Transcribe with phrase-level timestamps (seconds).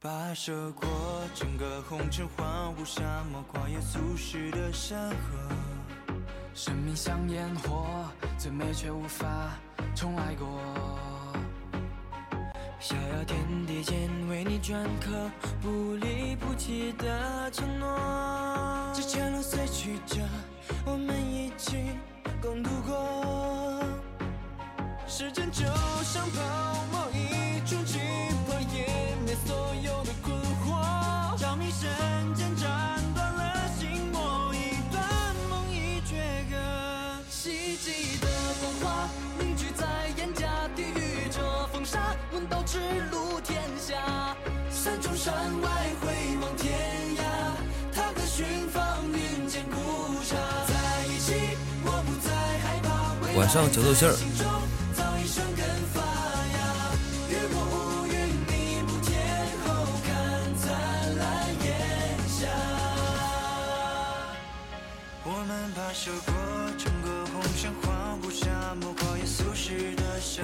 [0.00, 0.88] 跋涉过
[1.34, 5.16] 整个红尘荒芜沙漠，旷野俗世的山河。
[6.54, 7.84] 生命像烟火，
[8.38, 9.26] 最美却无法
[9.96, 10.46] 重来过。
[12.78, 15.28] 逍遥天地间，为你镌刻
[15.60, 18.92] 不离不弃的承诺。
[18.94, 20.20] 这前路虽曲折，
[20.86, 21.76] 我们一起
[22.40, 23.84] 共度过。
[25.08, 25.64] 时间就
[26.04, 27.98] 像泡沫，一触即
[31.78, 31.82] 惑。
[31.82, 32.68] 着迷瞬间斩
[33.14, 35.00] 断了心魔，一段
[35.48, 36.56] 梦已绝隔。
[37.30, 38.26] 希冀的
[38.60, 39.86] 风华凝聚在
[40.16, 41.40] 眼颊，地狱这
[41.72, 42.78] 风沙，问道之
[43.10, 44.36] 路天下。
[44.70, 45.68] 山中山外
[46.00, 46.06] 回
[46.42, 46.74] 望天
[47.16, 50.36] 涯，踏歌寻芳云间古刹。
[50.66, 50.74] 在
[51.06, 53.38] 一起，我不再害怕。
[53.38, 54.14] 晚上九豆馅儿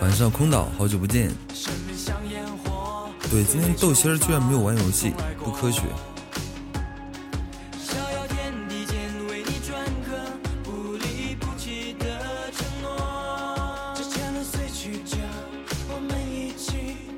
[0.01, 1.31] 晚上空岛，好久不见。
[3.31, 5.13] 对，今天豆心儿居然没有玩游戏，
[5.45, 5.83] 不科学。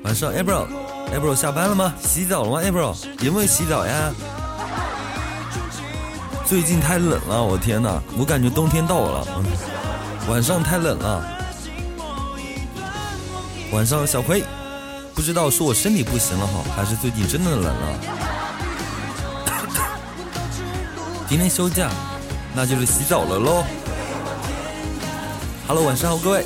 [0.03, 1.93] 晚上 April，April 下班了吗？
[2.01, 4.13] 洗澡了吗？April 有没有洗澡呀？
[6.47, 8.01] 最近太冷了，我天哪！
[8.17, 9.43] 我感觉冬天到了，嗯，
[10.29, 11.21] 晚上太冷了。
[13.73, 14.45] 晚上小葵，
[15.13, 17.99] 不知道是我身体不行了哈，还是最近真的冷了。
[21.27, 21.89] 今天休假，
[22.55, 23.65] 那就是洗澡了喽。
[25.67, 26.45] Hello，晚上好，各位。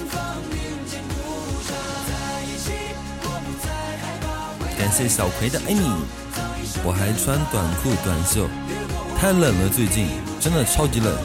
[4.79, 5.91] 感谢小葵的爱你，
[6.83, 8.47] 我还穿短裤短袖，
[9.21, 10.07] 太冷了，最近
[10.39, 11.15] 真的超级冷。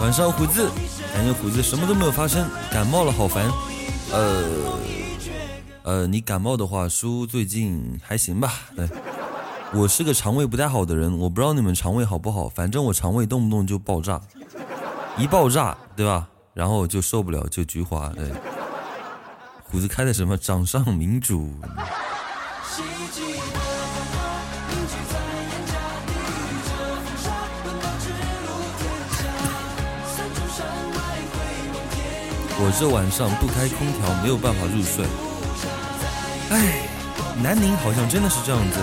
[0.00, 0.70] 晚上胡子，
[1.14, 3.44] 感觉胡子什么都没有发生，感冒了，好烦。
[4.10, 4.42] 呃
[5.92, 8.50] 呃，你感冒的话，叔最近还行吧？
[8.74, 8.88] 对，
[9.74, 14.18] 我是个肠胃不太好的人，我不知道你们肠胃好不好，反正我肠胃动不动就爆炸，
[15.18, 16.26] 一爆炸，对吧？
[16.54, 18.08] 然后就受不了，就菊花。
[18.08, 18.32] 对，
[19.64, 21.52] 虎子开的什么掌上明珠？
[32.64, 35.04] 我这晚上不开空调没有办法入睡。
[36.52, 36.86] 唉，
[37.42, 38.78] 南宁好像真的是这样子。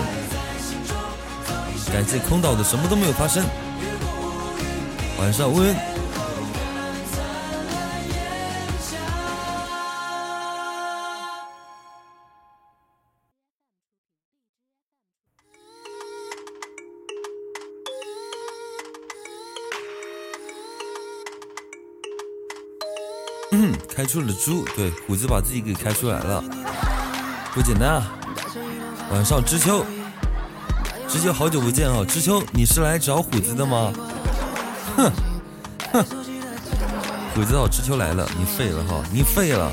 [1.92, 3.44] 感谢空岛的什么都没有发生。
[5.20, 5.72] 晚上温。
[23.52, 26.42] 嗯，开出了猪，对，虎子把自己给开出来了，
[27.52, 28.12] 不简单啊！
[29.12, 29.84] 晚上知秋，
[31.08, 32.04] 知秋好久不见啊！
[32.06, 33.92] 知秋，你是来找虎子的吗？
[34.96, 35.12] 哼
[35.92, 36.04] 哼，
[37.34, 39.70] 虎子哦，知秋来了，你废了哈，你废了，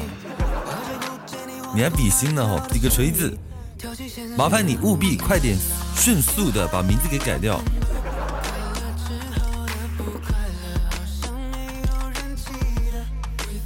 [1.75, 3.37] 你还比心呢哈，比个锤子！
[4.35, 5.55] 麻烦你务必快点，
[5.95, 7.61] 迅速的把名字给改掉。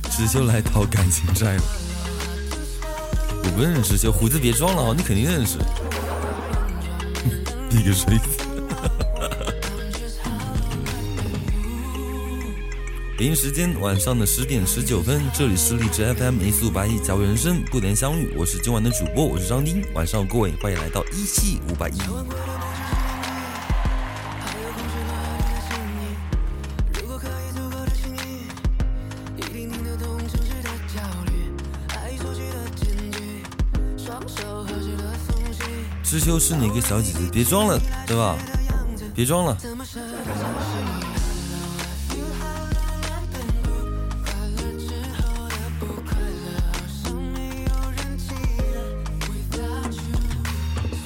[0.09, 1.63] 知秋来讨感情债了，
[3.43, 5.57] 我不认识小，虎子别装了啊，你肯定认识。
[7.69, 8.23] 比个锤子。
[13.17, 19.83] 北京时间晚上的十点十九分，这里是荔枝 FM 一四五八一，假如人生不能相遇，我是今晚的主播，我是张丁。
[19.93, 21.99] 晚上各位欢迎来到一七五八一。
[36.23, 37.19] 秋是哪个小姐姐？
[37.31, 38.37] 别装了，对吧？
[39.15, 39.57] 别装了。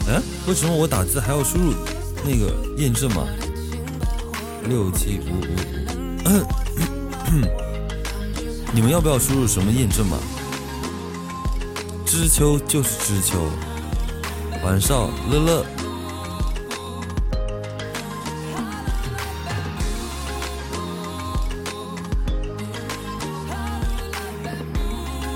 [0.07, 1.73] 哎，为什么我打字还要输入
[2.25, 3.25] 那个验证码？
[4.67, 5.45] 六七五五五。
[8.73, 10.17] 你们要不要输入什么验证码？
[12.05, 13.49] 知秋就是知秋。
[14.65, 15.63] 晚上乐乐，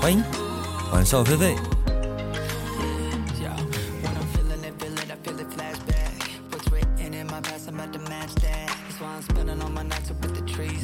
[0.00, 0.20] 欢迎
[0.92, 1.54] 晚上菲菲。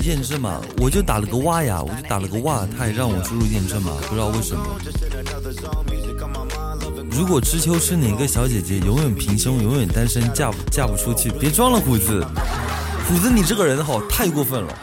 [0.05, 4.65] 验证码，我就打了个哇呀，我就打了个哇，他也让我输入验证码，不知道为什么。
[7.17, 12.23] 如果知秋是哪个小姐姐，永远平胸，永远单身，嫁不嫁不出去，别装了，虎子，
[13.09, 14.79] 虎子，你这个人好太过分了，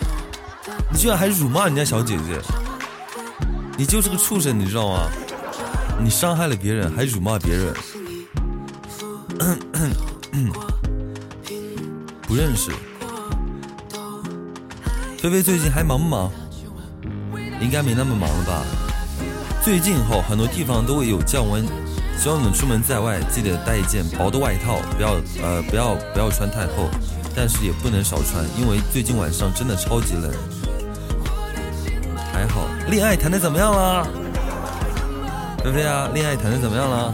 [0.91, 2.41] 你居然还辱骂人家小姐姐，
[3.77, 5.07] 你就是个畜生，你知道吗？
[6.03, 7.71] 你伤害了别人，还辱骂别人，
[12.23, 12.71] 不认识。
[15.19, 16.31] 菲菲最近还忙不忙？
[17.61, 18.63] 应该没那么忙了吧？
[19.63, 21.63] 最近后很多地方都会有降温，
[22.23, 26.89] 希望你们出门在外记得带一件薄的外套，不要呃不要不要穿太厚，
[27.35, 30.31] 但是也不能少穿，因为最近晚上真的超级冷。
[32.31, 34.07] 还好，恋爱谈的怎么样了？
[35.65, 37.13] 菲菲啊，恋爱谈的怎么样了？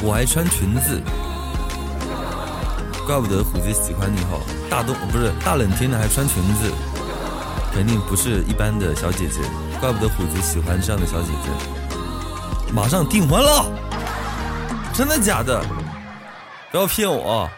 [0.00, 1.02] 我还穿裙子。
[3.04, 4.38] 怪不得虎子喜欢你哈，
[4.70, 6.70] 大冬不是大冷天的还穿裙子，
[7.74, 9.40] 肯定不是一般的小姐姐。
[9.80, 11.50] 怪不得虎子喜欢这样的小姐姐。
[12.72, 13.64] 马上订婚了，
[14.94, 15.64] 真的假的？
[16.70, 17.50] 不要骗我，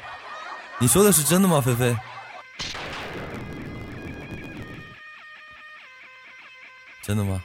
[0.78, 1.60] 你说的是真的吗？
[1.60, 1.96] 菲菲，
[7.02, 7.42] 真的吗？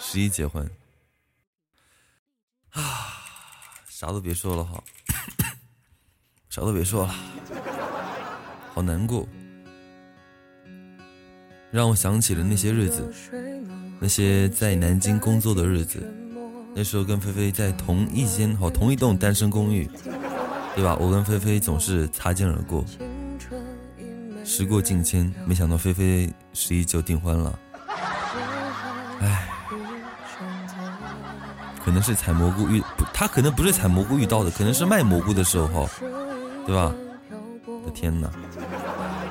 [0.00, 0.68] 十一结婚
[2.72, 3.22] 啊，
[3.88, 4.82] 啥都别说了哈。
[6.50, 7.14] 啥都别说了，
[8.74, 9.26] 好难过，
[11.72, 13.10] 让我想起了那些日子，
[13.98, 16.06] 那些在南京工作的日子。
[16.74, 19.88] 那时候跟菲菲在同一间好同一栋单身公寓，
[20.74, 20.94] 对吧？
[21.00, 22.84] 我跟菲菲总是擦肩而过。
[24.44, 27.58] 时过境迁，没想到菲菲十一就订婚了。
[29.20, 29.48] 唉，
[31.82, 35.88] 可能是采蘑菇遇不，他可能不是采蘑菇遇到的，可能是卖蘑菇的时候。
[36.66, 36.92] 对吧？
[37.64, 38.30] 我的天哪，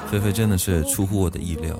[0.09, 1.79] 菲菲真的是出乎我的意料。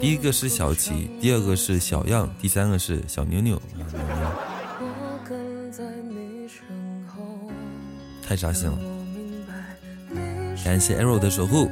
[0.00, 3.60] 第一个是小齐，第二个是小样，第三个是小妞妞。
[8.22, 8.78] 太扎心了！
[10.64, 11.68] 感谢 Arrow 的守护。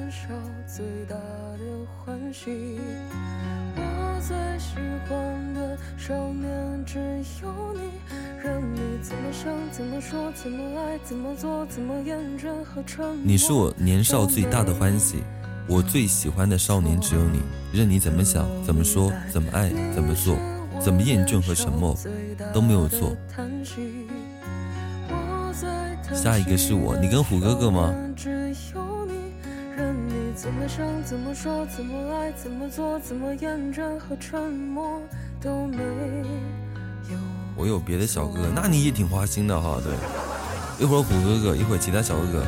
[13.23, 15.23] 你是我年少最大的欢喜，
[15.69, 17.41] 我最喜欢的少年只有你。
[17.73, 20.37] 任你怎么想、怎么说、怎么爱、怎么做、
[20.81, 21.97] 怎么厌倦和沉默，
[22.55, 23.15] 都没有错。
[26.15, 27.93] 下一个是我，你跟虎哥哥吗？
[37.57, 39.81] 我有别的小哥哥，那你也挺花心的哈。
[39.83, 39.93] 对，
[40.83, 42.47] 一会儿虎哥哥，一会儿其他小哥哥。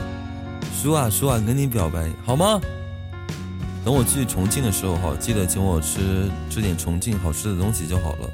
[0.81, 2.61] 叔啊叔啊，跟你表白好吗？
[3.89, 8.29] 等我去重庆的时候哈，记得请我吃吃点重庆好吃的东西就好了，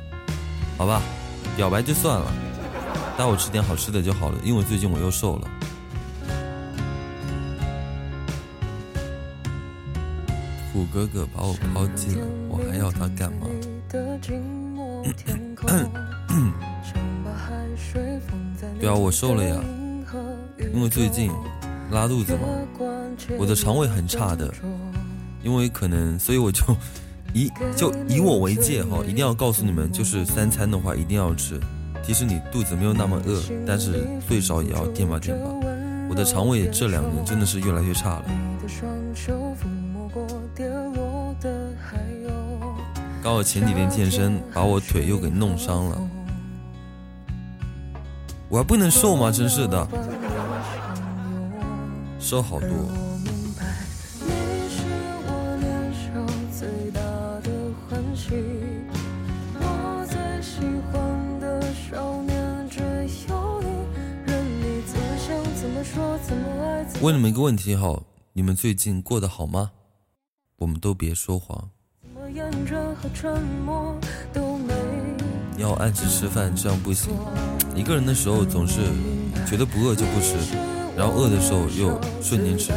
[0.77, 1.01] 好吧？
[1.57, 2.27] 表白就算了，
[3.17, 5.49] 带我吃点好吃的就好了，因为最近我又瘦了。
[10.73, 13.47] 虎哥哥把我抛弃了，我还要他干嘛？
[18.81, 19.61] 对啊，我瘦了呀，
[20.75, 21.31] 因为最近
[21.93, 22.41] 拉肚子嘛，
[23.39, 24.53] 我的肠胃很差的，
[25.45, 26.65] 因为可能，所以我就
[27.35, 31.61] 以就以我为戒哈，一定要告诉你们，就是三餐的话一定要吃，
[32.03, 35.51] 即使你肚子没有那么饿，但是最少也要垫吧垫吧。
[36.09, 38.25] 我的肠胃这两年真的是越来越差了。
[43.23, 46.01] 刚好前几天健身，把我腿又给弄伤了。
[48.49, 49.31] 我还不能瘦吗？
[49.33, 49.89] 真是的，
[52.21, 52.69] 瘦好多。
[67.05, 69.73] 问你们一个问题哈，你们最近过得好吗？
[70.57, 71.69] 我们都别说谎。
[75.59, 77.13] 要按时吃饭，这样不行。
[77.77, 78.81] 一个人的时候总是
[79.47, 80.35] 觉得不饿就不吃，
[80.97, 82.73] 然后饿的时候又瞬间吃。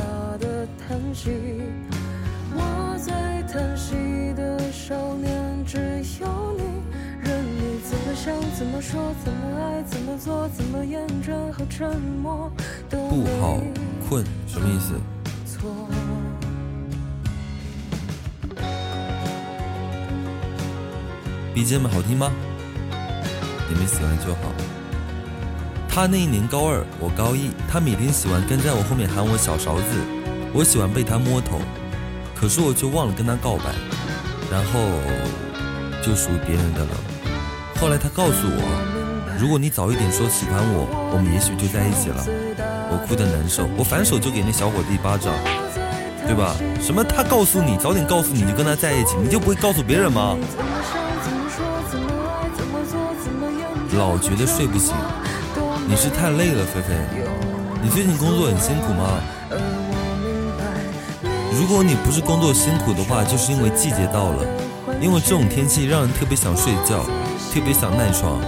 [8.58, 9.14] 怎么说？
[9.24, 9.82] 怎么爱？
[9.84, 10.50] 怎么做？
[10.50, 12.52] 怎么厌倦和沉默？
[12.90, 13.62] 不好。
[14.10, 14.94] 困什么意思
[21.54, 22.32] ？BGM 好听吗？
[23.68, 24.54] 你们喜欢就好。
[25.90, 29.84] 他那一年高二，我高一，他每天喜欢跟在我后面喊我小勺子，
[30.54, 31.60] 我喜欢被他摸头，
[32.36, 33.74] 可是我却忘了跟他告白，
[34.52, 34.80] 然后
[36.02, 36.92] 就属于别人的了。
[37.82, 42.24] 后来他告诉我，如果你早一点说喜欢我，我们也许就在一起了。
[42.90, 45.34] 我哭得难受，我反手就给那小伙子一巴掌，
[46.26, 46.56] 对吧？
[46.82, 50.38] 什么他告诉你，早点告诉你就跟他在一起，你就不会告诉别人吗？
[53.98, 54.94] 老觉得睡不醒，
[55.88, 56.96] 你是太累了，菲菲。
[57.82, 59.20] 你最近工作很辛苦吗？
[61.60, 64.46] 如果你不是工作辛苦的话，就是因为季节到了，
[65.02, 67.04] 因为这种天气让人特别想睡觉，
[67.54, 68.40] 特别想赖床。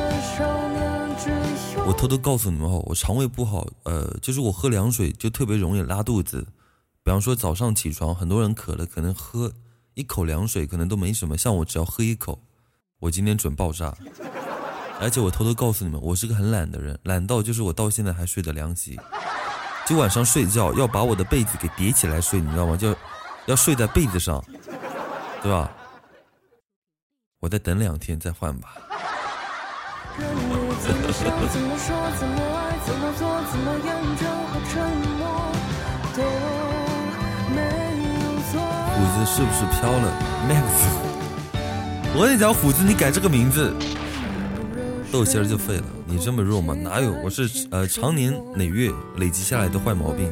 [1.90, 6.46] 我偷偷告诉你们哦，我肠胃不好，呃，就是我喝凉水就特别容易拉肚子。
[7.02, 9.52] 比方说早上起床，很多人渴了，可能喝
[9.96, 12.44] 一口凉水可能都没什么，像我只要喝一口，
[13.00, 13.98] 我今天准爆炸。
[15.00, 19.00] 而且我偷偷告诉你们，我是个很懒的人，懒到就是我到现在还睡得凉席，
[19.88, 22.78] 就晚上睡觉要把我的被子给叠起来睡，你知道吗？
[22.78, 22.96] 就
[23.48, 24.46] 要睡在被子上，
[25.42, 25.76] 对吧？
[27.40, 28.76] 我再等两天再换吧。
[30.20, 30.26] 虎
[39.16, 40.12] 子是不是飘了
[40.50, 40.68] ？Max，
[42.16, 43.74] 我跟你讲，虎子，你改这个名字。
[45.12, 46.76] 豆心儿就废了，你这么弱吗？
[46.76, 47.12] 哪有？
[47.24, 50.32] 我是呃常年累月累积下来的坏毛病，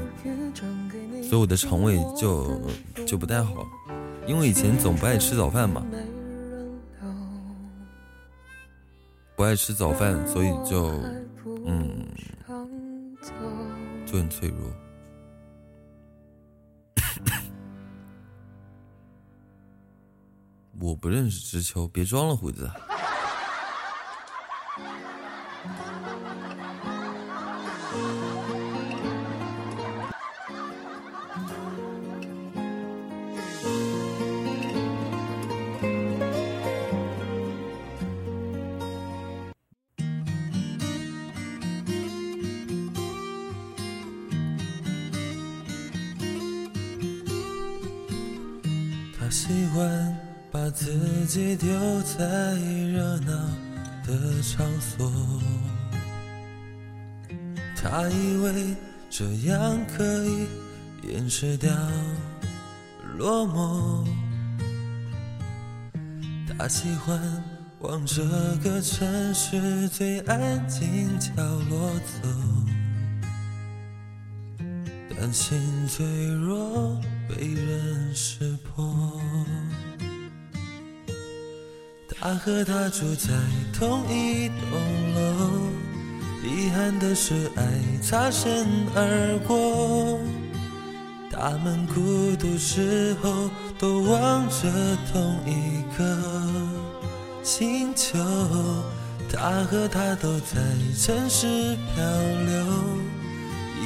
[1.27, 2.61] 所以我的肠胃就
[3.05, 3.65] 就不太好，
[4.27, 5.81] 因为以前总不爱吃早饭嘛，
[9.37, 10.87] 不爱吃早饭，所以就
[11.63, 12.03] 嗯
[14.03, 14.57] 就很脆弱。
[20.81, 22.67] 我不认识知秋，别装了，虎子。
[50.71, 51.69] 自己丢
[52.01, 53.31] 在热闹
[54.05, 55.11] 的场所，
[57.75, 58.75] 他以为
[59.09, 60.47] 这样可以
[61.03, 61.71] 掩饰掉
[63.17, 64.05] 落寞。
[66.57, 67.19] 他喜欢
[67.79, 68.23] 往这
[68.63, 71.31] 个城市最安静角
[71.69, 72.27] 落走，
[75.15, 75.57] 担心
[75.87, 79.19] 脆弱被人识破。
[82.19, 83.29] 他和她住在
[83.73, 85.69] 同一栋楼，
[86.43, 87.63] 遗憾的是爱
[88.01, 88.65] 擦身
[88.95, 90.19] 而过。
[91.29, 94.67] 他们孤独时候都望着
[95.13, 96.17] 同一个
[97.43, 98.17] 星球。
[99.29, 100.55] 他和她都在
[100.97, 102.03] 城市漂
[102.45, 102.65] 流，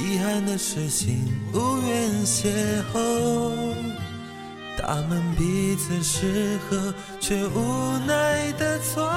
[0.02, 3.52] 遗憾的是心无缘邂逅。
[4.76, 9.08] 他们彼此适合，却无奈的错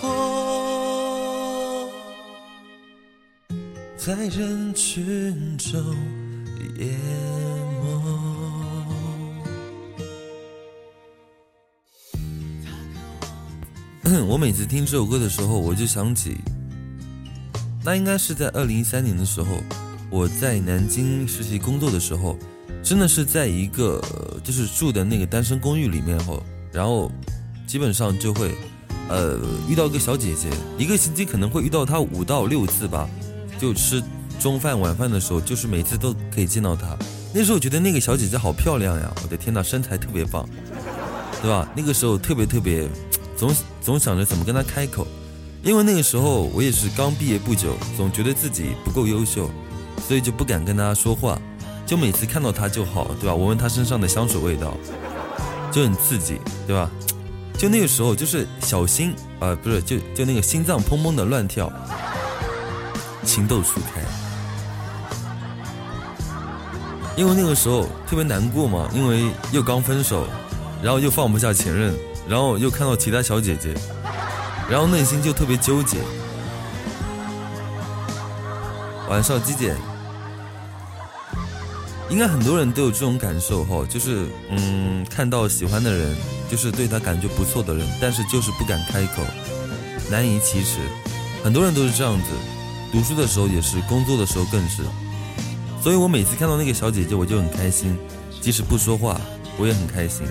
[0.00, 1.88] 过，
[3.96, 5.80] 在人群中
[6.78, 6.88] 淹
[7.84, 8.02] 没。
[14.26, 16.38] 我每次听这首歌的时候，我就想起，
[17.84, 19.62] 那应该是在二零一三年的时候，
[20.12, 22.38] 我在南京实习工作的时候。
[22.84, 24.02] 真的是在一个
[24.42, 26.42] 就是住的那个单身公寓里面后，
[26.72, 27.08] 然后
[27.64, 28.52] 基本上就会，
[29.08, 29.38] 呃，
[29.68, 33.08] 遇到一个小姐姐，一个星期可能会遇到她五到六次吧，
[33.56, 34.02] 就吃
[34.40, 36.98] 中饭晚饭的时候，就是每次都可以见到她。
[37.32, 40.44] 那时候觉得那个小姐姐好漂亮呀，我的天呐，身材特别棒，
[41.40, 41.70] 对吧？
[41.76, 42.88] 那个时候特别特别，
[43.36, 45.06] 总总想着怎么跟她开口，
[45.62, 49.48] 因为那个时候我也是刚毕业不久，总觉得自己不够优秀，
[50.06, 51.38] 所以就不敢跟她说话。
[51.84, 53.34] 就每次看到他就好，对吧？
[53.34, 54.72] 闻闻他身上的香水味道，
[55.70, 56.88] 就很刺激，对吧？
[57.58, 61.70] 就那个时候，就是小心啊，不是，就就那个心脏砰砰的乱跳，
[63.24, 64.00] 情窦初开。
[67.14, 70.26] 因为那个时候特别难过嘛，因为又刚分手，
[70.82, 71.94] 然后又放不下前任，
[72.26, 73.74] 然后又看到其他小姐姐，
[74.70, 75.98] 然后内心就特别纠结。
[79.10, 79.76] 晚上几点？
[82.12, 86.14] 应该很多人都有这种感受哈，就是嗯，看到喜欢的人，
[86.50, 89.22] 就是对他感觉不错的人，但是就是不敢开口，
[90.10, 90.78] 难以启齿。
[91.42, 92.24] 很多人都是这样子，
[92.92, 94.82] 读书的时候也是，工作的时候更是。
[95.82, 97.98] 所以我每次看到那个小姐姐，我就很开心，
[98.42, 99.18] 即使不说话，
[99.56, 100.26] 我也很开心。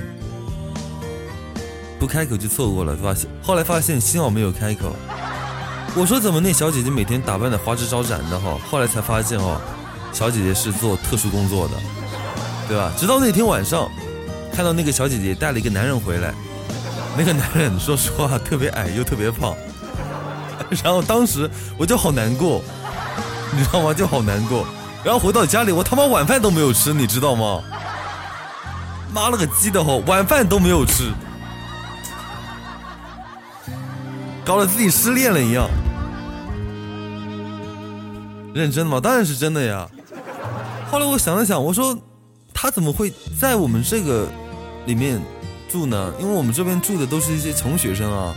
[2.00, 3.28] 不开口就错过了，发现？
[3.42, 4.96] 后来发现幸好没有开口。
[5.96, 8.56] 我说怎么那小姐姐每天打扮的花枝招展的哈？
[8.70, 9.60] 后来才发现哦，
[10.14, 11.74] 小姐姐是做特殊工作的，
[12.68, 12.92] 对吧？
[12.98, 13.90] 直到那天晚上，
[14.54, 16.34] 看到那个小姐姐带了一个男人回来，
[17.18, 19.56] 那个男人说实话特别矮又特别胖，
[20.84, 22.62] 然后当时我就好难过，
[23.52, 23.94] 你知道吗？
[23.94, 24.66] 就好难过。
[25.04, 27.64] 然后回到家里，我他妈晚饭都没有吃，你知道吗？
[29.14, 31.12] 妈了个鸡的吼，晚饭都没有吃。
[34.46, 35.68] 搞得自己失恋了一样，
[38.54, 39.00] 认真的吗？
[39.02, 39.88] 当然是真的呀。
[40.92, 41.98] 后来我想了想，我说
[42.54, 44.30] 他怎么会在我们这个
[44.86, 45.22] 里面
[45.70, 46.14] 住呢？
[46.20, 48.36] 因为我们这边住的都是一些穷学生啊。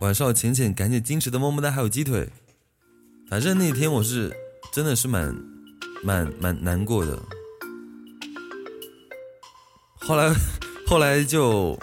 [0.00, 2.28] 晚上浅浅赶紧矜持的么么哒，还有鸡腿。
[3.30, 4.30] 反正那天我是
[4.70, 5.34] 真的是蛮
[6.04, 7.18] 蛮蛮难过的。
[10.00, 10.34] 后来，
[10.86, 11.78] 后来就，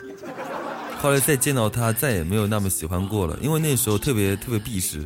[1.03, 5.05] 后来再见到他，再也没有那么喜欢过了，因为那时候特别特别避世，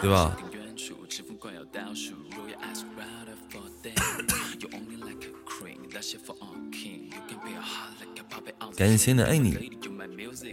[0.00, 0.34] 对吧？
[8.74, 9.70] 感谢亲的爱你，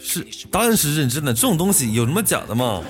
[0.01, 2.83] 是当然是认真的，这种东西有什么假的嘛？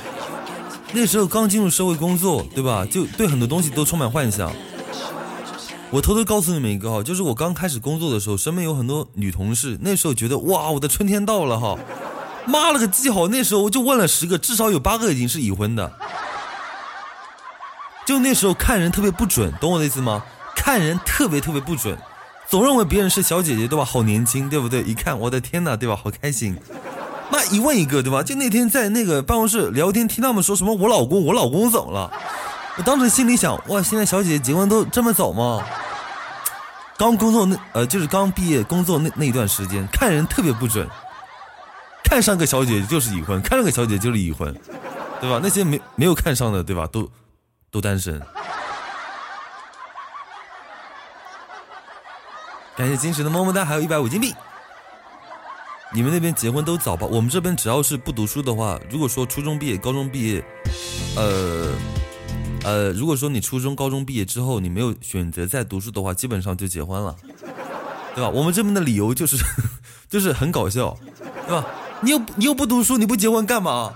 [0.92, 2.84] 那时候刚进入社会工作，对吧？
[2.84, 4.52] 就对很多东西都充满幻想。
[5.94, 11.78] 我偷偷告诉你们一个哈，就是我刚开始工作的时候，身边有很多女同事，那时候觉得哇，我的春天到了哈，
[12.48, 15.94] 妈了个鸡好，那时候我就问了十个，至少有八个已经是已婚的。
[18.08, 20.24] 就那时候看人特别不准，懂我的意思吗？
[20.56, 21.96] 看人特别特别不准，
[22.50, 23.86] 总认为别人是小姐姐对吧？
[23.86, 24.82] 好年轻对不对？
[24.82, 25.96] 一看我的天哪对吧？
[25.96, 26.58] 好开心，
[27.32, 28.24] 那一问一个对吧？
[28.24, 32.12] 就那天在那个办公室聊天，听他们说什么我老公，我老公怎么了？
[32.78, 35.64] 我当时心里想，哇，现在小姐姐结婚都这么早吗？
[36.98, 40.88] 刚工作那呃，就是刚毕业工作那那一段时间，看人特别不准，
[42.04, 44.54] 看上个小姐姐就是已婚，看上个小姐姐就是已婚，
[45.20, 45.40] 对吧？
[45.42, 46.88] 那些没没有看上的，对吧？
[46.88, 47.10] 都
[47.72, 48.22] 都单身。
[52.78, 54.34] 感谢金石的么么哒，还有一百五金币。
[55.92, 57.06] 你们那边结婚都早吧？
[57.08, 60.44] 我们这边只要是不读书的话，如果说初中毕业、高中毕业，
[61.16, 61.74] 呃。
[62.64, 67.16] 呃，如果说你初中、高中毕业之后，你没有选择再读书的话，基本上就结婚了，
[68.16, 68.30] 对吧？
[68.30, 69.38] 我们这边的理由就是，
[70.10, 70.98] 就是很搞笑，
[71.46, 71.66] 对吧？
[72.02, 73.94] 你又你又不读书，你不结婚干嘛？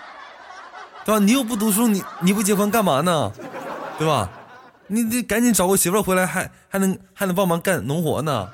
[1.04, 1.18] 对吧？
[1.24, 3.32] 你又不读书，你你不结婚干嘛呢？
[3.98, 4.28] 对吧？
[4.88, 8.48] 你你赶紧找个媳妇回来，还还能还能帮忙干农活呢。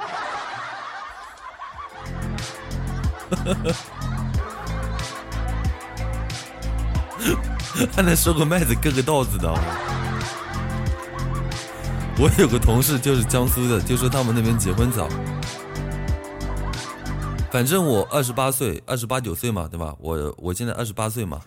[7.94, 9.52] 还能收个麦子、割个稻子的。
[12.18, 15.06] 我有个同事就是江苏的，就说他们那边结婚早。
[17.52, 19.94] 反正我二十八岁，二十八九岁嘛，对吧？
[20.00, 21.40] 我我现在二十八岁嘛。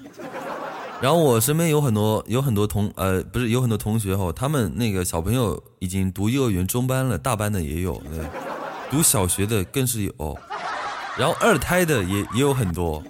[1.02, 8.26] 然后我身边有很多有很多同呃不是有很多同学哈，他们那个小朋友已经读幼儿园中班了，大班的也有，对，
[8.92, 10.38] 读小学的更是有，
[11.18, 13.02] 然后二胎的也也有很多，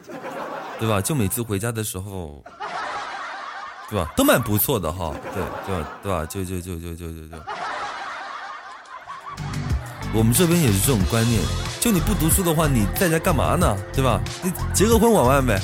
[0.80, 1.02] 对吧？
[1.02, 2.42] 就每次回家的时候。
[3.90, 4.12] 对吧？
[4.16, 6.26] 都蛮不错的哈，对对对吧？
[6.26, 7.38] 就就就就就就就，
[10.14, 11.42] 我们这边也是这种观念，
[11.80, 13.76] 就你不读书的话，你在家干嘛呢？
[13.94, 14.22] 对吧？
[14.44, 15.60] 你结个婚玩玩呗。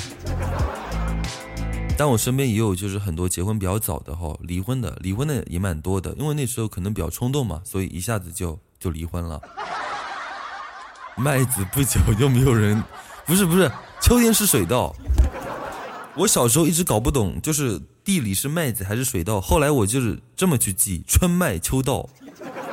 [1.98, 9.40] 但我身边也有就是很多结婚比较早的哈，离婚的，离婚的也蛮多的，因为那时候可能比较冲动嘛，所以一下子就就离婚了。
[11.16, 12.82] 麦子不久又没有人，
[13.24, 13.70] 不是不是，
[14.02, 14.94] 秋天是水稻。
[16.16, 19.38] 我小时候一直搞不懂，就是地里是麦子还是水稻。
[19.38, 22.08] 后来我就是这么去记：春麦秋稻，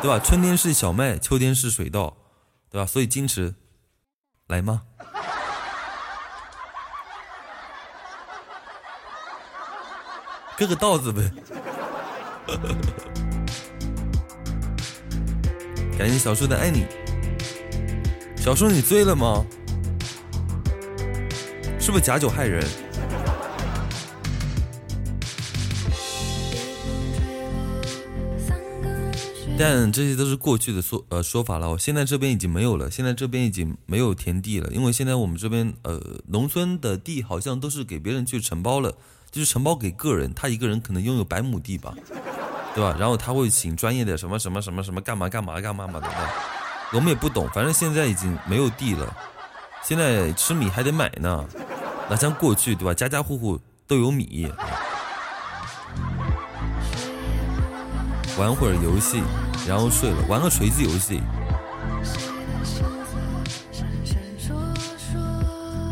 [0.02, 0.18] 对吧？
[0.18, 2.16] 春天是小麦，秋天是水稻，
[2.72, 2.88] 对吧？
[2.88, 3.54] 所以矜持，
[4.48, 4.84] 来吗？
[10.58, 11.30] 割个稻子呗。
[15.98, 16.86] 感谢小叔的爱你。
[18.38, 19.46] 小叔，你醉了吗？
[21.78, 22.66] 是不是假酒害人？
[29.58, 31.70] 但这些都是过去的说呃说法了。
[31.70, 38.92] 我现在这边已经没有了，现在这边已经没有田地了，因为现在我们这边呃农村的地好像都是给别人去承包了，
[39.32, 41.94] 就是承包给个人，他一个人可能拥有百亩地吧，
[42.74, 42.96] 对吧？
[43.00, 46.10] 然后他会请专业的什么什么什么什么干嘛干嘛干嘛嘛的，
[46.92, 49.16] 我们也不懂，反正现在已经没有地了，
[49.84, 51.46] 现在吃米还得买呢，
[52.10, 52.94] 哪像过去对吧？
[52.94, 54.52] 家家户户都有米。
[58.38, 59.22] 玩会儿游戏，
[59.68, 60.18] 然后睡了。
[60.28, 61.22] 玩个锤子游戏。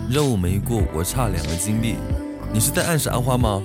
[0.09, 1.95] 任务没过，我差两个金币。
[2.51, 3.61] 你是在暗示阿花吗？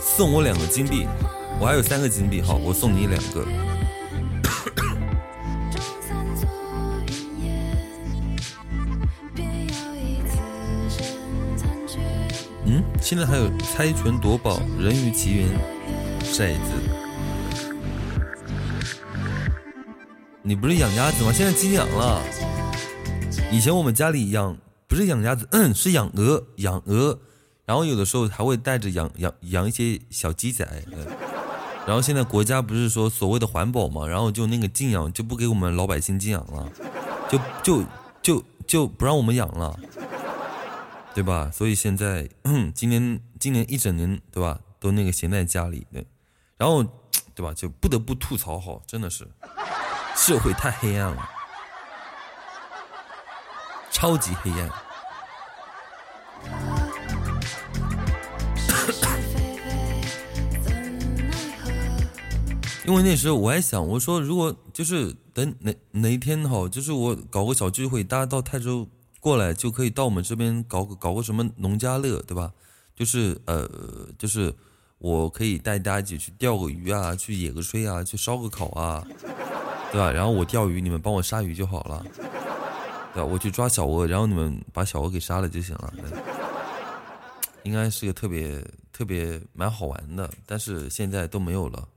[0.00, 1.06] 送我两个金币，
[1.58, 2.40] 我还有三个金币。
[2.40, 3.44] 好，我送你两个。
[12.66, 15.48] 嗯，现在还有猜拳夺宝、人鱼奇缘。
[16.32, 16.70] 骰子，
[20.42, 21.32] 你不是养鸭子吗？
[21.32, 22.22] 现在禁养了。
[23.50, 27.18] 以前我们家里养，不是养鸭子，嗯， 是养鹅，养鹅。
[27.66, 30.64] 然后有的时候还会带着养养养一些小鸡仔。
[31.86, 36.70] 然后现在国家不是说所谓的环保嘛，然后就那个禁养就不给我们老百姓禁养了，
[37.28, 37.84] 就就
[38.22, 39.76] 就就不让我们养了，
[41.12, 41.50] 对吧？
[41.52, 42.28] 所以现在
[42.72, 44.60] 今年今年一整年，对吧？
[44.78, 46.06] 都那个闲在家里，对。
[46.60, 46.84] 然后，
[47.34, 47.54] 对吧？
[47.54, 49.26] 就不得不吐槽，哈，真的是，
[50.14, 51.26] 社会太黑暗了，
[53.90, 54.68] 超级黑暗。
[62.84, 68.86] 因为那时候我还想，我说如果就是等哪哪一天哈，就是我搞个小聚会，大家到泰州
[69.18, 72.52] 过来，就可以到我们这边搞个搞个什么农家乐，对吧？
[72.94, 73.66] 就是呃，
[74.18, 74.54] 就是。
[75.00, 79.02] 我可以带大家一起去钓个鱼啊，去野个炊啊，去烧个烤啊，
[79.90, 80.12] 对吧？
[80.12, 82.04] 然后我钓鱼，你们帮我杀鱼就好了，
[83.14, 83.24] 对吧？
[83.24, 85.94] 我去抓小鹅，然后你们把小鹅给杀了就行了。
[87.62, 91.88] 应该是个特别特别蛮好玩的，但是现在都没有了。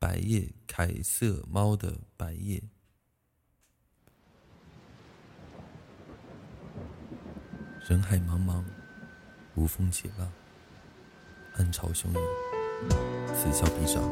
[0.00, 2.60] 白夜，凯瑟猫的白夜，
[7.88, 8.62] 人海茫茫，
[9.54, 10.28] 无风起浪。
[11.58, 12.22] 暗潮汹涌，
[13.34, 14.02] 此消彼长。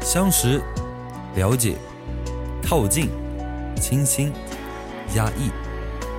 [0.00, 0.62] 相识、
[1.34, 1.76] 了解、
[2.62, 3.10] 靠近、
[3.76, 4.32] 清新、
[5.14, 5.50] 压抑、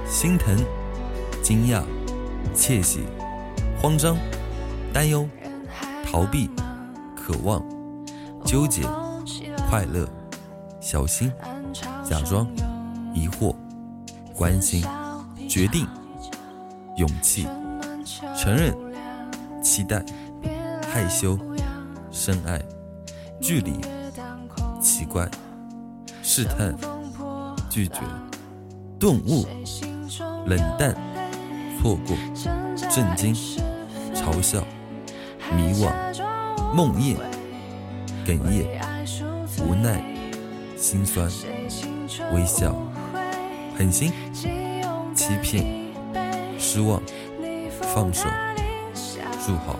[0.08, 0.56] 心疼、
[1.42, 1.82] 惊讶、
[2.54, 3.06] 窃喜、
[3.82, 4.18] 慌张、
[4.94, 5.28] 担忧、
[6.06, 6.50] 逃避、
[7.16, 7.64] 渴望、
[8.44, 8.84] 纠结、
[9.70, 10.08] 快乐。
[10.86, 11.34] 小心，
[12.08, 12.48] 假装，
[13.12, 13.56] 疑惑，
[14.36, 14.86] 关心，
[15.50, 15.88] 决定，
[16.96, 17.48] 勇气，
[18.38, 18.72] 承认，
[19.64, 20.06] 期待，
[20.88, 21.40] 害羞，
[22.12, 22.62] 深爱，
[23.42, 23.82] 距离，
[24.80, 25.28] 奇怪，
[26.22, 26.76] 试探，
[27.68, 28.02] 拒绝，
[29.00, 29.44] 顿悟，
[30.46, 30.96] 冷淡，
[31.82, 32.16] 错过，
[32.92, 33.34] 震惊，
[34.14, 34.64] 嘲笑，
[35.56, 35.92] 迷惘，
[36.76, 37.18] 梦魇，
[38.24, 38.80] 哽咽，
[39.68, 40.15] 无奈。
[40.78, 41.28] 心酸，
[42.34, 42.76] 微笑，
[43.78, 44.12] 狠心，
[45.16, 45.66] 欺骗，
[46.60, 47.02] 失望，
[47.82, 48.28] 放手，
[49.46, 49.80] 祝好。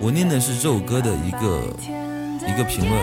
[0.00, 1.62] 我念的是这首歌的一个
[2.46, 3.02] 一个评论。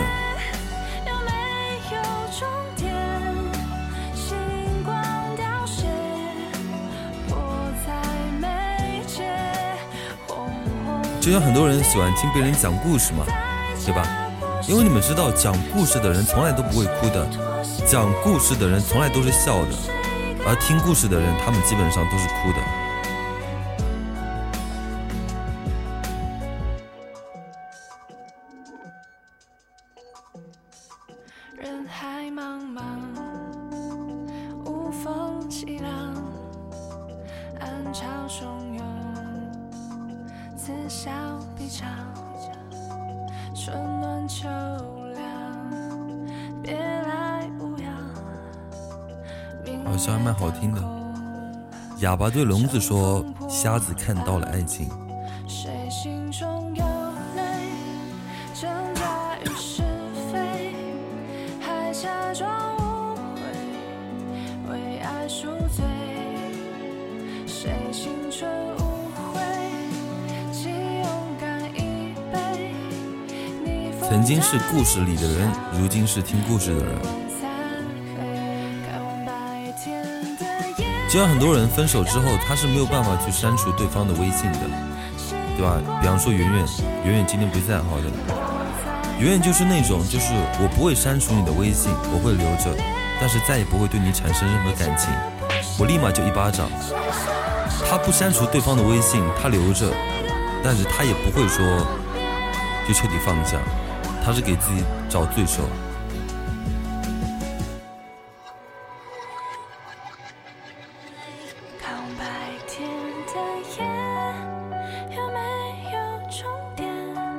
[11.20, 13.26] 就像很多人喜欢听别人讲故事嘛，
[13.84, 14.25] 对吧？
[14.68, 17.24] 因为你们知道，讲故事的人从来都不会哭的，
[17.86, 19.70] 讲故事的人从来都是笑的，
[20.44, 22.75] 而听故事的人，他们基本上都是哭的。
[52.16, 54.88] 哑巴对聋子说：“瞎子看到了爱情。”
[74.08, 77.25] 曾经是故事里的人，如今是听故事的人。
[81.08, 84.60] 就像很多人分手之后，他是没有办法去删除对方的微信的，
[85.56, 85.80] 对吧？
[86.00, 86.66] 比方说圆圆，
[87.04, 88.10] 圆圆今天不在，好的，
[89.18, 92.76] 圆圆就是那种，就是我不会删除你的微信，我会留着，
[93.20, 95.08] 但是再也不会对你产生任何感情，
[95.78, 96.68] 我立马就一巴掌。
[97.88, 99.86] 他不删除对方的微信，他留着，
[100.62, 101.64] 但是他也不会说
[102.86, 103.56] 就彻底放下，
[104.24, 105.62] 他是给自己找罪受。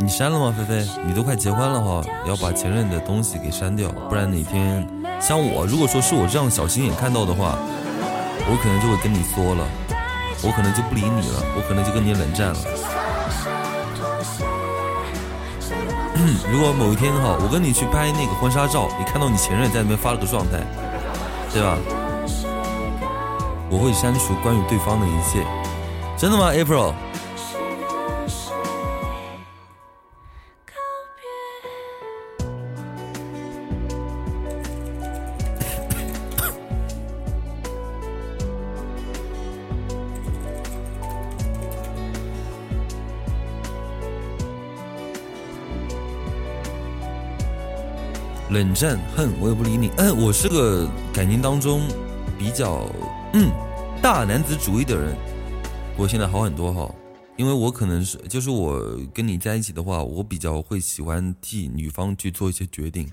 [0.07, 0.87] 你删了吗，菲菲？
[1.05, 4.87] 你都快结婚了哈，要把前任的东西给删掉，不然哪天
[5.19, 7.59] 像我，如果说是我这样小心眼看到的话，
[8.47, 9.67] 我可能就会跟你说了，
[10.43, 12.59] 我可能就不理你了，我可能就跟你冷战了。
[16.49, 20.63] 如果某一天哈，我跟你去拍那个婚纱照，你看到你前任在那边发了个状态，
[21.51, 21.77] 对吧？
[23.69, 25.43] 我会删除关于对方的一切，
[26.15, 26.93] 真的吗，April？
[48.57, 49.91] 冷战，恨，我也不理你。
[49.97, 51.87] 嗯，我是个感情当中
[52.39, 52.89] 比较
[53.33, 53.51] 嗯
[54.01, 55.15] 大男子主义的人，
[55.95, 56.91] 我现在好很多哈，
[57.35, 58.81] 因为我可能是就是我
[59.13, 63.07] 跟你在一起的话，我比较会喜欢替女方去做一些决定。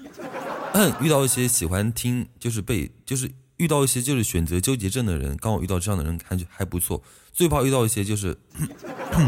[0.73, 7.03] 嗯，遇到一些喜欢听就是被就是遇到一些就是选择纠结症的人，刚好遇到这样的人，感觉还不错。
[7.35, 8.35] 最怕遇到一些就是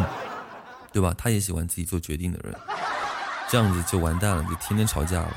[0.94, 1.14] 对吧？
[1.18, 2.54] 他也喜欢自己做决定的人，
[3.50, 5.36] 这样子就完蛋了，就天天吵架了。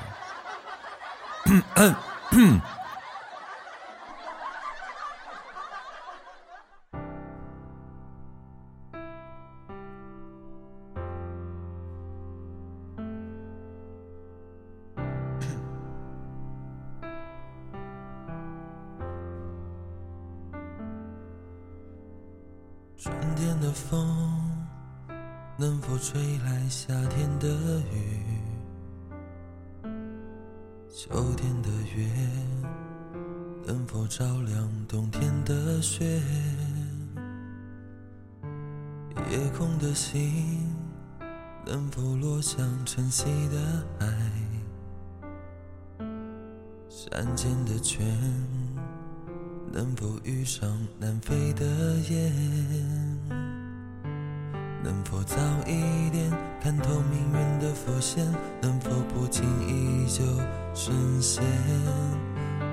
[23.01, 24.67] 春天的风
[25.55, 27.47] 能否吹来夏天的
[27.93, 27.98] 雨？
[31.01, 31.07] 秋
[31.37, 32.05] 天的月
[33.65, 36.21] 能否照亮冬天的雪？
[39.31, 40.75] 夜空的星
[41.65, 44.07] 能否落向晨曦的海？
[46.89, 48.05] 山间的泉
[49.71, 51.65] 能否遇上南飞的
[52.09, 53.58] 雁？
[54.81, 55.35] 能否早
[55.67, 58.25] 一点看透命运的伏线？
[58.61, 60.23] 能否不经意就
[60.73, 61.43] 深陷？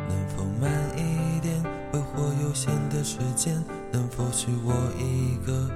[0.09, 3.63] 能否慢一点挥霍有限的时间？
[3.93, 5.69] 能否许我一个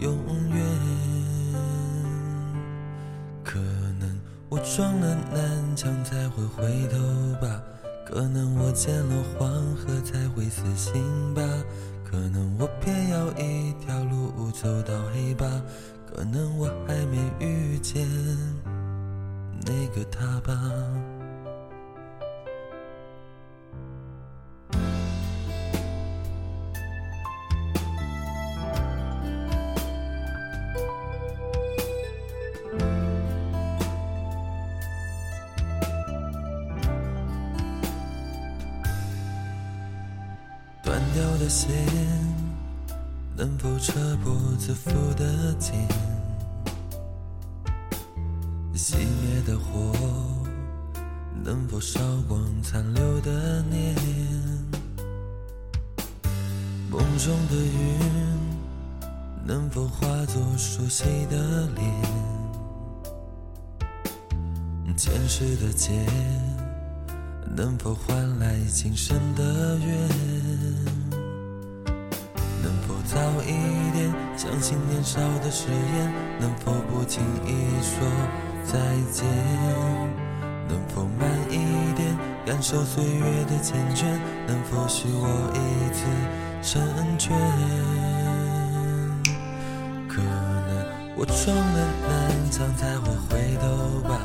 [0.00, 0.14] 永
[0.50, 0.64] 远？
[3.42, 3.58] 可
[3.98, 4.20] 能
[4.50, 6.98] 我撞了南墙才会回头
[7.40, 7.62] 吧，
[8.06, 11.02] 可能我见了黄河才会死心
[11.34, 11.42] 吧。
[12.10, 15.46] 可能我偏要一条路走到黑吧，
[16.10, 18.06] 可能我还没遇见
[19.66, 20.58] 那个他吧。
[43.88, 45.88] 能否扯破自缚的茧？
[48.74, 49.92] 熄灭的火
[51.42, 53.94] 能否烧光残留的念？
[56.90, 57.98] 梦中的云
[59.44, 61.84] 能否化作熟悉的脸？
[64.96, 65.92] 前世的劫
[67.56, 71.07] 能否换来今生的缘？
[73.08, 78.06] 早一点相信年少的誓言，能否不轻易说
[78.62, 78.78] 再
[79.10, 79.26] 见？
[80.68, 81.56] 能否慢一
[81.96, 84.04] 点感受岁月的缱绻？
[84.46, 86.04] 能否许我一次
[86.60, 87.34] 成全？
[90.06, 90.84] 可能
[91.16, 94.20] 我撞了南墙才会回头吧，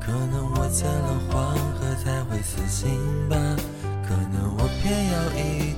[0.00, 3.36] 可能我见了黄河才会死心吧，
[4.08, 5.74] 可能我偏要一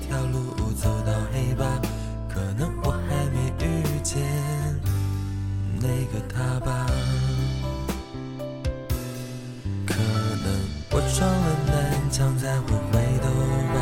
[6.14, 6.87] 个他吧，
[9.85, 10.46] 可能
[10.92, 13.27] 我撞了南墙才会回头
[13.74, 13.77] 吧，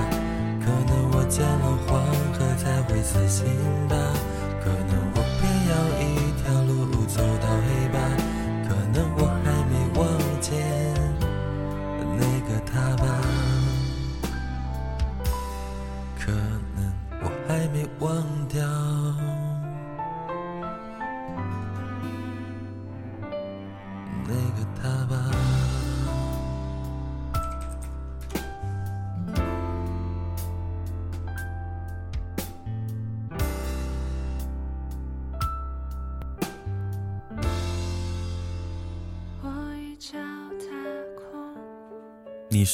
[0.64, 1.90] 可能我见了黄
[2.32, 3.02] 河才会。
[3.02, 3.44] 死心
[3.88, 4.01] 吧。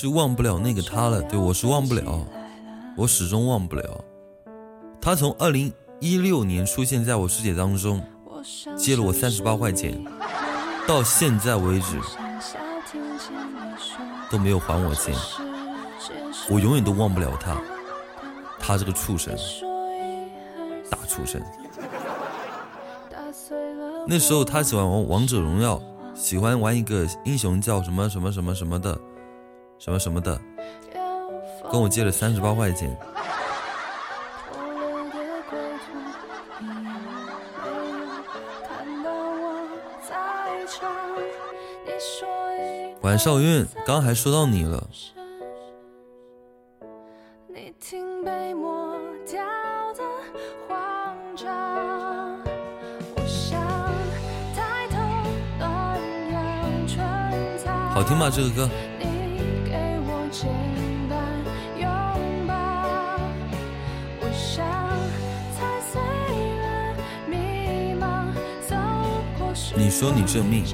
[0.00, 2.24] 是忘不了那个他了，对我是忘不了，
[2.96, 4.04] 我始终忘不了。
[5.00, 8.00] 他从二零一六年出现在我世界当中，
[8.76, 10.00] 借了我三十八块钱，
[10.86, 11.98] 到现在为止
[14.30, 15.12] 都没有还我钱，
[16.48, 17.60] 我永远都忘不了他，
[18.60, 19.36] 他这个畜生，
[20.88, 21.42] 大畜生。
[24.06, 25.82] 那时候他喜欢玩王者荣耀，
[26.14, 28.96] 喜欢玩一个英雄叫什么什么什么什么的。
[29.78, 30.38] 什么什么的，
[31.70, 32.94] 跟我借了三十八块钱。
[43.02, 44.86] 晚上运，刚还说到你了。
[57.94, 58.30] 好听吗？
[58.30, 58.68] 这个歌。
[69.78, 70.64] 你说你这命，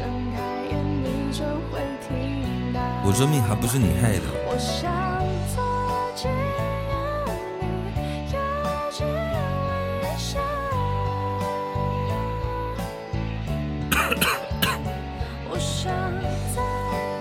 [3.04, 4.22] 我这命还不是你害的。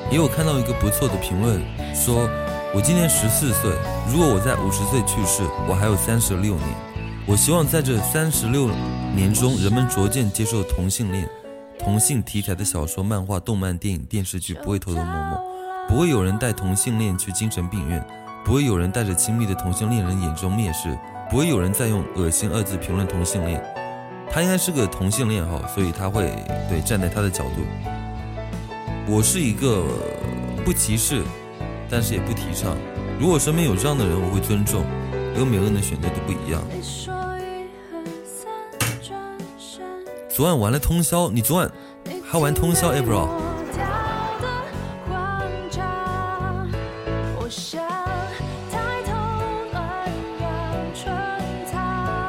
[0.10, 1.62] 也有看到一个不错的评论，
[1.94, 2.30] 说
[2.74, 3.74] 我今年十四岁，
[4.10, 6.66] 如果我在五十岁去世，我还有三十六年。
[7.28, 8.70] 我希望在这三十六
[9.14, 11.30] 年中，人们逐渐接受同性恋。
[11.84, 15.44] 同性题材的小说、漫画、动漫、电影、电视剧不会偷偷摸摸，
[15.90, 18.02] 不会有人带同性恋去精神病院，
[18.46, 20.98] 不会有人带着亲密的同性恋人眼中蔑视，
[21.30, 23.62] 不会有人再用恶心二字评论同性恋。
[24.32, 26.34] 他应该是个同性恋哈，所以他会
[26.70, 27.62] 对站在他的角度。
[29.06, 29.84] 我是一个
[30.64, 31.22] 不歧视，
[31.90, 32.78] 但是也不提倡。
[33.20, 34.86] 如果身边有这样的人，我会尊重，
[35.36, 36.64] 因为每个人的选择都不一样。
[40.36, 41.72] 昨晚玩了通宵，你昨晚
[42.28, 43.28] 还玩通宵，bro？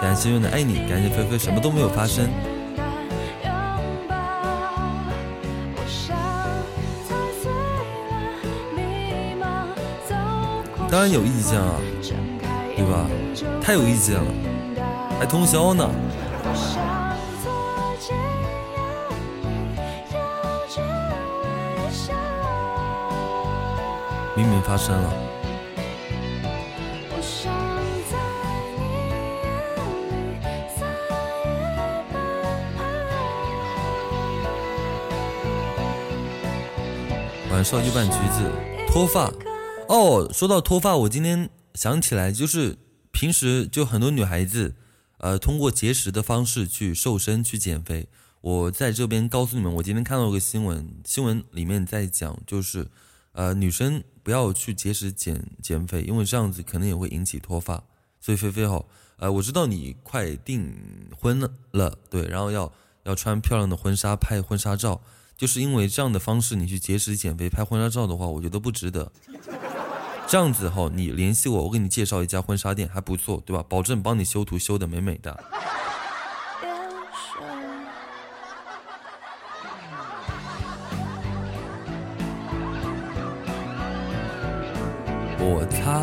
[0.02, 2.28] 感谢月的爱你，感谢菲菲，什么都没有发生。
[10.90, 11.80] 当然有意见啊，
[12.76, 13.06] 对吧？
[13.62, 14.30] 太有意见了，
[15.18, 15.88] 还通宵呢。
[24.64, 25.12] 发生了。
[37.50, 38.50] 晚上一半橘子
[38.88, 39.32] 脱发
[39.88, 42.76] 哦，说到脱发，我今天想起来，就是
[43.12, 44.74] 平时就很多女孩子，
[45.18, 48.08] 呃，通过节食的方式去瘦身、去减肥。
[48.40, 52.88] 我在这边告诉你们，我今天看到一个新闻，新闻里面在讲，就是
[53.32, 54.02] 呃，女生。
[54.24, 57.84] 不要去节食减减肥，因为这样子可能也会引起脱发。
[58.20, 58.88] 所以菲菲好，
[59.18, 60.74] 呃，我知道你快订
[61.16, 61.38] 婚
[61.72, 62.72] 了，对，然后要
[63.02, 65.02] 要穿漂亮的婚纱拍婚纱照，
[65.36, 69.12] 就是因为这样的方式你去节食减肥拍婚纱照的话，我觉得不值得。
[70.26, 73.62] 这样子哈，你联系我，我给你介绍一家婚纱店，还不错，对吧？
[73.68, 75.44] 保证帮你修图修的美美的。
[85.46, 86.02] 我擦！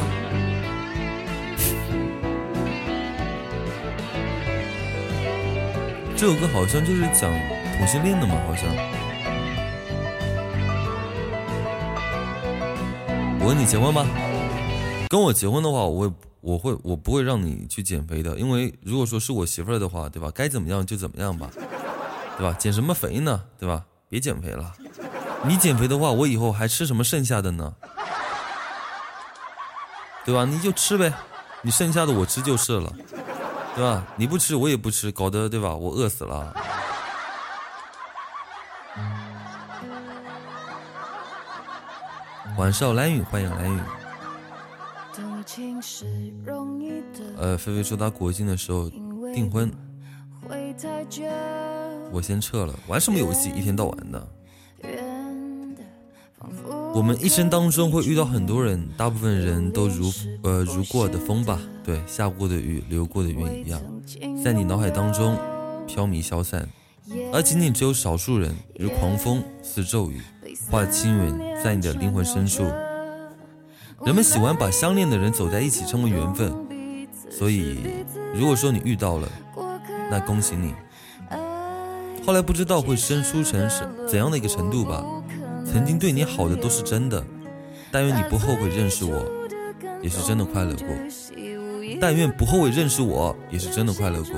[6.15, 7.31] 这首歌好像就是讲
[7.75, 8.69] 同性恋的嘛，好像。
[13.39, 14.05] 我跟你结婚吗？
[15.09, 20.29] 跟我结婚的话，我会，我会，我不会让你去减肥的，因为如果说是我媳妇儿的话，对吧？
[20.35, 21.49] 该怎么样就怎么样吧，
[22.37, 22.55] 对吧？
[22.59, 23.41] 减什么肥呢？
[23.59, 23.83] 对吧？
[24.07, 24.71] 别减肥了，
[25.47, 27.73] 你减肥的话，我以后还吃什么剩下的呢？
[30.25, 30.45] 对吧？
[30.45, 31.13] 你就吃呗，
[31.61, 32.93] 你剩下的我吃就是了。
[33.73, 34.05] 对吧？
[34.17, 35.73] 你不吃我也不吃，搞得对吧？
[35.73, 36.53] 我饿死了。
[42.57, 43.79] 晚上蓝雨，欢迎蓝雨。
[47.37, 48.89] 呃，菲菲说她国庆的时候
[49.33, 49.71] 订婚，
[52.11, 52.73] 我先撤了。
[52.87, 53.49] 玩什么游戏？
[53.51, 54.27] 一天到晚的。
[56.93, 60.11] 我们一生当中会遇到很多人，大部分人都如
[60.43, 63.81] 呃如过的风吧，对，下过的雨，流过的云一样，
[64.43, 65.37] 在你脑海当中
[65.87, 66.67] 飘靡消散，
[67.31, 70.21] 而仅仅只有少数人如狂风似骤雨，
[70.69, 72.63] 化轻云在你的灵魂深处。
[74.05, 76.53] 人们喜欢把相恋的人走在一起称为缘分，
[77.29, 77.77] 所以
[78.35, 79.29] 如果说你遇到了，
[80.09, 80.73] 那恭喜你。
[82.25, 85.03] 后来不知道会生疏成什怎样的一个程度吧。
[85.71, 87.25] 曾经对你好的都是真的，
[87.91, 89.25] 但愿你不后悔认识我，
[90.01, 90.87] 也是真的快乐过。
[92.01, 94.33] 但愿不后悔认识我，也是真的快乐过。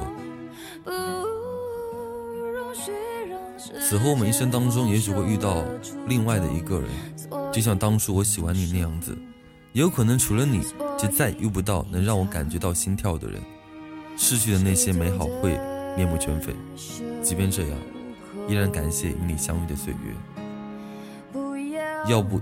[3.82, 5.64] 此后我们一生当中，也许会遇到
[6.08, 6.90] 另外的一个人，
[7.52, 9.18] 就像当初我喜欢你那样子。
[9.72, 10.62] 也有可能除了你，
[11.00, 13.42] 就再也遇不到能让我感觉到心跳的人。
[14.16, 15.58] 逝去的那些美好会
[15.98, 16.56] 面目全非，
[17.24, 17.78] 即便这样，
[18.48, 19.98] 依然感谢与你相遇的岁月。
[22.08, 22.40] 要不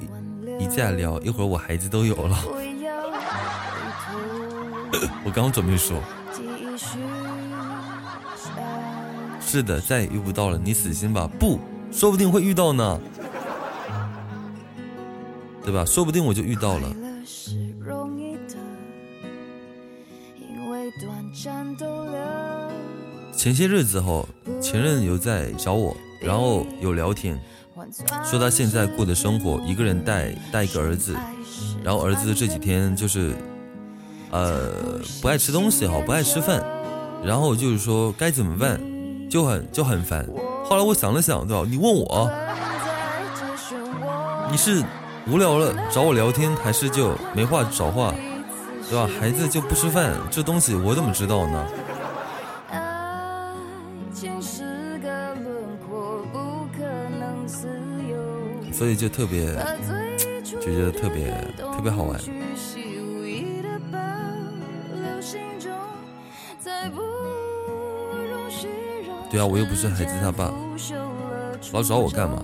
[0.60, 2.38] 一再聊一会儿，我孩子都有了。
[5.24, 6.02] 我刚准备说，
[9.40, 11.30] 是的，再也遇不到了，你死心吧。
[11.40, 11.60] 不，
[11.92, 13.00] 说不定会遇到呢，
[15.64, 15.86] 对吧？
[15.86, 16.94] 说不定我就遇到了。
[23.34, 24.28] 前些日子后，
[24.62, 27.40] 前任有在找我，然后有聊天。
[28.24, 31.16] 说他现在过的生活，一个人带带一个儿子，
[31.84, 33.36] 然后儿子这几天就是，
[34.32, 34.72] 呃，
[35.22, 36.64] 不爱吃东西哈，不爱吃饭，
[37.24, 38.80] 然后就是说该怎么办，
[39.30, 40.26] 就很就很烦。
[40.64, 41.68] 后来我想了想，对吧？
[41.70, 42.32] 你问我，
[44.50, 44.82] 你是
[45.28, 48.14] 无聊了找我聊天，还是就没话找话，
[48.90, 49.10] 对吧？
[49.20, 51.68] 孩子就不吃饭，这东西我怎么知道呢？
[58.82, 59.46] 所以就特别
[60.44, 61.30] 就觉得特别
[61.72, 62.20] 特别好玩。
[69.30, 70.52] 对啊，我又不是孩子他爸，
[71.74, 72.44] 老找我干嘛？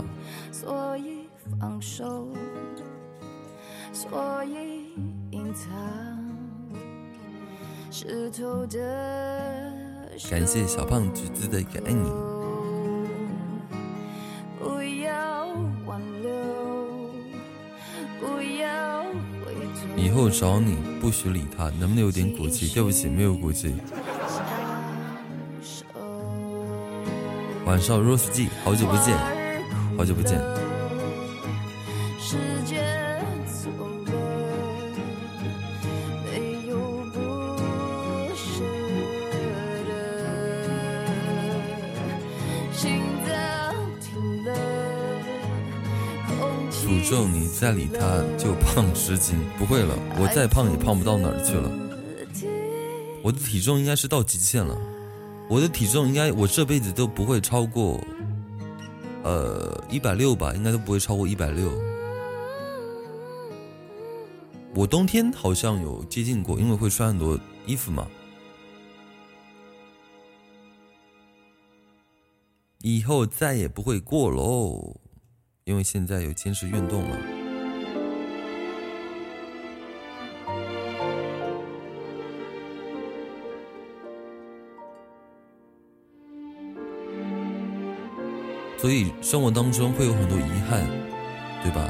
[10.29, 12.36] 感谢小胖橘子的一个爱你。
[20.27, 22.67] 以后找你不许理他，能不能有点骨气？
[22.73, 23.73] 对不起，没有骨气。
[27.65, 29.17] 晚上 Rose G，好久不见，
[29.97, 30.56] 好久不见。
[47.59, 51.71] 再理他就胖十斤，不会了，我再胖也胖不到哪儿去了。
[53.23, 54.79] 我的体重应该是到极限了，
[55.49, 57.99] 我的体重应该我这辈子都不会超过，
[59.23, 61.71] 呃一百六吧，应该都不会超过一百六。
[64.75, 68.07] 我冬天好像有接近过，因为会穿很多衣服嘛。
[72.83, 74.95] 以后再也不会过喽。
[75.65, 77.19] 因为现在有坚持运动了，
[88.87, 90.87] 所以生活当中会有很多遗憾，
[91.61, 91.89] 对吧？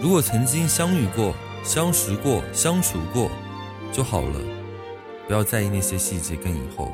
[0.00, 3.30] 如果曾经相遇过、相识过、相处过
[3.92, 4.40] 就好了，
[5.26, 6.90] 不要在意那些细节跟以后。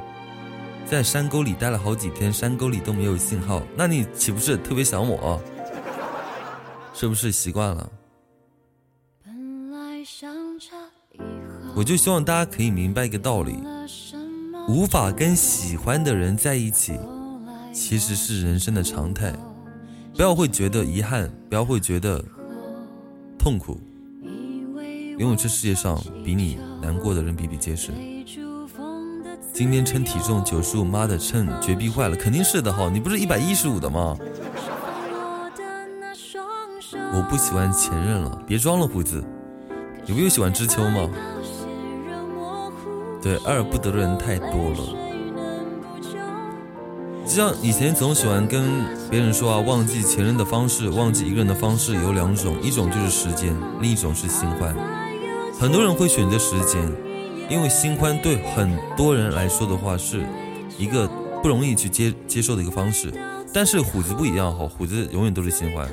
[0.84, 5.40] 在山沟里待了好几天，山沟里都没有信号，那你岂不是特别想我？
[6.92, 7.88] 是不是习惯了？
[11.76, 13.56] 我就希望大家可以明白一个道理：
[14.66, 16.98] 无法跟喜欢的人在一起，
[17.74, 19.34] 其实是人生的常态。
[20.14, 22.24] 不要会觉得遗憾，不要会觉得
[23.36, 23.80] 痛苦，
[24.22, 27.90] 因为这世界上比你难过的人比比皆是。
[29.52, 34.16] 今天称体重九十五，妈的，称绝逼坏了，肯定是的哈，你不是一百一十五的吗？
[37.12, 39.22] 我不喜欢前任了，别装了，胡子，
[40.06, 41.10] 有没有喜欢知秋吗？
[43.20, 45.03] 对，爱而不得的人太多了。
[47.34, 48.62] 就像以前总喜欢跟
[49.10, 54.72] 别人说啊，忘记前任的方式，忘记一个人的方式有两种，一种就是时间，另一种是新欢。
[55.58, 56.80] 很多人会选择时间，
[57.50, 60.24] 因为新欢对很多人来说的话是
[60.78, 61.10] 一个
[61.42, 63.12] 不容易去接接受的一个方式。
[63.52, 65.88] 但是虎子不一样哈，虎子永远都是新欢。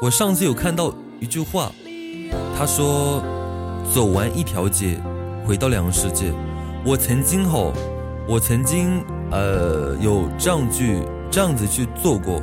[0.00, 1.72] 我上次有看到一句话，
[2.56, 3.20] 他说
[3.92, 5.00] ：“走完一条街，
[5.52, 6.32] 回到两个世界。”
[6.82, 7.74] 我曾经吼，
[8.26, 12.40] 我曾经呃有这样去这样子去做过。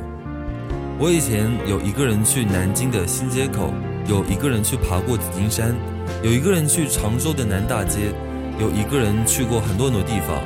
[0.96, 3.74] 我以前有一个人去南京的新街口，
[4.06, 5.74] 有一个人去爬过紫金山，
[6.22, 8.14] 有一个人去常州的南大街，
[8.60, 10.40] 有一个人去过很多很多地方，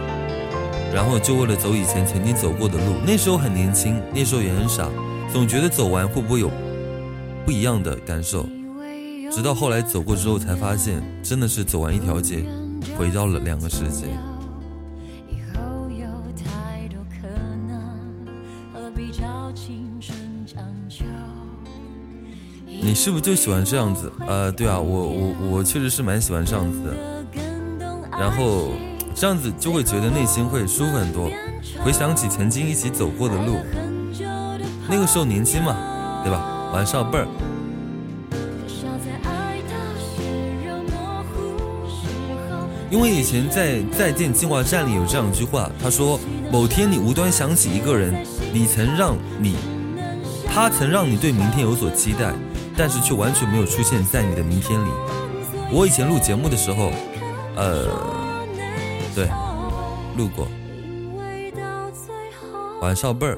[0.94, 2.94] 然后就为了走以前曾经走过的路。
[3.06, 4.88] 那时候很年轻，那时候也很傻，
[5.30, 6.50] 总觉得走完会不会有。
[7.44, 8.48] 不一样的感受，
[9.34, 12.44] 直到后来走过之后，才发现真的是走完一条街，
[12.96, 14.06] 回到了两个世界。
[22.80, 24.12] 你是不是就喜欢这样子？
[24.20, 26.94] 呃，对啊，我我我确实是蛮喜欢这样子的。
[28.12, 28.68] 然后
[29.16, 31.28] 这样子就会觉得内心会舒服很多，
[31.82, 33.56] 回想起曾经一起走过的路，
[34.88, 35.74] 那个时候年轻嘛，
[36.22, 36.70] 对吧？
[36.72, 37.26] 晚上倍儿，
[42.94, 46.16] 因为以前在《再见进化站》里有这样一句话，他说
[46.52, 48.14] ：“某天你无端想起一个人，
[48.52, 49.56] 你曾让你，
[50.46, 52.32] 他曾让你对明天有所期待，
[52.76, 54.88] 但是却完全没有出现在你的明天里。”
[55.72, 56.92] 我以前录节目的时候，
[57.56, 57.88] 呃，
[59.12, 59.28] 对，
[60.16, 60.46] 录过。
[62.80, 63.36] 晚上贝儿。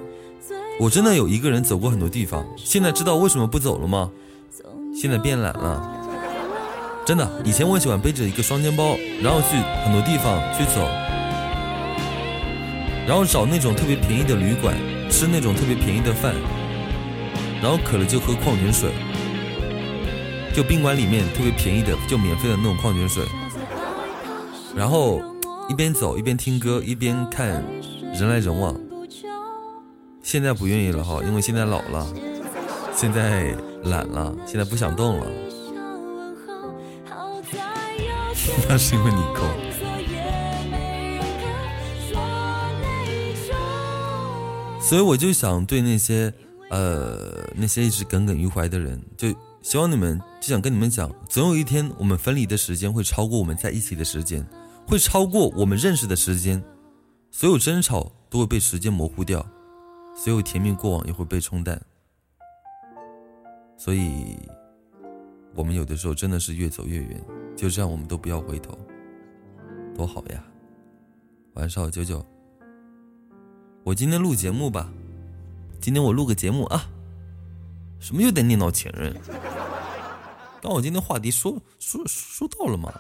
[0.79, 4.11] 我真的有一个人走过很多地方，现在知道为什么不走了吗？
[4.95, 5.96] 现在变懒了，
[7.07, 7.27] 真的。
[7.45, 10.85] 以前我喜欢背着一个双肩包，然后去很多地方去走，
[13.07, 14.77] 然后找那种特别便宜的旅馆，
[15.09, 16.35] 吃那种特别便宜的饭，
[17.63, 18.91] 然后渴了就喝矿泉水，
[20.53, 23.25] 就宾馆里面特别便宜的，就免费的那种矿泉水，
[24.75, 25.23] 然后
[25.69, 27.65] 一边走一边听歌，一边看
[28.13, 28.75] 人来人往。
[30.25, 32.05] 现在不愿意了哈，因为现在老了，
[32.93, 33.55] 现在
[33.85, 35.27] 懒了，现在不想动了。
[38.69, 39.43] 那是因为你够。
[44.81, 46.33] 所以我就想对那些
[46.71, 49.29] 呃那些一直耿耿于怀的人，就
[49.61, 54.47] 希望你们就想跟你们讲，总有一天我们分离的时间会超过我们在一起的时间，
[54.87, 56.63] 会超过我们认识的时间，
[57.33, 59.45] 所有争吵都会被时间模糊掉。
[60.15, 61.79] 所有甜蜜过往也会被冲淡，
[63.77, 64.35] 所以，
[65.55, 67.23] 我们有的时候真的是越走越远。
[67.57, 68.79] 就这样，我们都不要回头，
[69.95, 70.45] 多好呀！
[71.55, 72.25] 晚上好，九九，
[73.83, 74.91] 我今天录节目吧，
[75.81, 76.85] 今天我录个节目啊，
[77.99, 79.19] 什么又得念叨前任？
[80.61, 82.93] 但我今天话题说说说到了吗？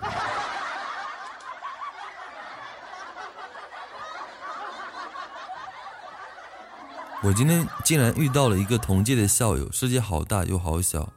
[7.23, 11.13] 我今天竟然遇到了一个同届的校友，世界好大又好小。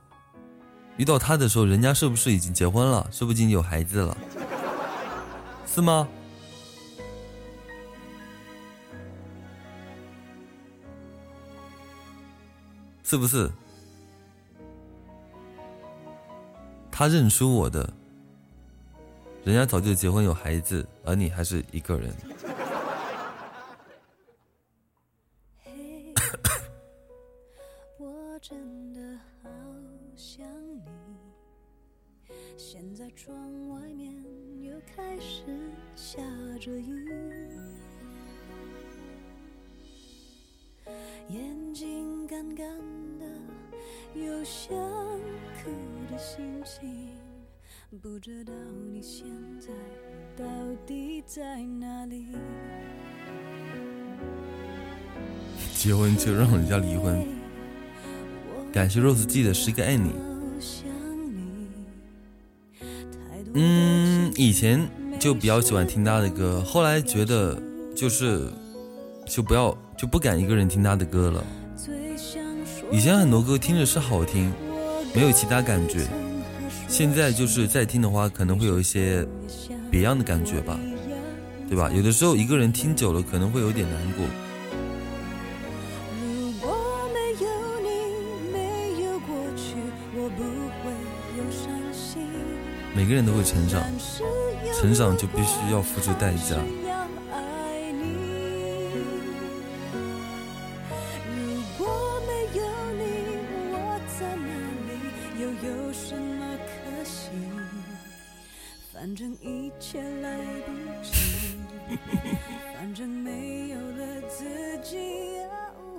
[0.99, 3.07] 遇到他的时候，人家是不是已经结婚了？
[3.09, 4.17] 是不是已经有孩子了？
[5.65, 6.05] 是吗？
[13.01, 13.49] 是不是？
[16.91, 17.89] 他认出我的，
[19.45, 22.13] 人家早就结婚有孩子，而你还是一个人。
[32.61, 33.33] 现在窗
[33.69, 34.13] 外面
[34.61, 35.45] 又开始
[35.95, 36.21] 下
[36.59, 37.07] 着雨
[41.29, 42.67] 眼睛干干
[43.17, 43.25] 的
[44.13, 44.75] 有想
[45.63, 45.71] 哭
[46.11, 47.07] 的心情
[48.01, 48.51] 不知道
[48.91, 49.25] 你现
[49.57, 49.69] 在
[50.35, 50.45] 到
[50.85, 52.35] 底在哪里。
[55.73, 57.25] 结婚就让人家离婚。
[58.73, 60.11] 感谢 rose 记得是一个爱你。
[63.53, 64.87] 嗯，以前
[65.19, 67.59] 就比较喜欢听他的歌，后来觉得
[67.95, 68.47] 就是
[69.25, 71.43] 就不要就不敢一个人听他的歌了。
[72.91, 74.51] 以前很多歌听着是好听，
[75.13, 76.07] 没有其他感觉。
[76.87, 79.25] 现在就是再听的话，可能会有一些
[79.91, 80.79] 别样的感觉吧，
[81.67, 81.91] 对吧？
[81.93, 84.25] 有的时候一个人听久了，可能会有点难过。
[92.99, 93.81] 每个人都会成长，
[94.77, 96.57] 成长就必须要付出代价。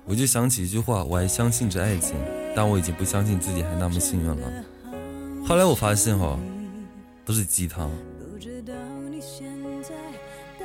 [0.05, 2.15] 我就想起一句话，我还相信着爱情，
[2.55, 4.37] 但我已经不相信自己还那么幸运了。
[5.49, 6.39] 后来我发现，哈，
[7.31, 7.89] 都是鸡汤。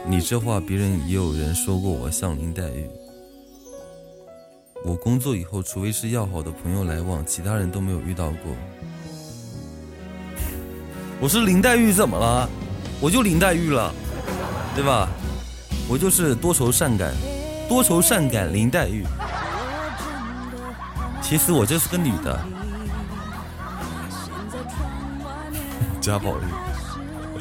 [0.07, 2.89] 你这话，别人也有人说过我像林黛玉。
[4.84, 8.51] 我工作以后，除非是要好的朋友来往，其他人都没有遇到过。
[11.22, 12.49] 我是林黛玉，怎么了？
[12.99, 13.93] 我就林黛玉了，
[14.74, 15.07] 对吧？
[15.88, 17.13] 我就是多愁善感，
[17.70, 19.05] 多愁善感林黛玉。
[21.22, 22.43] 其实我就是个女的，
[26.06, 26.43] 贾宝玉，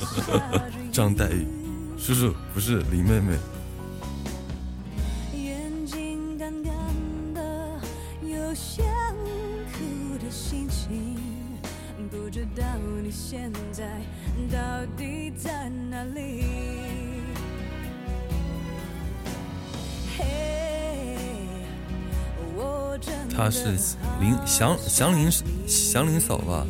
[0.91, 1.47] 张黛玉，
[1.99, 3.37] 叔叔不是林妹妹。
[23.37, 23.77] 他是
[24.21, 25.31] 林祥祥林
[25.67, 26.67] 祥林嫂吧？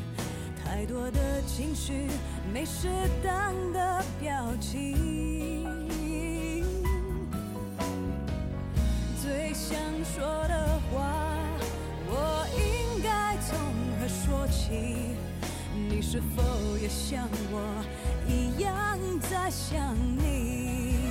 [2.84, 2.90] 适
[3.22, 5.74] 当的表情
[9.22, 11.34] 最想说的话，
[12.06, 13.56] 我应该从
[13.98, 15.16] 何说起？
[15.88, 16.42] 你是否
[16.76, 17.82] 也像我
[18.28, 21.08] 一样在想你？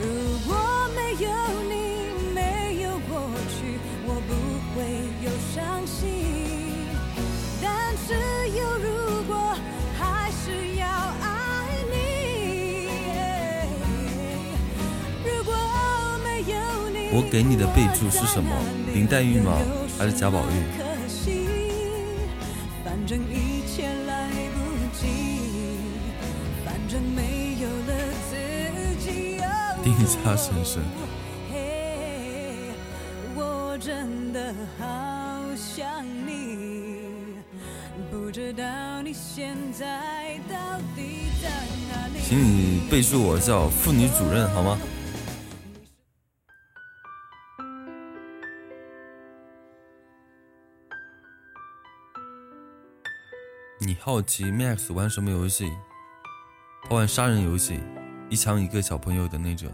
[0.00, 0.54] 如果
[0.94, 1.28] 没有
[1.68, 1.74] 你。
[2.34, 4.30] 没有过去，我不
[4.74, 4.76] 会
[5.24, 6.33] 有伤心，
[17.16, 18.50] 我给你的备注是什么？
[18.92, 19.56] 林黛玉吗？
[19.96, 20.64] 还是贾宝玉？
[22.84, 24.58] 反正一切来不
[24.98, 25.06] 及，
[26.64, 27.94] 反正没有了
[28.28, 28.34] 自
[28.98, 29.38] 己。
[29.84, 30.82] 定家先生。
[33.36, 35.04] 我真的好。
[42.26, 44.78] 请你备注我叫妇女主任好吗？
[54.06, 55.72] 好奇 Max 玩什么游戏？
[56.82, 57.80] 他玩杀人游戏，
[58.28, 59.72] 一枪一个小朋友的那种。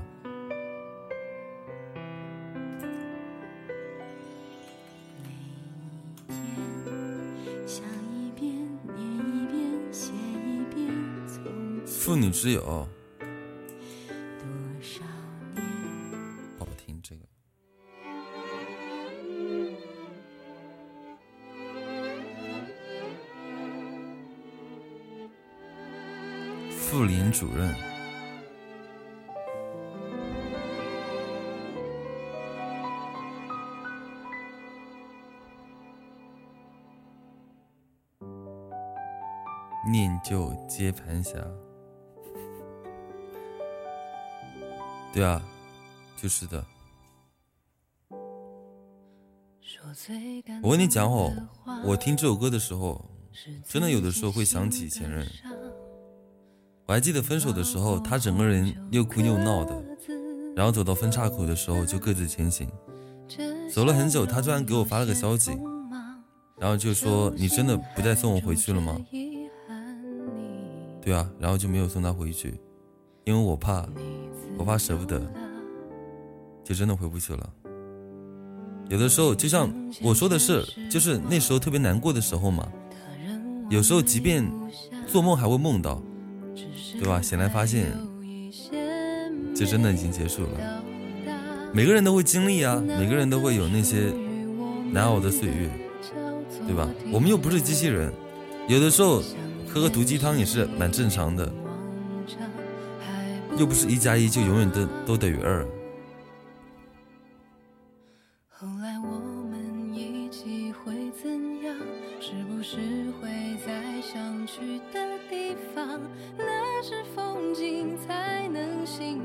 [11.84, 12.88] 妇女之友，
[27.00, 27.74] 妇联主任，
[39.90, 41.38] 念旧接盘侠。
[45.14, 45.42] 对啊，
[46.18, 46.62] 就是的。
[50.62, 51.32] 我跟你讲哦，
[51.82, 53.02] 我听这首歌的时候，
[53.64, 55.26] 真的有的时候会想起前任。
[56.90, 59.80] 我还记得分手的时候，他整个人又哭又闹的，
[60.56, 62.68] 然后走到分岔口的时候就各自前行。
[63.72, 65.52] 走了很久，他突然给我发了个消息，
[66.58, 69.00] 然后就说：“你真的不再送我回去了吗？”
[71.00, 72.60] 对啊，然后就没有送他回去，
[73.22, 73.86] 因为我怕。
[74.58, 75.22] 我怕舍不得，
[76.64, 77.50] 就真的回不去了。
[78.88, 79.72] 有的时候，就像
[80.02, 82.66] 我说的是，就是那时候特别难过的时候嘛。
[83.70, 84.44] 有时候，即便
[85.06, 86.02] 做梦还会梦到，
[86.98, 87.20] 对吧？
[87.22, 87.92] 醒来发现，
[89.54, 90.82] 就真的已经结束了。
[91.72, 94.12] 每个人都会经历啊，每个人都会有那些
[94.92, 95.70] 难熬的岁月，
[96.66, 96.88] 对吧？
[97.12, 98.12] 我们又不是机器人，
[98.66, 99.22] 有的时候
[99.68, 101.50] 喝个毒鸡汤也是蛮正常的。
[103.56, 105.66] 又不是一加一就永远都都等于二。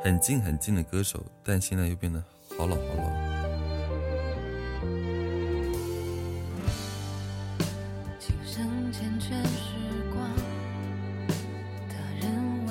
[0.00, 2.22] 很近很近的歌手，但现在又变得
[2.56, 3.10] 好老好老。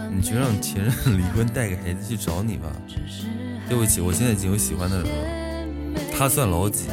[0.09, 2.71] 你就让前任离婚带个孩子去找你吧。
[3.67, 6.87] 对不起，我现在已经有喜欢的人了，他算老几，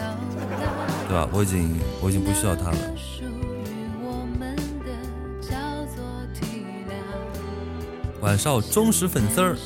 [1.08, 1.28] 对吧？
[1.32, 2.76] 我已经我已经不需要他了。
[8.20, 9.56] 晚上忠实粉丝儿。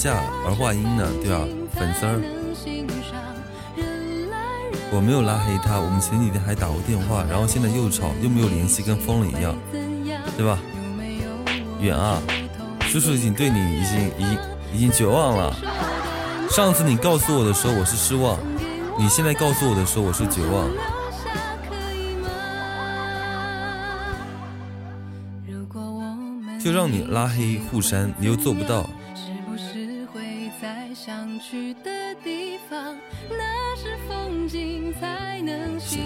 [0.00, 0.14] 还嫁
[0.46, 1.46] 儿化音呢，对吧？
[1.74, 2.16] 粉丝儿，
[4.90, 9.54] 我没有拉黑他，我们前几天还打过电话，然后现在又吵又没有联系，跟疯了一样，
[10.38, 10.58] 对吧？
[11.80, 12.18] 远啊，
[12.88, 14.38] 叔叔已经对你已经已经
[14.72, 15.54] 已经绝望了。
[16.48, 18.38] 上次你告诉我的时候我是失望，
[18.98, 20.66] 你现在告诉我的时候我是绝望。
[26.58, 28.88] 就让你拉黑互删，你又做不到。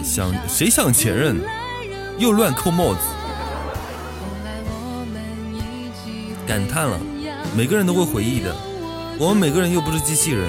[0.04, 1.40] 想谁想前任，
[2.18, 3.00] 又乱扣帽子，
[6.46, 7.00] 感叹了。
[7.56, 8.54] 每个人都会回忆的，
[9.18, 10.48] 我们每个人又不是机器人，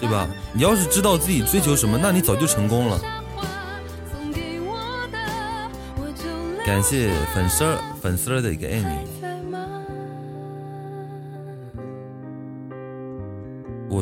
[0.00, 0.28] 对吧？
[0.52, 3.00] 你要是知道自己追求什么，那你早就成功了。
[6.66, 9.13] 感谢粉丝儿粉丝儿的一个爱你。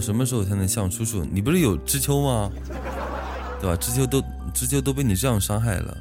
[0.02, 1.24] 什么时候才能像叔叔？
[1.32, 2.50] 你不是有知秋吗？
[3.60, 3.76] 对吧？
[3.76, 4.22] 知秋都。
[4.54, 5.96] 知秋都被你这样伤害了。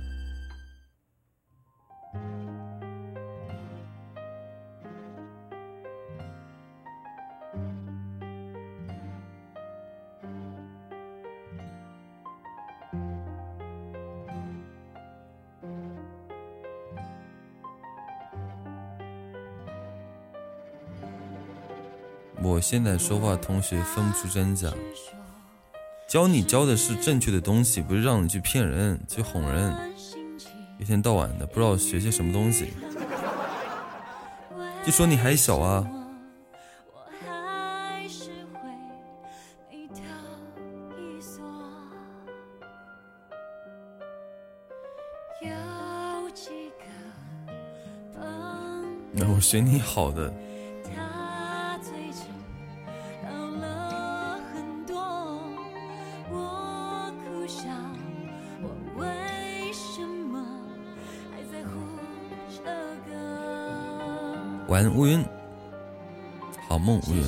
[22.62, 24.72] 现在说话，同学分不出真假。
[26.08, 29.74] 教你教的是正确的东西，不是让你去骗人、去哄人，
[30.78, 32.72] 一天到晚的不知道学些什么东西。
[34.86, 35.90] 就说你还小啊。
[49.14, 50.32] 那 我学你好的。
[64.90, 65.24] 乌云，
[66.68, 67.24] 好梦乌云。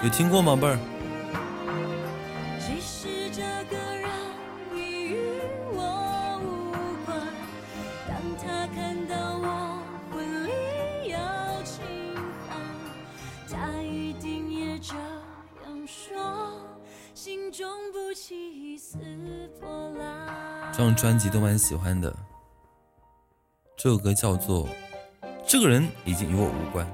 [0.00, 0.78] 有听过吗，贝儿？
[20.98, 22.12] 专辑都蛮喜欢的，
[23.76, 24.66] 这首歌叫做
[25.46, 26.84] 《这个人已经与我无关》。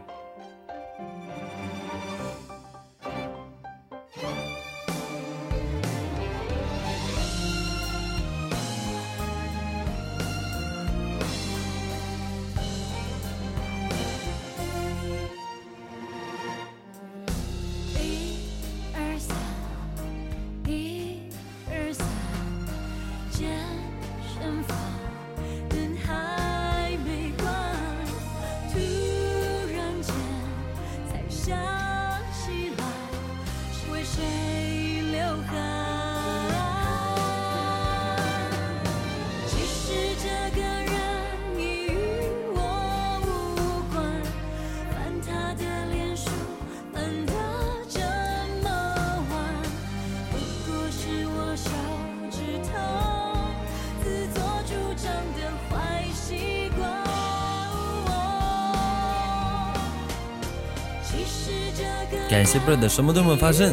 [62.35, 63.73] 感谢 bird，什么都没有发生。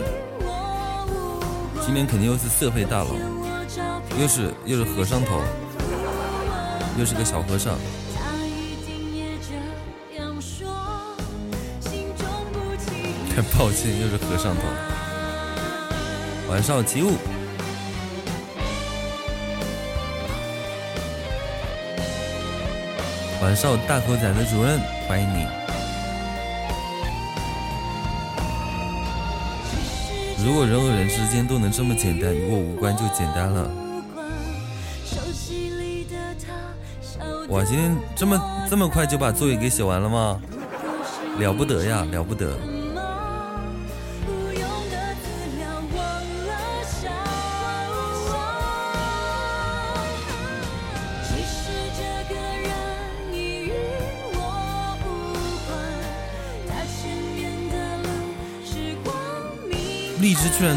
[1.84, 3.08] 今天肯定又是色配大佬，
[4.20, 5.42] 又是又是和尚头。
[6.96, 7.76] 又是个小和尚。
[13.36, 14.62] 太 抱歉，又是和尚头。
[16.48, 17.14] 晚上起舞。
[23.42, 25.61] 晚上大口仔的主任，欢迎你。
[30.44, 33.70] 如果人和人之间都能这么简单，与我无关就简单了。
[37.50, 40.42] 哇，今天这么这么快就把作业给写完了吗？
[41.38, 42.58] 了不得呀，了不得。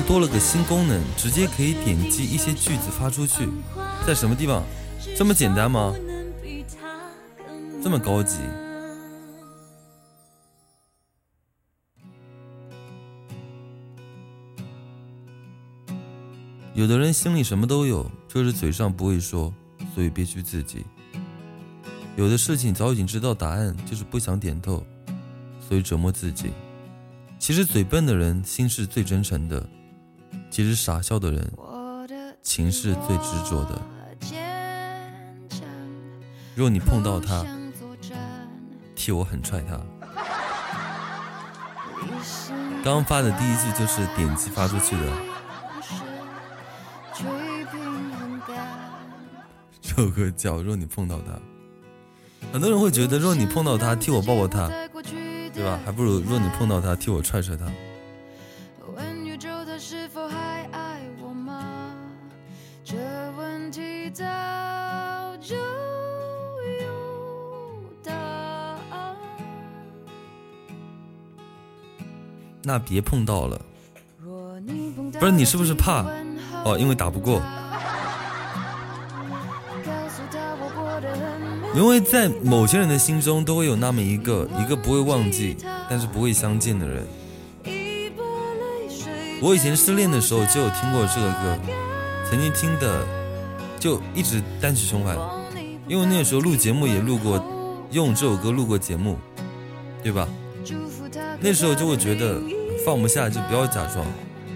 [0.07, 3.49] 多了个新功能，直接可以点击一些句子发出去，
[4.07, 4.63] 在什么地方？
[5.17, 5.95] 这么简单吗？
[7.83, 8.39] 这么高级？
[16.75, 19.53] 有的人心里什么都有，就是嘴上不会说，
[19.95, 20.85] 所以憋屈自己。
[22.17, 24.85] 有的事情早已经知道答案，就是不想点透，
[25.67, 26.51] 所以折磨自己。
[27.39, 29.69] 其实嘴笨的人心是最真诚的，
[30.55, 31.53] 其实傻笑的人
[32.41, 33.83] 情是最执着的。
[36.55, 37.45] 若你碰到他，
[38.95, 39.81] 替我狠踹他。
[42.85, 45.03] 刚发的第一句就是点击发出去的。
[49.83, 51.33] 这首歌叫《若你碰到他》，
[52.53, 54.71] 很多人会觉得若你碰到他，替我抱抱他。
[55.53, 55.81] 对吧？
[55.85, 57.67] 还不如若你碰到他，替我踹踹他。
[72.65, 73.61] 那别碰到了。
[75.21, 76.05] 不是你是不是怕？
[76.65, 77.41] 哦，因为打不过。
[81.75, 85.57] 因为在某些人的心中，都会有那么一个一个不会忘记，
[85.91, 87.07] 但是不会相见的人。
[89.43, 91.59] 我以前失恋的时候就有听过这个歌，
[92.31, 93.07] 曾经听的
[93.79, 95.19] 就一直单曲循环。
[95.87, 97.45] 因为那个时候录节目也录过，
[97.91, 99.19] 用这首歌录过节目，
[100.03, 100.27] 对吧？
[101.41, 102.41] 那时候就会觉得
[102.85, 104.05] 放不下就不要假装，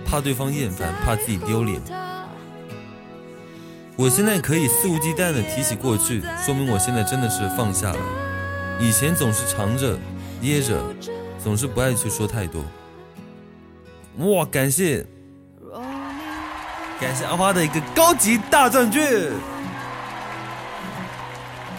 [0.04, 1.80] 怕对方厌烦，怕自己丢脸。
[3.96, 7.98] 我现在可以肆无忌惮的提起过去，说明我现在真的是放下了。
[8.78, 9.98] 以前总是藏着
[10.40, 10.80] 掖着，
[11.42, 12.62] 总是不爱去说太多。
[14.18, 15.04] 哇，感谢
[17.00, 19.32] 感谢阿花的一个高级大钻券，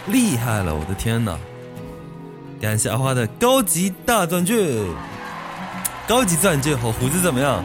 [0.07, 1.37] 厉害了，我的天哪！
[2.59, 4.57] 感谢阿花的高级大钻券，
[6.09, 7.63] 高级钻戒和胡子怎么样？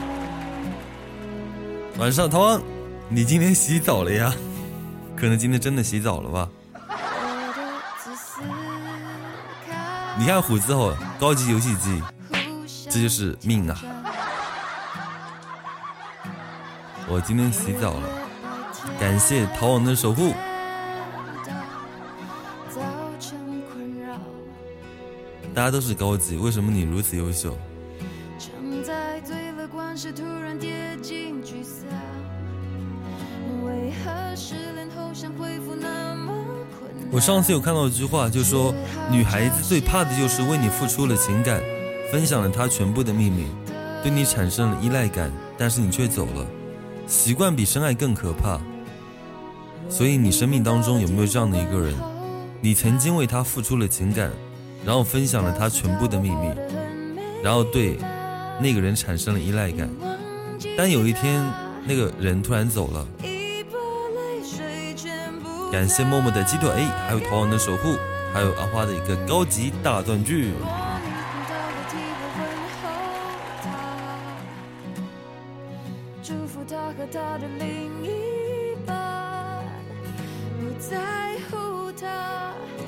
[1.96, 2.62] 晚上逃亡。
[3.08, 4.34] 你今天洗澡了呀？
[5.16, 6.46] 可能今天真的洗澡了吧？
[10.18, 12.02] 你看虎子哦，高级游戏机，
[12.90, 13.80] 这就是命啊！
[17.08, 18.08] 我今天洗澡了，
[19.00, 20.34] 感谢逃亡的守护。
[25.54, 27.56] 大家都是高级，为什么你如此优秀？
[29.94, 31.86] 总是突然跌进聚散
[33.62, 36.34] 为何失恋后想恢复那么
[37.12, 38.74] 我上次有看到一句话，就说
[39.08, 41.62] 女孩子最怕的就是为你付出了情感，
[42.10, 43.46] 分享了她全部的秘密，
[44.02, 46.44] 对你产生了依赖感，但是你却走了。
[47.06, 48.58] 习惯比深爱更可怕。
[49.88, 51.94] 所以你生命当中有没有这样的一个人？
[52.60, 54.28] 你曾经为他付出了情感，
[54.84, 56.50] 然后分享了他全部的秘密，
[57.44, 57.96] 然后对
[58.60, 59.88] 那个人产生了依赖感，
[60.76, 61.44] 但有一天
[61.84, 63.06] 那个人突然走了。
[65.72, 66.70] 感谢默默的鸡腿，
[67.06, 67.96] 还有逃亡的守护，
[68.32, 70.52] 还有阿花的一个高级大钻具。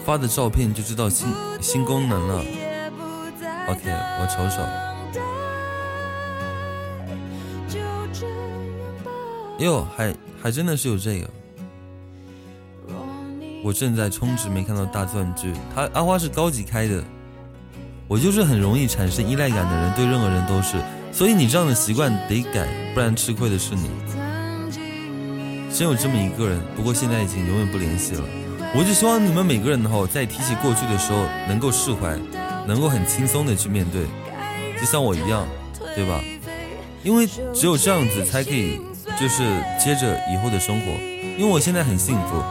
[0.04, 1.26] 发的照片就知道新
[1.60, 2.38] 新功能了。
[3.68, 3.90] OK，
[4.20, 4.62] 我瞅瞅。
[9.58, 11.28] 哟，还还真的是有这个。
[13.64, 15.52] 我正在充值，没看到大钻具。
[15.74, 17.02] 他阿花是高级开的，
[18.06, 20.76] 我就是很容易产生依赖感的人，对任何人都是。
[21.10, 23.88] 所以你这样的习惯得改，不然吃亏的是你。
[25.72, 28.22] 真有这么一个人，不过现在已经永远不联系了。
[28.74, 32.16] 我就希望你们每个人哈，在提起过去的时候，能够释怀，
[32.66, 34.04] 能够很轻松的去面对，
[34.78, 35.46] 就像我一样，
[35.94, 36.22] 对吧？
[37.02, 38.80] 因为只有这样子才可以，
[39.18, 39.42] 就是
[39.78, 40.92] 接着以后的生活。
[41.38, 42.42] 因为我现在很幸福，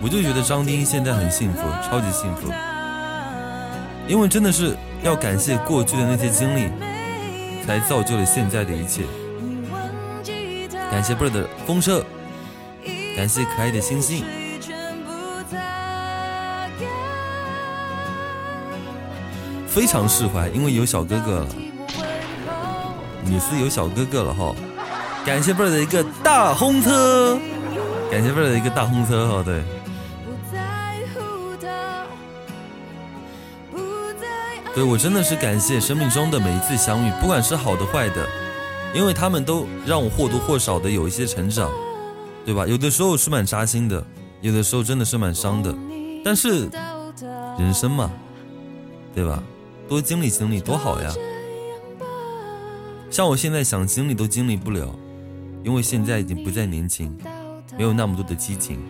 [0.00, 2.52] 我就觉得张丁现在很幸福，超级幸福。
[4.08, 6.68] 因为真的是要感谢过去的那些经历，
[7.66, 9.02] 才造就了现在的一切。
[10.90, 12.04] 感谢贝儿的风车，
[13.16, 14.24] 感谢可爱的星星。
[19.66, 21.46] 非常释怀，因为有小哥哥了。
[23.24, 24.54] 你是有小哥哥了哈，
[25.24, 27.38] 感谢贝儿的一个大红车，
[28.10, 29.62] 感谢贝儿的一个大红车哈，对。
[34.74, 38.26] 对我真的是感谢生命中的每一次相遇，不管是好的坏的，
[38.94, 41.70] 因为他们都让我或多或少的有一些成长，
[42.44, 42.66] 对吧？
[42.66, 44.02] 有的时候是蛮扎心的，
[44.40, 45.74] 有的时候真的是蛮伤的，
[46.24, 46.70] 但是
[47.58, 48.10] 人生嘛，
[49.14, 49.42] 对吧？
[49.88, 51.12] 多经历经历多好呀！
[53.10, 54.88] 像我现在想经历都经历不了，
[55.64, 57.16] 因为现在已经不再年轻，
[57.76, 58.80] 没有那么多的激情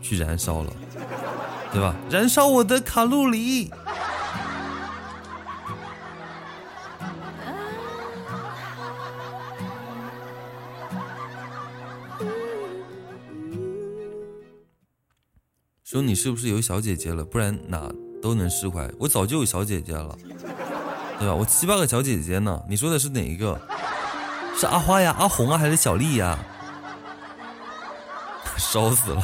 [0.00, 0.72] 去燃烧了，
[1.72, 1.94] 对吧？
[2.10, 3.70] 燃烧我的卡路里。
[15.84, 17.24] 说你是不是有小姐姐了？
[17.24, 18.90] 不然哪都能释怀。
[18.98, 20.18] 我早就有小姐姐了。
[21.18, 21.34] 对吧？
[21.34, 23.58] 我七八个小姐姐呢，你说的是哪一个？
[24.58, 26.38] 是阿花呀、阿红啊，还是小丽呀？
[28.56, 29.22] 烧死了！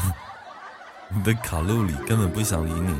[1.14, 2.94] 你的卡路里根本不想理你，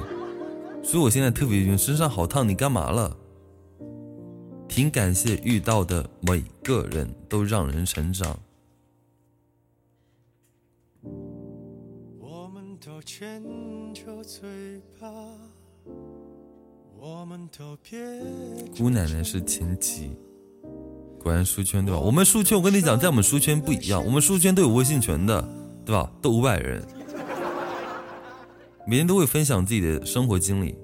[0.83, 2.49] 所以我现在特别晕，身上好烫。
[2.49, 3.17] 你干嘛了？
[4.67, 8.39] 挺感谢遇到的每个人都让人成长。
[12.19, 13.43] 我们都牵
[13.93, 15.09] 着嘴巴。
[18.79, 20.17] 姑奶奶是前妻，
[21.23, 22.01] 果然书圈对吧？
[22.01, 25.49] 我们书圈，我跟你讲，在我们书圈不一样，我们书圈都有微信群的，
[25.87, 26.11] 对吧？
[26.21, 26.83] 都五百人，
[28.87, 30.77] 每天都会分享自己的生活经历。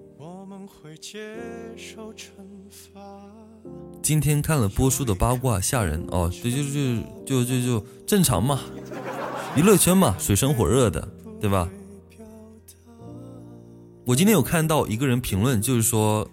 [4.00, 6.30] 今天看了波叔的八卦，吓人哦！
[6.42, 8.60] 这就就就就就正常嘛，
[9.56, 11.06] 娱乐圈嘛，水深火热的，
[11.40, 11.68] 对吧？
[14.06, 16.26] 我今天有看到一个人评论，就是说，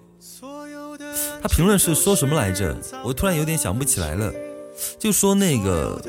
[1.46, 2.76] 他评论是说什么来着？
[3.04, 4.34] 我突然有点想不起来了。
[4.98, 6.02] 就说那个，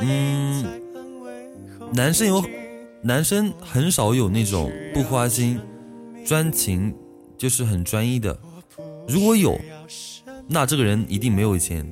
[0.00, 0.64] 嗯，
[1.92, 2.44] 男生有，
[3.00, 5.60] 男生很少有那种不花心、
[6.26, 6.92] 专情，
[7.38, 8.36] 就是很专一的。
[9.06, 9.56] 如果有，
[10.48, 11.88] 那这个人一定没有钱。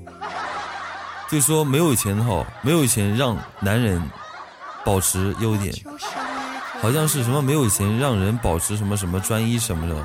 [1.30, 4.02] 就说没有钱哈，没有钱让男人
[4.84, 5.72] 保持优点。
[6.80, 10.04] 好像是什么没有钱让人保持什么什么专一什么的。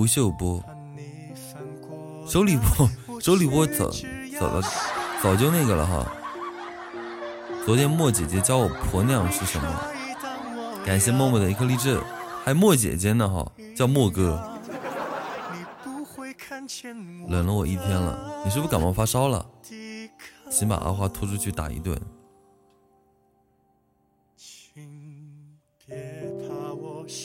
[0.00, 0.64] 吴秀波，
[2.26, 2.88] 周立波，
[3.20, 3.90] 周立波早
[4.40, 4.62] 早了，
[5.22, 6.10] 早就那个了哈。
[7.66, 9.68] 昨天莫姐姐教我婆娘是什么？
[10.86, 12.00] 感谢默默的一颗励志，
[12.42, 14.42] 还莫姐姐呢哈，叫莫哥。
[17.28, 19.44] 冷了我一天了，你是不是感冒发烧了？
[20.50, 22.00] 请把阿花拖出去打一顿。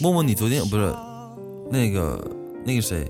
[0.02, 0.94] 默默，你昨天不是
[1.72, 2.22] 那个
[2.66, 3.10] 那个谁，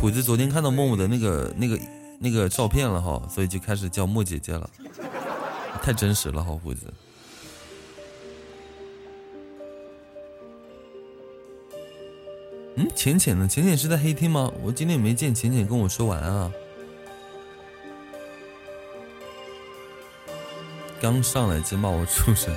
[0.00, 1.78] 虎子昨天看到默默的那个那个
[2.18, 4.68] 那个照片了哈，所以就开始叫莫姐姐了，
[5.82, 6.92] 太真实了哈，虎子。
[12.76, 13.46] 嗯，浅浅呢？
[13.46, 14.50] 浅浅是在黑厅吗？
[14.62, 16.50] 我今天也没见浅浅跟我说晚安啊。
[20.98, 22.54] 刚上来就骂我畜生。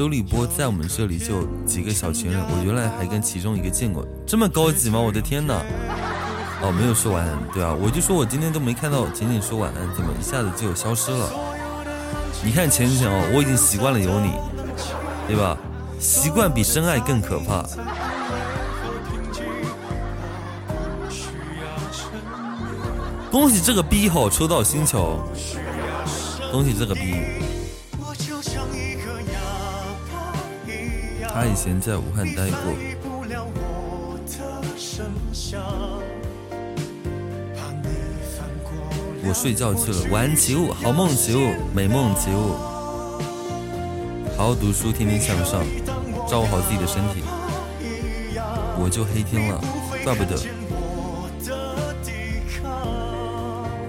[0.00, 4.98] 周立波在我们这里就几个小情人，我原来还跟其中一个见过，这么高级吗？
[4.98, 5.62] 我的天哪！
[6.62, 11.30] 哦，没有说晚安，对啊，我就说我今天都没看到浅浅说晚安，怎么一下子就消失了？
[12.42, 14.32] 你看浅浅哦，我已经习惯了有你，
[15.28, 15.54] 对吧？
[15.98, 17.62] 习惯比深爱更可怕。
[23.30, 25.22] 恭喜这个逼吼抽到星球，
[26.50, 27.16] 恭喜这个逼。
[31.32, 32.74] 他以前在武汉待过。
[39.22, 42.54] 我睡觉去了，晚安起雾，好梦起雾，美梦起雾。
[44.36, 45.62] 好好读书，天天向上，
[46.28, 47.22] 照顾好自己的身体。
[48.82, 49.60] 我就黑天了，
[50.02, 50.36] 怪不得。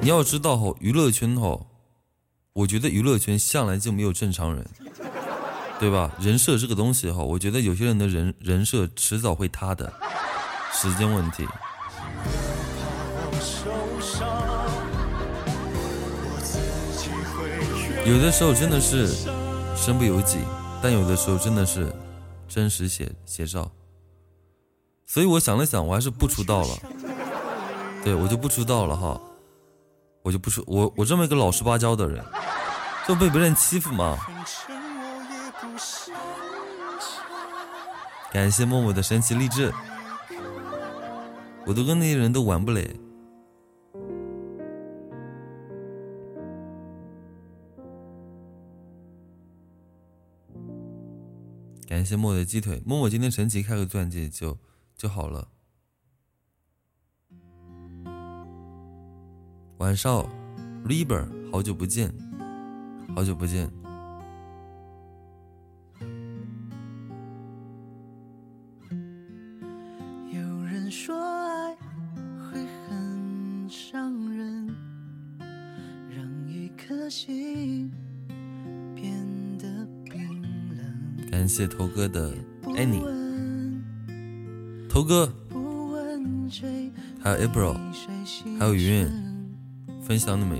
[0.01, 1.65] 你要知道吼，娱乐圈吼，
[2.53, 4.65] 我觉得娱乐圈向来就没有正常人。
[5.81, 6.11] 对吧？
[6.19, 9.91] 人设这个东西哈，我觉得有些人的人人设迟早会塌的，
[10.71, 11.43] 时间问题。
[18.05, 19.07] 有的时候真的是
[19.75, 20.37] 身不由己，
[20.83, 21.91] 但有的时候真的是
[22.47, 23.71] 真实写写照。
[25.07, 26.77] 所以我想了想，我还是不出道了。
[28.03, 29.19] 对我就不出道了哈，
[30.21, 32.23] 我就不出我我这么一个老实巴交的人，
[33.07, 34.15] 就被别人欺负吗？
[38.31, 39.71] 感谢默默的神奇励志，
[41.65, 42.81] 我都跟那些人都玩不来。
[51.85, 54.57] 感谢默的鸡腿，默默今天神奇开个钻戒就
[54.95, 55.49] 就好了。
[59.79, 60.25] 晚上
[60.85, 62.09] ，Liber，好久不见，
[63.13, 63.69] 好久不见。
[77.11, 77.91] 心
[78.95, 79.13] 变
[79.57, 79.67] 得
[80.05, 80.41] 冰
[80.77, 81.29] 冷。
[81.29, 82.33] 感谢头哥的
[82.63, 83.03] Annie，
[84.87, 85.29] 头哥，
[87.19, 87.77] 还有 April，
[88.57, 89.09] 还有云云。
[90.01, 90.55] 分享那么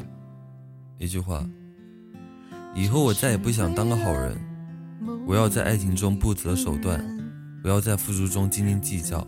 [0.99, 1.47] 一句话：
[2.75, 4.37] 以后我再也不想当个好人，
[5.25, 7.01] 我要在爱情中不择手段，
[7.63, 9.25] 我要在付出中斤斤计较，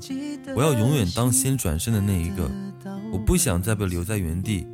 [0.57, 2.51] 我要永远当先转身的那一个，
[3.13, 4.67] 我不想再被留在原地，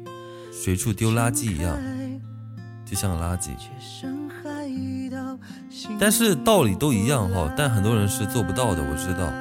[0.52, 1.80] 随处丢垃圾一样，
[2.90, 3.50] 就像个垃圾。
[6.00, 9.32] 但是道理都一样哈，但很多人是做不到的，我知道。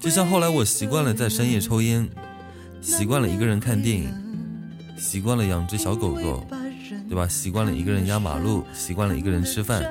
[0.00, 2.08] 就像后来我习惯了在深夜抽烟。
[2.82, 4.10] 习惯了一个人看电影，
[4.96, 6.46] 习惯了养只小狗狗，
[7.10, 7.28] 对吧？
[7.28, 9.84] 习惯了一个人压马路，习惯了一个人吃饭。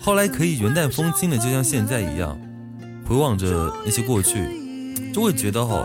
[0.00, 2.36] 后来可以云淡风轻的，就像现在一样，
[3.06, 4.44] 回望着那些过去，
[5.12, 5.84] 就会觉得好，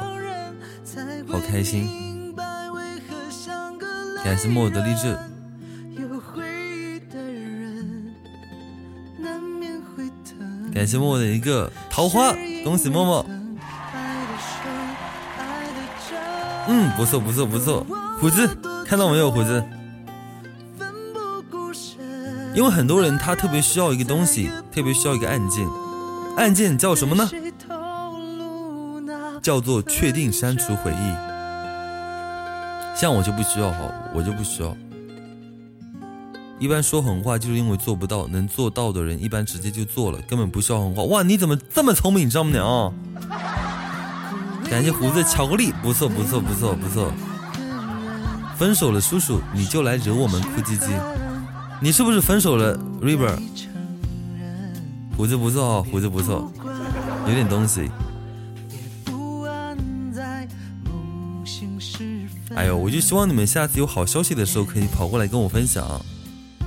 [1.28, 2.11] 好开心。
[4.24, 5.18] 感谢默默的励志，
[10.74, 13.26] 感谢默默的一个桃花，恭喜默默。
[16.68, 17.86] 嗯，不错不错不错，
[18.20, 18.48] 虎子
[18.86, 19.32] 看到没有？
[19.32, 19.64] 虎子，
[22.54, 25.68] 因为很多人他特别需要一个东西，特别需要一个按键，
[26.38, 27.30] 按键叫什么呢？
[29.42, 31.31] 叫做确定删除回忆。
[33.02, 34.78] 像我就不需要哈，我就不需要。
[36.60, 41.02] 一般说狠话就是因为做不到，能做到的人一般直接就做了，根本不需要狠话。
[41.06, 42.94] 哇，你怎么这么聪明，丈母娘？
[44.70, 47.12] 感谢胡子巧克力，不错不错不错不错。
[48.56, 50.92] 分手了，叔叔你就来惹我们哭唧唧。
[51.80, 53.36] 你是不是分手了，River？
[55.18, 56.52] 胡子不错，胡子不错，
[57.28, 57.90] 有点东西。
[62.62, 66.00] 哎呦，我就希望你们下次有好消息的时候可以跑过来跟我分享，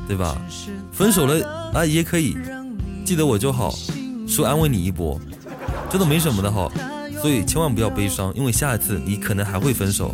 [0.08, 0.36] 对吧？
[0.90, 2.36] 分手了啊也可以，
[3.06, 3.72] 记得我就好，
[4.26, 5.20] 说安慰你一波，
[5.88, 6.68] 这都没什么的哈。
[7.22, 10.12] 所以千万不要悲伤，因为下一次你可能还会分手。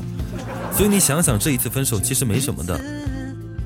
[0.71, 2.79] 所以你想想，这一次分手其实没什么的，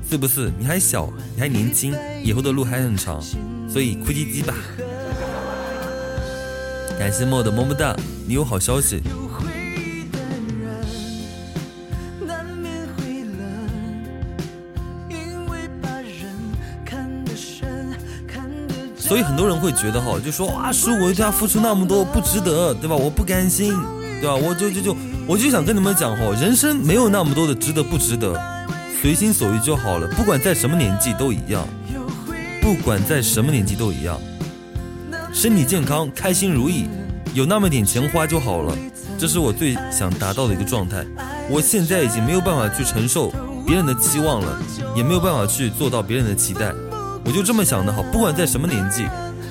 [0.09, 0.49] 是不是？
[0.57, 1.93] 你还小，你还年轻，
[2.23, 3.21] 以后的路还很长，
[3.69, 4.53] 所以哭唧唧吧。
[6.97, 7.93] 感谢莫的么么哒，
[8.25, 9.01] 你有好消息。
[19.07, 22.95] 所以很多人会觉得哈，就说啊，叔，我对他付出那么多不值得，对吧？
[22.95, 23.71] 我不甘心，
[24.19, 24.35] 对吧？
[24.35, 28.35] 我就就就我就想跟你们讲哈，人生没有那么多的值得不值得，
[28.99, 30.07] 随心所欲就好了。
[30.15, 31.67] 不管在什么年纪都一样，
[32.63, 34.19] 不管在什么年纪都一样，
[35.31, 36.87] 身体健康，开心如意，
[37.35, 38.75] 有那么点钱花就好了。
[39.19, 41.05] 这是我最想达到的一个状态。
[41.47, 43.31] 我现在已经没有办法去承受
[43.67, 44.59] 别人的期望了，
[44.95, 46.73] 也没有办法去做到别人的期待。
[47.25, 49.07] 我就这么想的好，不管在什么年纪，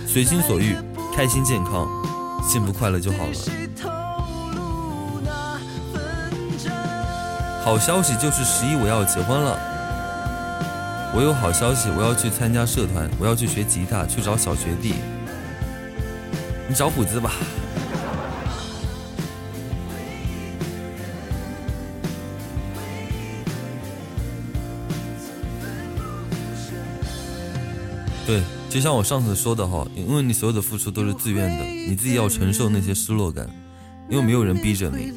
[0.06, 0.76] 随心所欲，
[1.14, 1.88] 开心健康，
[2.48, 3.32] 幸福快乐就好了。
[7.64, 9.58] 好消息就是十一我要结婚了。
[11.16, 14.94] 我有好消息，我要去参加社团，我要去学吉他，去找小学弟。
[16.68, 17.32] 你找虎子吧。
[28.26, 33.46] 对，就像我上次说的哈，因为你所有的付出都是自愿的，你自己要承受那些失落感，
[34.08, 35.12] 因为没有人逼着你，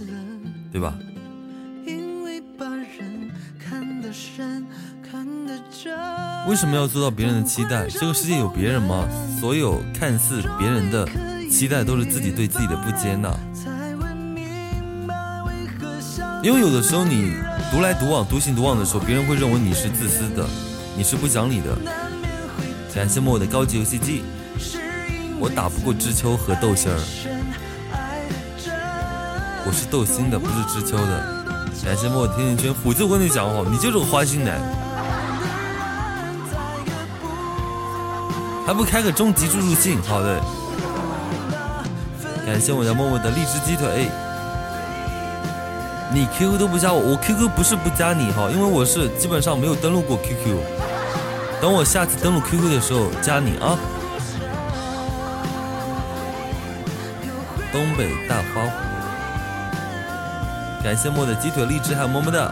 [0.72, 0.94] 对吧？
[6.48, 7.88] 为什么要做到别人的期待？
[7.88, 9.08] 这个世界有别人吗？
[9.40, 11.08] 所有看似别人的
[11.50, 13.34] 期待，都是自己对自己的不接纳。
[16.44, 17.34] 因为有的时候你
[17.72, 20.46] 独来独往、独行独往的时候，别人会认为你是自私的，
[20.96, 21.78] 你是不讲理的。
[22.98, 24.24] 感谢我的高级游戏机，
[25.40, 26.98] 我打不过知秋和豆心儿，
[29.68, 31.46] 我是豆心的，不是知秋的。
[31.86, 34.60] 感谢我的甜甜圈，虎子，我跟你讲哦，你就是个花心男，
[38.66, 40.02] 还不开个终极助助信？
[40.02, 40.42] 好的，
[42.48, 44.10] 感谢我家默默的荔枝鸡腿。
[46.12, 50.87] 你 QQ 都不加我，我 QQ 不是不加你哈，因为我是基本上没有登录过 QQ。
[51.60, 53.78] 等我下次登录 QQ 的时候加你啊。
[57.72, 58.70] 东北大花狐，
[60.84, 62.52] 感谢莫的鸡腿荔枝还有么么哒。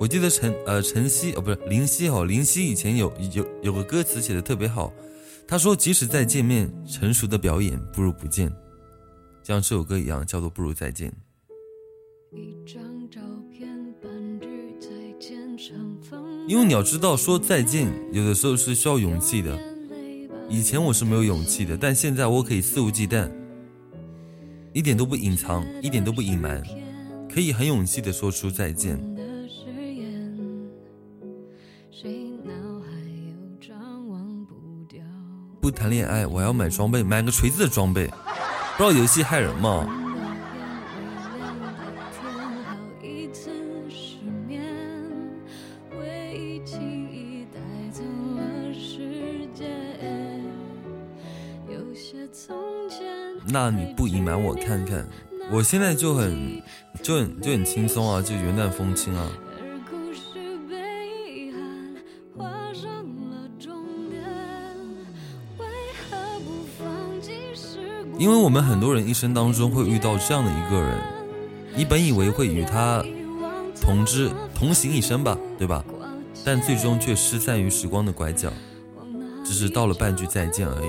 [0.00, 4.90] 我记得晨呃晨曦哦不是林夕哦林夕以前有有有个歌词写的特别好，
[5.46, 8.50] 他说即使再见面，成熟的表演不如不见，
[9.42, 11.12] 像这首歌一样叫做不如再见。
[16.48, 19.60] 因为你要知道说再见有的时候是需要勇气的，
[20.48, 23.30] 以前我是没有勇气的，但现在我可以肆无忌惮，
[24.72, 26.62] 一点都不隐藏，一点都不隐瞒，
[27.30, 28.98] 可以很勇气的说出再见。
[35.80, 38.06] 谈恋爱，我要买装备，买个锤子的装备。
[38.76, 39.88] 不知道游戏害人吗？
[53.46, 55.08] 那你不隐瞒我看看？
[55.50, 56.62] 我现在就很
[57.02, 59.32] 就很就很轻松啊，就云淡风轻啊。
[68.20, 71.00] 因为我们很多人一生当中会遇到这样的一个人，
[71.74, 73.02] 你本以为会与他
[73.80, 75.82] 同之同行一生吧，对吧？
[76.44, 78.52] 但最终却失散于时光的拐角，
[79.42, 80.88] 只是道了半句再见而已。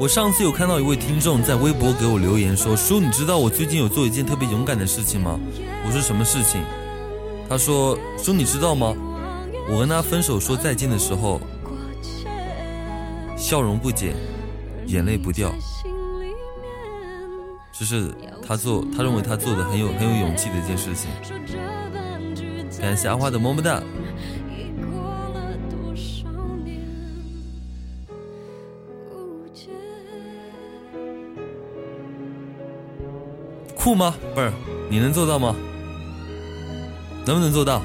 [0.00, 5.38] 我上次有看到一位听众在微博给我留言说：“叔，你知道我最近有做一件特别勇敢的事情吗？”
[5.84, 6.62] 我说：“什么事情？”
[7.48, 8.94] 他说：“叔，你知道吗？
[9.70, 11.40] 我跟他分手说再见的时候，
[13.36, 14.14] 笑容不减，
[14.86, 15.50] 眼泪不掉，
[17.72, 18.12] 这是
[18.46, 21.10] 他做，他认为他做的很有很有勇气的一件事情。”
[22.80, 23.82] 感谢阿花的么么哒。
[33.74, 34.14] 酷吗？
[34.34, 34.52] 不是，
[34.90, 35.56] 你能做到吗？
[37.28, 37.82] 能不能做到？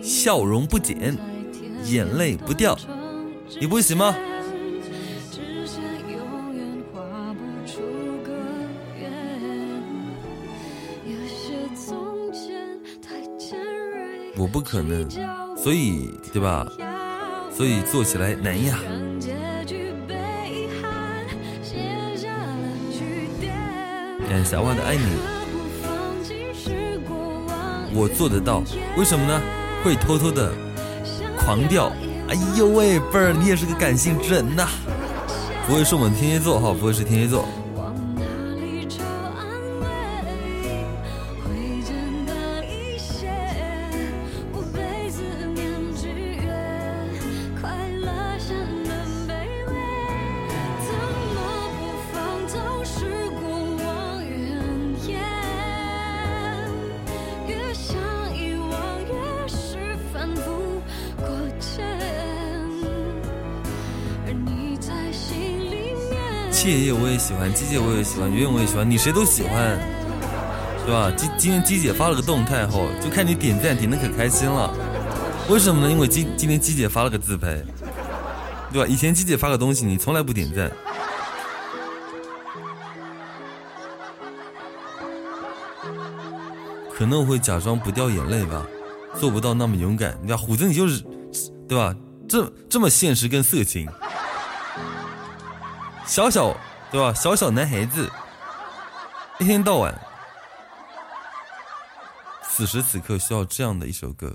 [0.00, 1.18] 笑容不减，
[1.82, 2.78] 眼泪不掉，
[3.60, 4.14] 你不行吗？
[14.36, 15.10] 我不可能，
[15.56, 16.64] 所以对吧？
[17.50, 18.78] 所以做起来难呀。
[24.28, 25.02] 感谢小万的爱你，
[27.94, 28.62] 我做得到，
[28.96, 29.40] 为什么呢？
[29.82, 30.52] 会偷偷的
[31.38, 31.90] 狂掉。
[32.28, 34.68] 哎呦喂，贝儿，你也是个感性之人呐！
[35.66, 37.46] 不会是我们天蝎座哈，不会是天蝎座。
[67.28, 69.78] 喜欢，鸡姐我也喜欢，圆圆我也喜欢，你谁都喜欢，
[70.86, 71.12] 对吧？
[71.14, 74.72] 今今天鸡姐发了个动态后，就看你点赞点的可开心了。
[75.46, 75.92] 为什么呢？
[75.92, 77.62] 因为今今天鸡姐发了个自拍，
[78.72, 78.88] 对吧？
[78.88, 80.72] 以前鸡姐发个东西你从来不点赞，
[86.96, 88.64] 可能我会假装不掉眼泪吧，
[89.20, 90.18] 做不到那么勇敢。
[90.22, 91.04] 你看虎子你就是，
[91.68, 91.94] 对吧？
[92.26, 93.86] 这这么现实跟色情。
[96.06, 96.56] 小小
[96.90, 97.12] 对吧？
[97.12, 98.10] 小小男孩子，
[99.38, 99.94] 一天到晚，
[102.42, 104.34] 此时此刻需要这样的一首歌。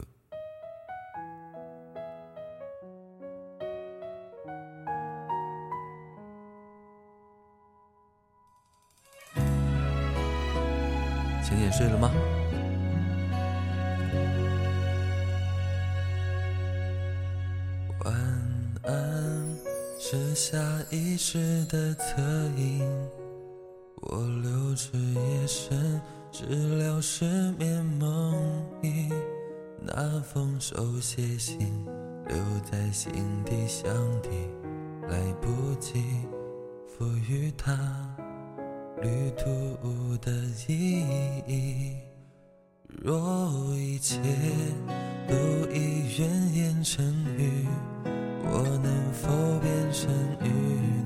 [11.44, 12.12] 浅浅睡了吗？
[20.34, 20.58] 下
[20.90, 22.22] 意识的侧
[22.58, 22.82] 影。
[24.02, 26.02] 我留至夜深，
[26.32, 26.46] 治
[26.78, 27.26] 疗失
[27.58, 29.12] 眠梦呓。
[29.80, 31.86] 那封手写信
[32.28, 32.38] 留
[32.70, 33.12] 在心
[33.46, 34.30] 底，箱底，
[35.10, 36.04] 来不及
[36.88, 37.74] 赋予它
[39.02, 40.32] 旅途的
[40.68, 41.02] 意
[41.48, 41.98] 义。
[42.88, 44.18] 若一切
[45.28, 45.36] 都
[45.72, 47.04] 已愿言成
[47.38, 47.68] 语，
[48.56, 49.28] 我能否
[49.62, 50.14] 变成
[50.44, 50.48] 与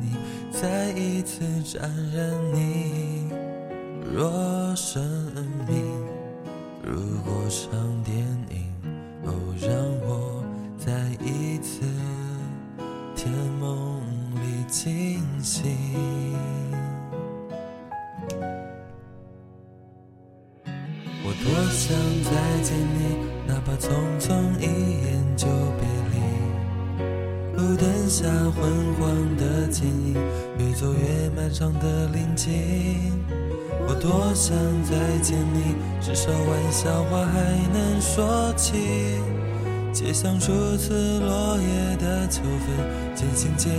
[0.01, 0.17] 你
[0.51, 3.31] 再一次沾染你？
[4.13, 5.01] 若生
[5.65, 5.73] 命
[6.83, 8.17] 如果场电
[8.51, 8.67] 影，
[9.23, 9.71] 哦，让
[10.05, 10.43] 我
[10.77, 10.91] 再
[11.23, 11.85] 一次
[13.15, 14.01] 甜梦
[14.35, 15.71] 里惊醒。
[21.23, 22.99] 我多想再见你，
[23.47, 23.87] 哪怕匆
[24.19, 24.27] 匆
[24.59, 24.63] 一
[25.05, 25.07] 眼
[25.37, 26.06] 就别离。
[27.77, 30.13] 灯下昏黄的剪影，
[30.57, 33.11] 越走越漫长的林径。
[33.87, 37.39] 我多想再见你，至少玩笑话还
[37.71, 39.21] 能说起。
[39.93, 43.71] 街巷初次落叶的秋分，渐行渐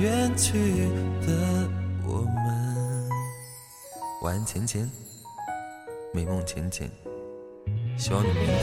[0.00, 0.88] 远去
[1.26, 1.68] 的
[2.06, 3.08] 我们。
[4.22, 4.90] 晚安，浅浅，
[6.12, 6.90] 美梦浅浅，
[7.96, 8.56] 希望你明天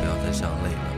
[0.00, 0.93] 不要再这样累了。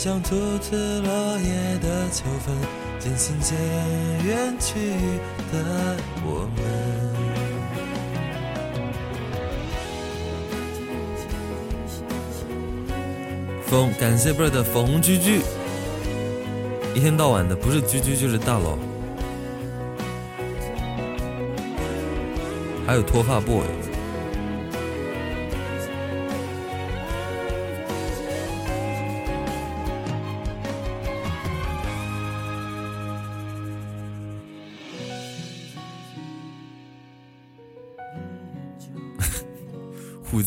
[0.00, 2.56] 街巷初次落叶的秋分，
[2.98, 3.54] 渐行渐
[4.24, 4.94] 远去
[5.52, 5.94] 的
[6.24, 6.64] 我们。
[13.66, 15.42] 冯，感谢 bird 的粉红居居，
[16.94, 18.78] 一天到晚的不是居居就是大佬，
[22.86, 23.66] 还有脱发 boy，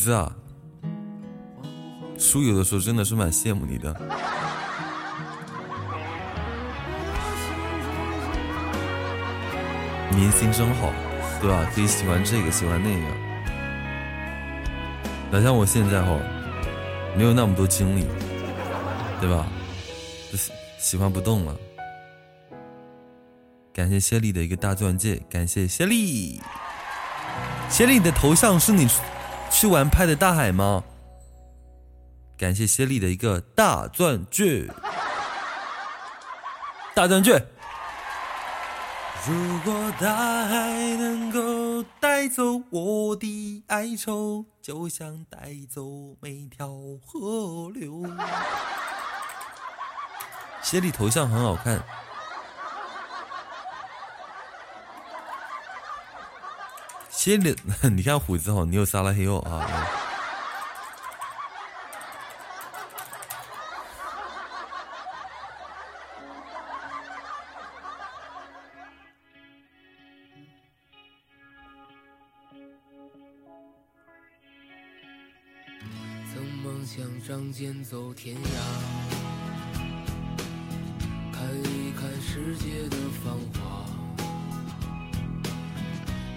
[0.03, 0.35] 子啊，
[2.19, 3.95] 叔有的时候真的是蛮羡慕你的。
[10.11, 10.91] 明星真好，
[11.41, 11.65] 对吧？
[11.73, 13.05] 可以喜欢这个，喜欢那个。
[15.31, 16.19] 哪像我现在哈，
[17.17, 18.05] 没有那么多精力，
[19.21, 19.47] 对吧？
[20.33, 21.55] 喜喜欢不动了。
[23.73, 26.41] 感谢谢丽的一个大钻戒，感谢谢丽。
[27.69, 28.85] 谢丽，你的头像是你
[29.53, 30.83] 去玩拍的大海吗？
[32.37, 34.67] 感谢谢丽的一个大钻戒，
[36.93, 37.45] 大钻戒。
[39.25, 40.13] 如果大
[40.47, 45.85] 海能够带走我的哀愁，就像带走
[46.19, 46.67] 每条
[47.05, 48.03] 河流。
[50.61, 51.81] 谢丽头像很好看，
[57.13, 57.55] 心里，
[57.95, 59.63] 你看虎子哦，你有撒拉嘿哦啊！
[76.33, 78.41] 曾梦想仗剑走天涯，
[81.31, 83.82] 看一看世界的繁华。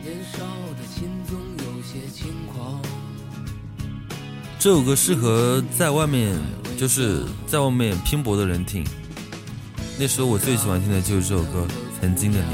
[0.07, 0.39] 年少
[0.79, 2.81] 的心总有些轻狂，
[4.57, 6.39] 这首歌适合在外面
[6.79, 8.87] 就是在外面拼搏的人听。
[9.99, 11.67] 那时候我最喜欢听的就是这首歌
[12.01, 12.45] 《曾经的你》。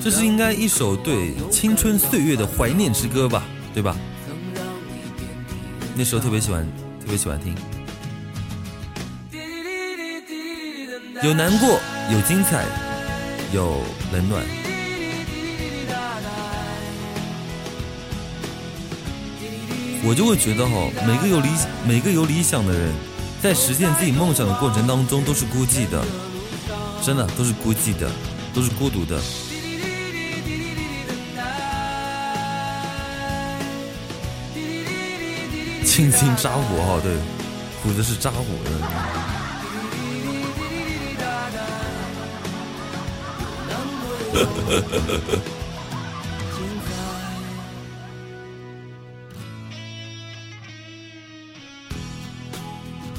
[0.00, 3.42] 这是应该一首对青春岁月的怀念之歌吧，
[3.74, 3.96] 对吧？
[5.96, 6.64] 那时候特别喜欢，
[7.00, 7.52] 特别喜欢听。
[11.22, 11.78] 有难过，
[12.10, 12.64] 有精彩，
[13.52, 13.80] 有
[14.12, 14.44] 冷暖。
[20.04, 21.48] 我就会觉得哈，每个有理
[21.86, 22.92] 每个有理想的人，
[23.40, 26.04] 在实现自己梦想的过程当中都是孤寂的，
[27.00, 28.10] 真的都是孤寂的，
[28.52, 29.20] 都是孤独的。
[35.84, 37.14] 轻轻扎火哈，对，
[37.80, 39.31] 虎子是扎火的。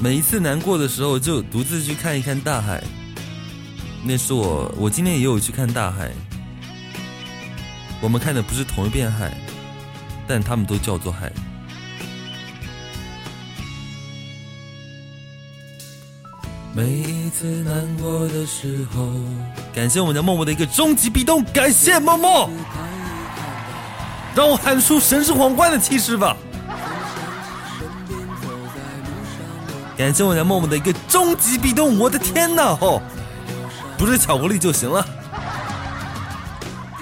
[0.00, 2.82] 每一次难过的时候，就独自去看一看大海。
[4.04, 6.12] 那是我，我今天也有去看大海。
[8.02, 9.34] 我们看的不是同一片海，
[10.26, 11.32] 但他们都叫做海。
[16.74, 19.10] 每一次难过的时候，
[19.74, 22.48] 感谢我们家默默的一个终极壁咚，感谢默默，
[24.32, 26.36] 让我喊出神之皇冠的气势吧！
[29.96, 32.62] 感谢我们家默默的一个终极壁咚，我的天哪！
[32.80, 33.02] 哦，
[33.98, 35.04] 不是巧克力就行了。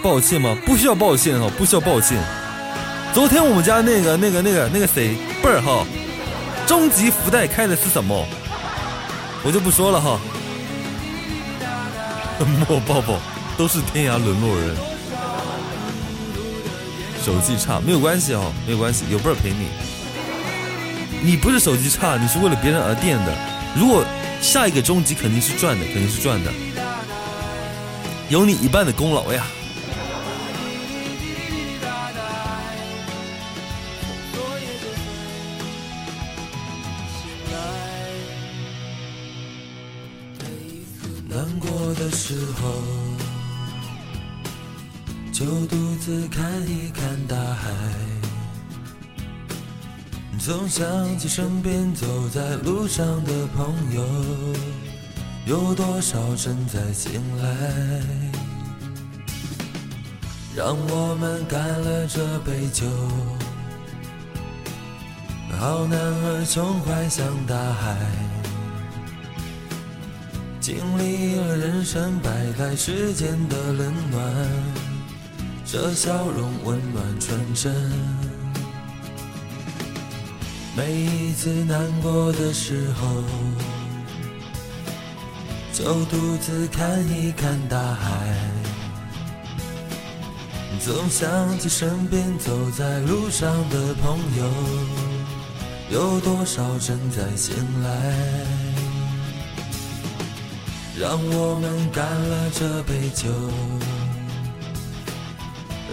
[0.03, 0.57] 抱歉吗？
[0.65, 2.17] 不需要抱歉哈，不需要抱歉。
[3.13, 5.85] 昨天我们家那个、那个、那个、那个谁贝儿哈，
[6.67, 8.27] 终极福袋开的是什么？
[9.45, 10.19] 我就不说了哈，
[12.69, 13.19] 莫抱抱
[13.57, 14.77] 都是天涯沦落人，
[17.25, 19.69] 手气差没有关系哦，没有关系，有伴儿陪你。
[21.23, 23.33] 你不是手机差，你是为了别人而垫的。
[23.77, 24.05] 如果
[24.41, 26.51] 下一个终极肯定是赚的，肯定是赚的，
[28.29, 29.47] 有你一半的功劳呀。
[51.35, 54.05] 身边走在路上的朋友，
[55.47, 58.03] 有多少正在醒来？
[60.55, 62.85] 让我们干了这杯酒，
[65.59, 67.97] 好男儿胸怀像大海。
[70.61, 74.23] 经历了人生百态世间的冷暖，
[75.65, 78.12] 这笑容温暖纯真。
[80.75, 83.07] 每一次难过的时候，
[85.71, 88.35] 就独自看一看大海，
[90.81, 94.51] 总想起身边走在路上的朋友，
[95.91, 98.15] 有多少正在醒来。
[100.99, 103.29] 让我们干了这杯酒，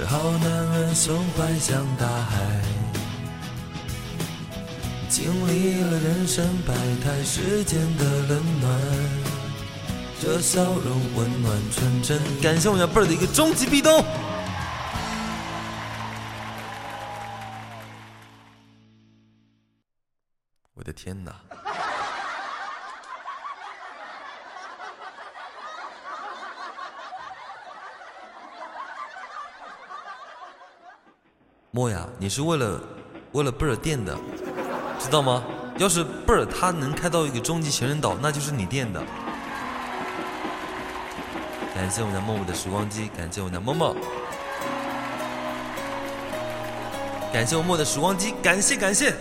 [0.08, 2.62] 好男儿胸怀像大海，
[5.32, 6.74] 经历了人生百
[7.04, 8.82] 态世间的冷暖，
[10.20, 12.20] 这笑容温暖纯真。
[12.42, 14.04] 感谢我家贝儿的一个终极壁咚，
[20.74, 21.36] 我的天哪！
[31.70, 32.82] 莫呀，你是为了
[33.34, 34.18] 为了贝尔垫的，
[35.00, 35.42] 知道吗？
[35.78, 39.02] 要是贝儿他能开到一个终极情人岛，那就是你垫的。
[41.74, 43.96] 感谢我们家默默的时光机，感谢我们家默默，
[47.32, 49.16] 感谢我默的时光机，感谢感谢。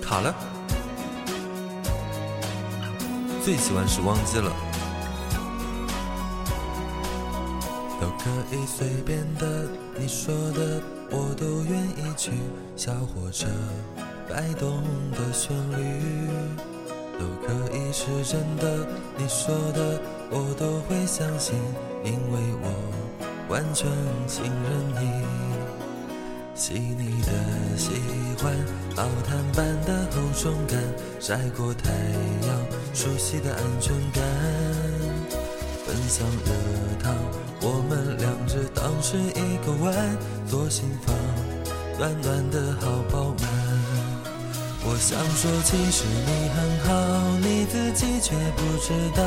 [0.00, 0.32] 卡了，
[3.44, 4.69] 最喜欢时光机了。
[8.52, 9.68] 以随便的，
[9.98, 12.32] 你说的我都愿意去。
[12.76, 13.46] 小火车
[14.28, 14.82] 摆动
[15.12, 16.28] 的旋律，
[17.18, 18.86] 都可以是真的，
[19.16, 20.00] 你说的
[20.30, 21.54] 我都会相信，
[22.04, 22.72] 因为我
[23.48, 23.86] 完全
[24.26, 25.24] 信任你。
[26.54, 27.92] 细腻的喜
[28.42, 28.54] 欢，
[28.96, 30.78] 毛毯般的厚重感，
[31.18, 31.90] 晒过太
[32.46, 34.22] 阳，熟悉的安全感。
[35.86, 36.52] 分享热
[37.02, 37.14] 汤，
[37.62, 39.94] 我们两只当是一个碗，
[40.48, 41.14] 做心房，
[41.98, 43.48] 暖暖的好饱满。
[44.82, 46.58] 我想说，其实你很
[46.88, 46.90] 好，
[47.38, 49.22] 你自己却不知道，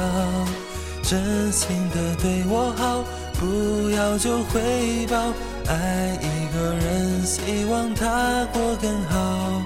[1.04, 3.04] 真心的对我好，
[3.40, 5.32] 不要求回报。
[5.68, 9.62] 爱一个人，希望他过更好，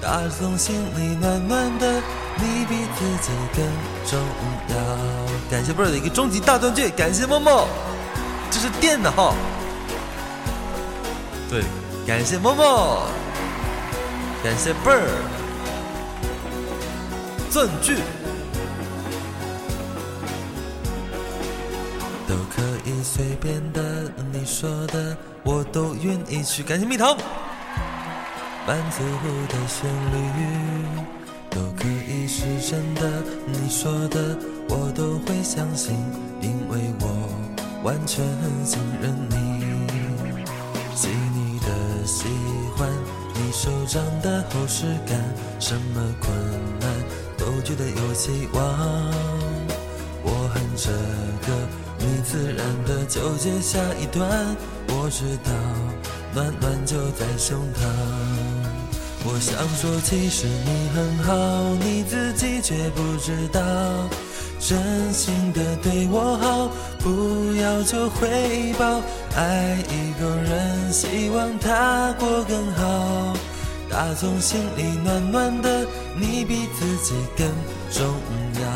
[0.00, 2.00] 打从心里暖暖的，
[2.36, 3.66] 你比自己更
[4.08, 4.18] 重
[4.70, 4.74] 要。
[5.50, 7.68] 感谢贝儿的一个终极大断句，感谢默默，
[8.64, 9.34] 是电的哈。
[11.50, 11.62] 对，
[12.06, 13.02] 感谢默默，
[14.42, 15.06] 感谢贝儿，
[17.50, 17.96] 钻句。
[22.26, 26.62] 都可以随便的，你说的我都愿意去。
[26.62, 27.14] 感谢蜜糖，
[28.66, 29.04] 满足
[29.46, 30.16] 的旋律
[31.50, 34.38] 都可以是真的，你说的
[34.70, 35.94] 我都会相信，
[37.84, 38.24] 完全
[38.64, 39.36] 信任你。
[40.96, 42.24] 细腻的喜
[42.76, 42.88] 欢，
[43.34, 45.20] 你手掌的厚实感，
[45.60, 46.34] 什么困
[46.80, 46.88] 难
[47.36, 48.62] 都觉得有希望。
[50.24, 50.90] 我恨这
[51.46, 51.68] 个。
[51.96, 54.54] 你自然的纠结下一段，
[54.88, 55.50] 我知道
[56.34, 57.80] 暖暖就在胸膛。
[59.24, 61.32] 我想说，其实你很好，
[61.82, 63.60] 你自己却不知道，
[64.66, 66.70] 真心的对我好，
[67.00, 69.02] 不要求回报。
[69.36, 73.36] 爱一个人，希望他过更好，
[73.90, 75.86] 打从心里暖暖的，
[76.16, 77.46] 你比自己更
[77.92, 78.06] 重
[78.54, 78.66] 要。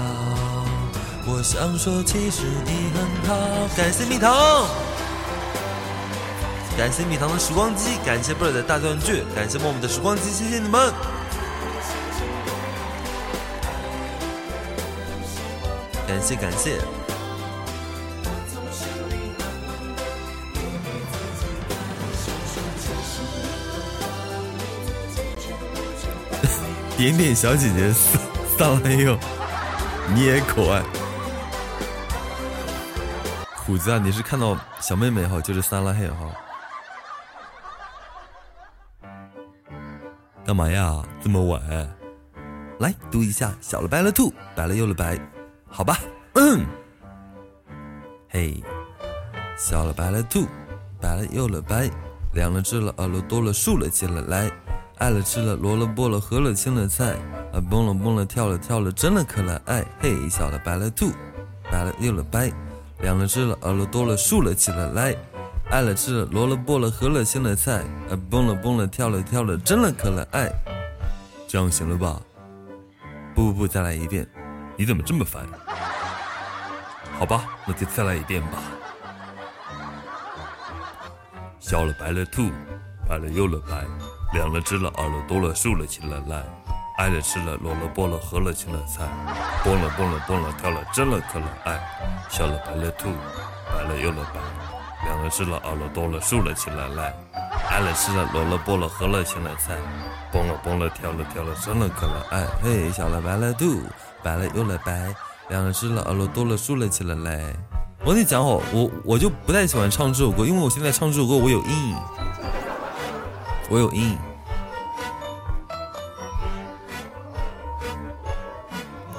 [1.26, 3.68] 我想说，其实你很好。
[3.74, 4.66] 感谢蜜糖，
[6.76, 10.92] 感谢蜜糖的时光机，感谢贝尔的大断句，感谢默默的时光机，谢谢你们。
[16.08, 16.80] 感谢感谢。
[26.96, 27.92] 点点小姐姐
[28.56, 29.18] 上来哟，
[30.14, 30.82] 你也可爱。
[33.54, 36.16] 虎子啊，你是看到小妹妹哈，就是三拉黑哈。
[40.46, 41.04] 干嘛呀？
[41.22, 41.60] 这么晚？
[42.80, 45.18] 来读一下，小了白了兔，白了又了白，
[45.68, 45.98] 好吧。
[46.34, 46.64] 嗯。
[48.28, 48.62] 嘿，
[49.56, 50.46] 小了白了兔，
[51.00, 51.90] 白了又了白，
[52.32, 54.50] 两了只了，耳了多了，竖了起来，来，
[54.98, 57.16] 爱了吃了，萝了卜了，和了青了菜，
[57.52, 59.84] 啊蹦了蹦了，跳了跳了，真了可了爱。
[59.98, 61.10] 嘿，小了白了兔，
[61.70, 62.52] 白了又了白。
[63.00, 65.16] 两了只了，耳了多了，竖了起来，来，
[65.70, 70.52] 爱了吃了，萝了卜了，和了青了菜，呃，蹦了蹦了，跳了跳了，真了可了爱，
[71.46, 72.20] 这样行了吧？
[73.34, 74.28] 不不不，再来一遍，
[74.78, 75.44] 你怎么这么烦？
[77.18, 78.58] 好吧，那就再来一遍吧。
[81.58, 82.52] 小了白了兔，
[83.08, 83.84] 白了又了白，
[84.32, 86.44] 两了只了，耳了多了，竖了起来，来。
[86.96, 89.02] 爱了吃了，萝了剥了，合了青了菜，
[89.64, 91.80] 蹦了蹦了蹦了跳了，真了可了爱，
[92.28, 93.08] 笑了白了兔，
[93.72, 94.40] 白了又了白，
[95.08, 97.12] 两了吃了，耳了多了，竖了起来来，
[97.70, 99.76] 爱了吃了，萝了剥了，合了青了菜，
[100.32, 103.82] 蹦了蹦了跳了跳了，真了可了爱，嘿，笑了白了兔，
[104.22, 105.14] 白了又了白，
[105.48, 107.54] 两了吃了，耳了多了，竖了起来来。
[108.04, 111.96] 我跟你讲哦，我我就不太喜欢唱这首歌，因为我现在唱这首歌我有阴影，
[113.70, 114.18] 我有阴影。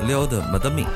[0.07, 0.87] 撩的没得命，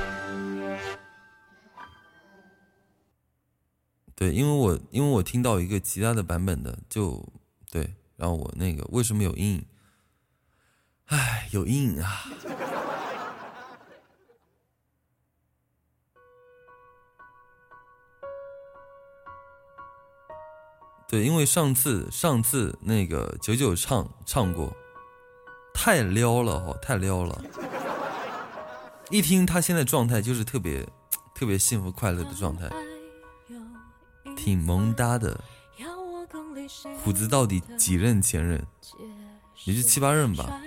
[4.15, 7.23] 对，因为我因为我听到一个其他的版本的，就
[7.74, 9.66] 对，然后我那个为什么有阴影？
[11.08, 12.22] 唉，有阴影啊！
[21.10, 24.72] 对，因为上次上次那个九九唱唱过，
[25.74, 27.44] 太撩了哈，太撩了。
[29.10, 30.88] 一听他现在状态就是特别
[31.34, 32.70] 特别幸福快乐的状态，
[34.38, 35.44] 挺萌哒的。
[37.04, 38.66] 虎子到底几任前任？
[39.66, 40.62] 也是七八任吧。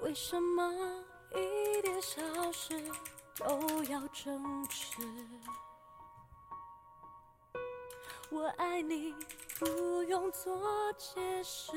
[0.00, 0.72] 为什么
[1.32, 2.22] 一点小
[2.52, 2.78] 事
[3.38, 4.98] 都要争执？
[8.30, 9.14] 我爱你，
[9.58, 11.72] 不用做解释。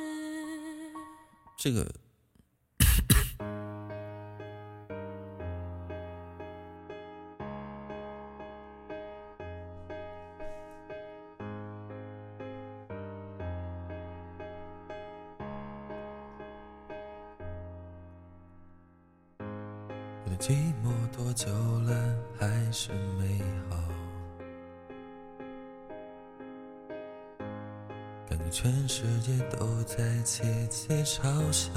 [1.56, 2.07] 这个。
[21.28, 21.52] 多久
[21.82, 23.76] 了还是美好？
[28.30, 31.74] 感觉全世界都在窃窃嘲笑。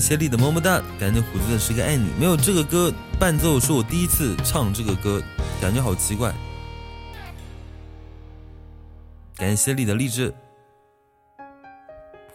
[0.00, 2.10] 谢丽的么么哒，感谢虎子的十个爱你。
[2.18, 5.22] 没有这个歌伴奏，是我第一次唱这个歌，
[5.60, 6.34] 感觉好奇怪。
[9.36, 10.34] 感谢丽的励志，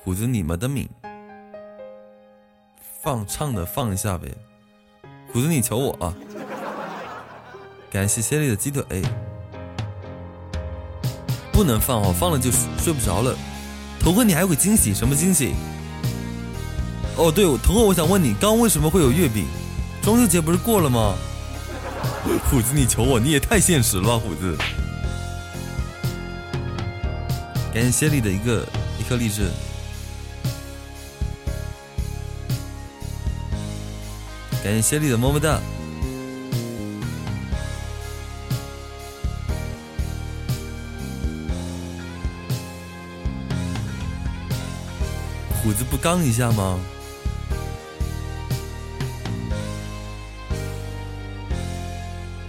[0.03, 0.87] 虎子你们的命，
[3.01, 4.31] 放唱的放一下呗。
[5.33, 6.13] 虎子你求我啊！
[7.89, 8.83] 感谢谢丽的鸡腿，
[11.51, 13.35] 不能放哦，放了就睡不着了。
[13.99, 15.53] 头哥你还有个惊喜，什么惊喜？
[17.17, 19.45] 哦，对，头哥我想问你，刚为什么会有月饼？
[20.01, 21.15] 中秋节不是过了吗？
[22.49, 24.57] 虎子你求我，你也太现实了吧，虎子。
[27.73, 28.67] 感谢谢丽的一个
[28.99, 29.49] 一颗荔枝，
[34.63, 35.59] 感谢谢丽的么么哒。
[45.63, 46.79] 虎子不刚一下吗？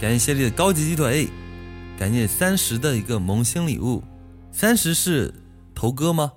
[0.03, 1.29] 感谢谢丽的高级鸡腿，
[1.97, 4.03] 感谢三十的一个萌新礼物。
[4.51, 5.33] 三十是
[5.73, 6.33] 头哥吗？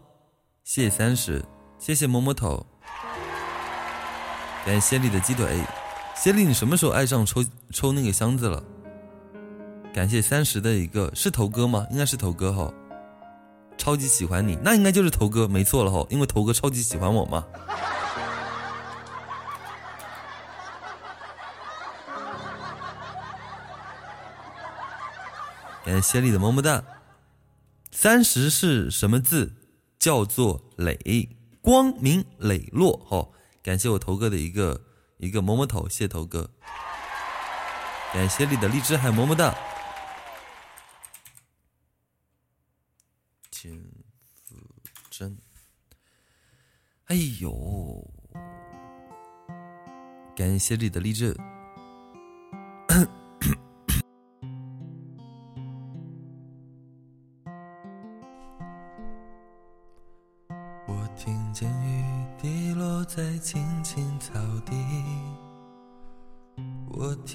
[0.62, 1.44] 谢谢三十，
[1.76, 2.64] 谢谢摸摸头。
[4.64, 5.60] 感谢谢丽的鸡腿，
[6.14, 8.62] 谢丽你什么时候爱上抽抽那个箱子了？
[9.92, 11.88] 感谢三十的一个是头哥吗？
[11.90, 12.72] 应该是头哥哈，
[13.76, 17.44] 超级喜欢你，那应该就是头哥，没错了哈，因为头哥超级喜欢我嘛。
[25.86, 26.84] 感谢谢丽的么么哒。
[27.92, 29.54] 三十是什么字？
[30.00, 33.06] 叫做磊，光明磊落。
[33.08, 33.32] 哦，
[33.62, 34.84] 感谢我头哥的一个
[35.18, 36.50] 一个摸摸头，谢头哥。
[38.12, 39.54] 感谢你的荔枝，还有么么哒。
[43.48, 43.80] 金
[44.44, 44.56] 子
[45.08, 45.38] 真，
[47.06, 48.10] 哎呦，
[50.36, 51.36] 感谢你的励志。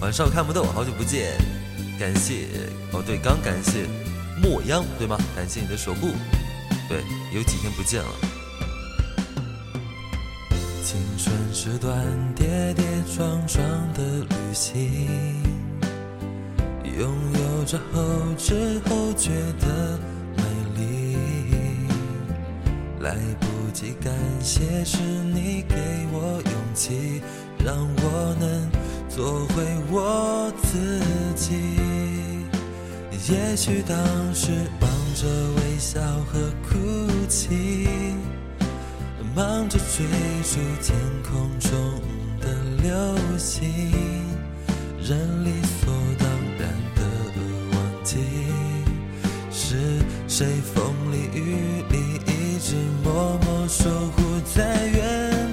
[0.00, 1.36] 晚上看不到，好久不见，
[1.98, 2.46] 感谢
[2.92, 3.86] 哦，对，刚感谢。
[4.42, 5.18] 莫央，对吗？
[5.36, 6.08] 感谢你的守护。
[6.88, 7.02] 对，
[7.34, 8.08] 有几天不见了。
[10.82, 11.94] 青春是段
[12.34, 13.62] 跌跌撞撞
[13.92, 15.42] 的旅行，
[16.98, 18.02] 拥有着后
[18.38, 19.98] 知后觉的
[20.34, 20.42] 美
[20.76, 21.16] 丽。
[23.00, 25.76] 来不及感谢，是你给
[26.10, 27.20] 我勇气，
[27.62, 28.70] 让我能
[29.14, 31.00] 做回我自
[31.34, 31.50] 己。
[33.28, 33.98] 也许当
[34.34, 34.50] 时
[34.80, 35.26] 忙着
[35.56, 36.78] 微笑和哭
[37.28, 37.88] 泣，
[39.34, 40.06] 忙着追
[40.44, 41.70] 逐天空中
[42.40, 42.48] 的
[42.82, 43.68] 流星，
[45.02, 46.28] 人理所当
[46.58, 47.02] 然的
[47.72, 48.16] 忘记，
[49.50, 54.22] 是谁风里雨里一直默默守护
[54.54, 55.49] 在原。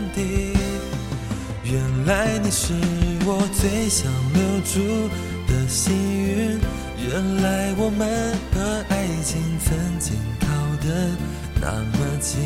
[2.07, 2.73] 来你是
[3.25, 5.09] 我最想留住
[5.45, 6.57] 的幸运。
[7.05, 8.07] 原来我们
[8.53, 10.47] 和爱情曾经靠
[10.81, 10.87] 得
[11.59, 12.39] 那么近，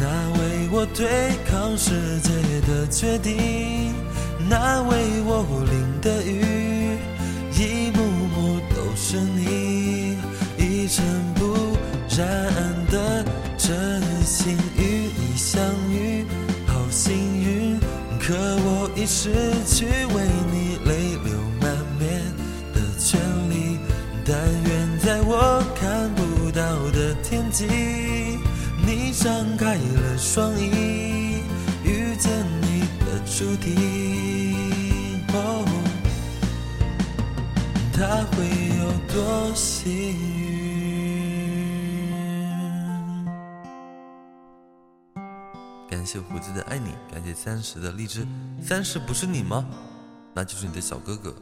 [0.00, 0.06] 那
[0.38, 1.90] 为我对抗世
[2.20, 2.30] 界
[2.66, 3.92] 的决定，
[4.48, 6.96] 那为我淋的雨，
[7.52, 10.16] 一幕幕都是你，
[10.56, 11.04] 一尘
[11.34, 11.76] 不
[12.16, 12.45] 染
[19.06, 19.30] 失
[19.66, 22.20] 去为你泪流满面
[22.74, 23.78] 的权利。
[24.24, 26.60] 但愿在我看不到
[26.90, 27.64] 的天际，
[28.84, 31.40] 你张开了双翼，
[31.84, 33.72] 遇见你的注定。
[35.32, 35.64] 哦，
[37.92, 38.44] 他会
[38.78, 38.82] 有
[39.14, 40.35] 多幸运？
[46.06, 48.24] 谢胡子的爱你，感谢三十的荔枝。
[48.62, 49.66] 三十不是你吗？
[50.32, 51.34] 那就是你的小哥哥。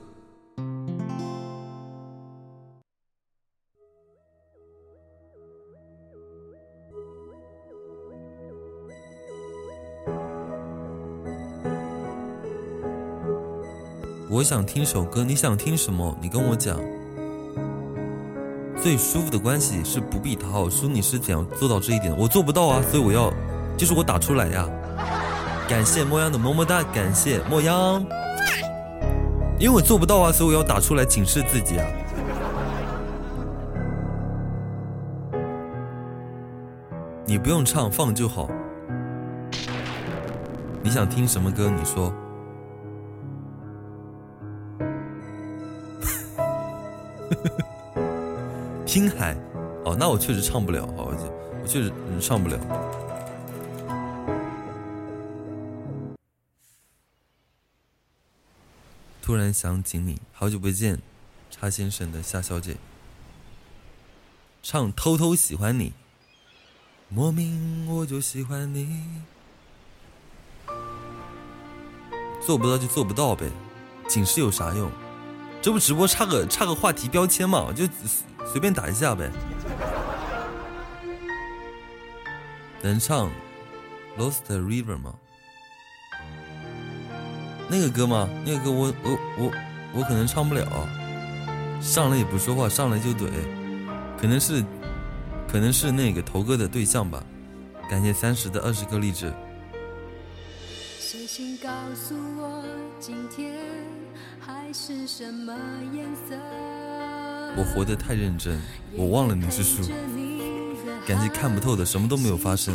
[14.30, 16.16] 我想听首歌，你想听什么？
[16.20, 16.80] 你跟我讲。
[18.82, 22.16] 最舒服的关系是不必讨好，说，你是怎样做到这一点？
[22.18, 23.32] 我做不到啊，所以我要，
[23.76, 24.68] 就是我打出来呀。
[25.68, 28.04] 感谢莫央的么么哒，感谢莫央。
[29.58, 31.86] 因为我做不到啊，所以我要打出来警示自己啊。
[37.24, 38.48] 你不用唱，放就好。
[40.82, 41.70] 你想听什么歌？
[41.70, 42.12] 你说。
[48.84, 49.34] 听海，
[49.84, 51.12] 哦，那我确实唱不了，哦，
[51.62, 51.90] 我确实
[52.20, 52.56] 唱不了。
[59.24, 61.00] 突然想起你，好久不见，
[61.50, 62.76] 叉先生的夏小姐，
[64.62, 65.94] 唱偷偷喜欢你，
[67.08, 69.02] 莫名我就喜欢你，
[72.44, 73.50] 做不到就做不到呗，
[74.06, 74.92] 警示有啥用？
[75.62, 77.88] 这不直播差个差个话题标签嘛，就。
[78.52, 79.32] 随便打一下呗，
[82.82, 83.28] 能唱
[84.18, 85.14] 《Lost River》吗？
[87.68, 88.28] 那个歌吗？
[88.44, 89.52] 那个歌我我我
[89.94, 90.66] 我可能唱不了，
[91.80, 93.28] 上来也不说话，上来就怼，
[94.20, 94.62] 可能是
[95.48, 97.22] 可能是那个头哥的对象吧。
[97.88, 99.32] 感谢三十的二十个励志。
[100.98, 102.64] 谁请告诉我
[102.98, 103.54] 今天
[104.40, 105.54] 还是什么
[105.92, 106.34] 颜色？
[107.56, 108.60] 我活得太认真，
[108.96, 109.82] 我忘了你是树。
[111.06, 112.74] 感谢看不透的，什么都没有发生。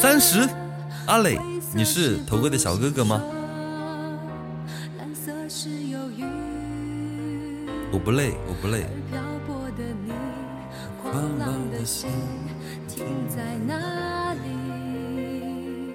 [0.00, 0.46] 三十，
[1.06, 1.38] 阿磊，
[1.74, 3.20] 你是头哥的小哥哥吗？
[7.92, 8.86] 我不累，我不累。
[11.02, 12.08] 狂浪的心
[12.86, 15.94] 停在哪里？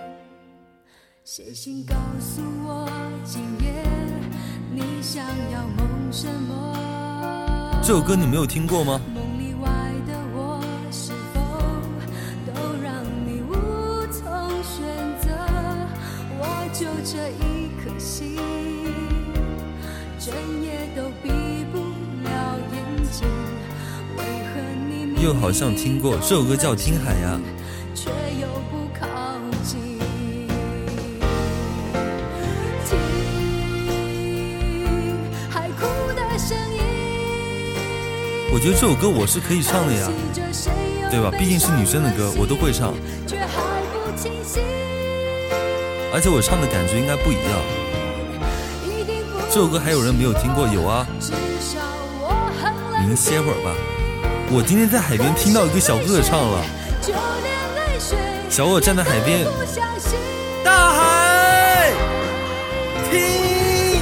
[1.24, 2.90] 写信告诉我，
[3.24, 3.86] 今夜
[4.74, 7.80] 你想要梦什么？
[7.82, 9.00] 这首歌你没有听过吗？
[17.08, 18.36] 这一颗心，
[20.18, 20.34] 整
[20.64, 21.30] 夜都闭
[21.72, 21.78] 不
[22.24, 23.28] 了眼睛。
[24.18, 24.60] 为何
[24.90, 27.40] 你明又好像听过这首歌叫《听海》呀。
[27.94, 28.10] 却
[28.42, 29.08] 又不靠
[29.64, 30.00] 近。
[32.90, 32.98] 听
[35.52, 36.82] 海哭的声音。
[38.52, 40.10] 我觉得这首歌我是可以唱的呀，
[41.12, 41.30] 对吧？
[41.38, 42.96] 毕竟是女生的歌，我都会唱，
[46.16, 47.44] 而且我唱的感觉应该不一样。
[49.50, 50.66] 这首歌还有人没有听过？
[50.66, 51.82] 有啊，至少
[52.22, 53.76] 我很冷您歇会儿吧。
[54.50, 56.64] 我今天在海边听到一个小哥哥唱了，
[58.50, 59.46] 小我站在海边
[60.64, 61.92] 大海，
[63.12, 64.00] 听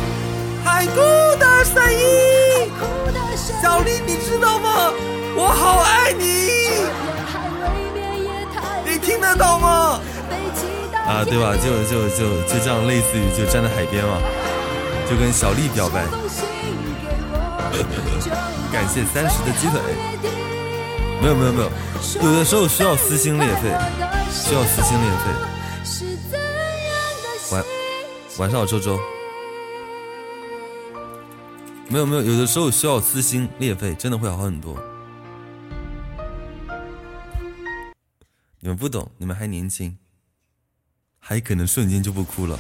[0.64, 0.86] 海。
[0.86, 1.00] 哭
[1.40, 2.70] 的声音
[3.60, 4.94] 小丽，你知道吗？
[5.36, 5.80] 我好
[11.14, 11.56] 啊，对吧？
[11.56, 14.18] 就就就就这样，类似于就站在海边嘛，
[15.08, 16.08] 就跟小丽表白。
[18.72, 19.80] 感谢三十的鸡腿。
[21.22, 21.72] 没有没有没有，
[22.24, 23.70] 有的时候需要撕心裂肺，
[24.32, 25.86] 需要撕心裂肺。
[25.86, 26.50] 是怎样
[27.22, 27.64] 的晚
[28.40, 29.00] 晚上好，周周。
[31.90, 34.76] 没有没有，有的时候需要撕心裂肺，真的会好很多。
[38.60, 39.96] 你们不懂，你们还年轻，
[41.26, 42.60] 还可能瞬间就不哭了，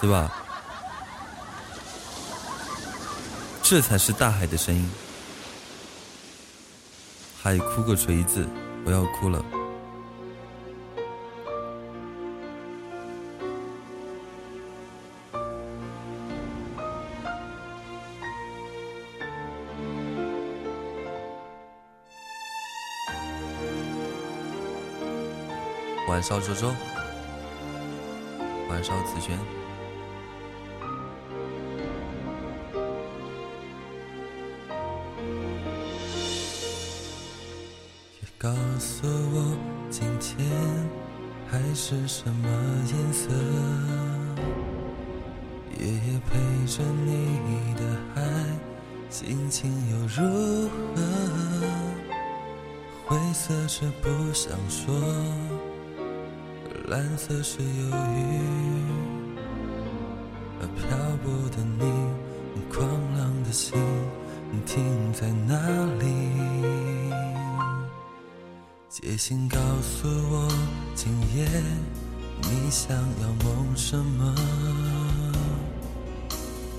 [0.00, 0.32] 对吧？
[3.62, 4.90] 这才是大海的声音。
[7.42, 8.48] 海哭个锤子，
[8.82, 9.44] 不要哭了。
[26.18, 26.74] 晚上周周，
[28.68, 29.38] 晚上紫萱。
[38.36, 38.50] 告
[38.80, 39.56] 诉我
[39.90, 40.44] 今天
[41.48, 42.48] 海是什么
[42.88, 43.30] 颜色，
[45.78, 46.36] 夜夜陪
[46.66, 47.82] 着你的
[48.12, 48.22] 海，
[49.08, 51.00] 心情又如何？
[53.06, 54.92] 灰色是不想说，
[56.88, 57.90] 蓝色是忧郁，
[60.58, 60.88] 而漂
[61.22, 61.84] 泊的你，
[62.72, 63.78] 狂浪的心
[64.64, 65.54] 停在哪
[66.00, 66.06] 里？
[68.88, 70.48] 写信告诉我，
[70.94, 71.46] 今夜
[72.40, 74.34] 你想要梦什么？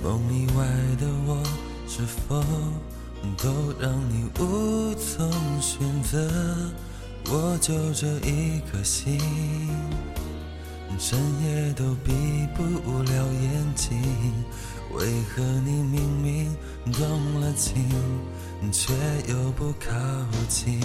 [0.03, 0.65] 梦以外
[0.99, 1.43] 的我，
[1.87, 2.43] 是否
[3.37, 5.31] 都让你无从
[5.61, 6.27] 选择？
[7.31, 9.19] 我就这一颗心，
[10.97, 12.11] 整夜都闭
[12.55, 12.63] 不
[13.03, 14.01] 了眼睛。
[14.93, 16.57] 为何你明明
[16.91, 17.85] 动了情，
[18.71, 18.93] 却
[19.27, 19.95] 又不靠
[20.47, 20.79] 近？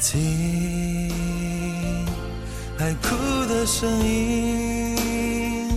[0.00, 1.10] 听
[2.78, 3.16] 海哭
[3.48, 5.76] 的声音，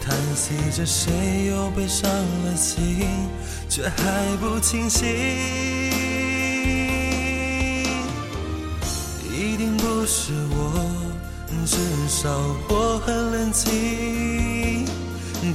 [0.00, 3.08] 叹息着谁又被伤了心，
[3.68, 5.04] 却还不清醒。
[11.66, 11.76] 至
[12.08, 12.30] 少
[12.68, 14.86] 我很冷静。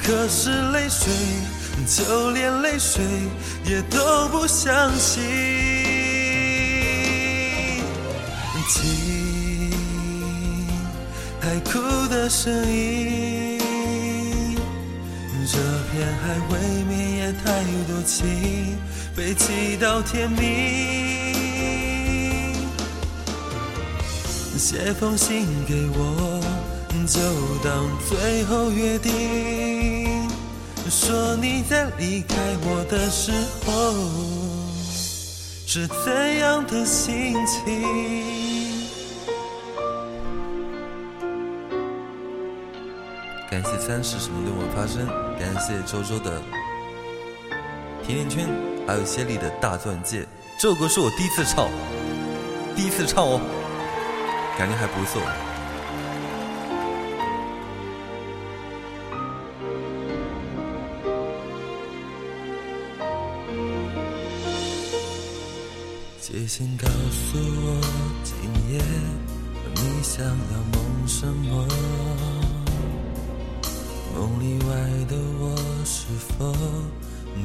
[0.03, 1.11] 可是泪水，
[1.87, 3.01] 就连泪水
[3.65, 5.23] 也都不相信。
[8.73, 9.71] 听
[11.41, 11.79] 海哭
[12.09, 13.57] 的声音，
[15.45, 15.57] 这
[15.91, 16.53] 片海未
[16.87, 18.77] 免也太多情，
[19.15, 21.40] 被击到天明。
[24.57, 26.39] 写封信给我，
[27.07, 27.19] 就
[27.63, 30.29] 当最后约定，
[30.89, 33.31] 说你在离开我的时
[33.65, 33.93] 候
[35.65, 37.81] 是怎样的心情。
[43.49, 45.05] 感谢三十什么对我发声，
[45.39, 46.41] 感谢周周的
[48.05, 48.47] 甜甜圈，
[48.87, 50.25] 还有谢丽的大钻戒。
[50.57, 51.69] 这首歌是我第一次唱，
[52.75, 53.41] 第一次唱哦，
[54.57, 55.21] 感觉还不错。
[66.19, 67.81] 写信告诉我，
[68.23, 68.35] 今
[68.73, 68.81] 夜
[69.75, 70.31] 你想要
[70.71, 71.67] 梦什么？
[74.15, 74.69] 梦里外
[75.09, 76.05] 的我是
[76.37, 76.53] 否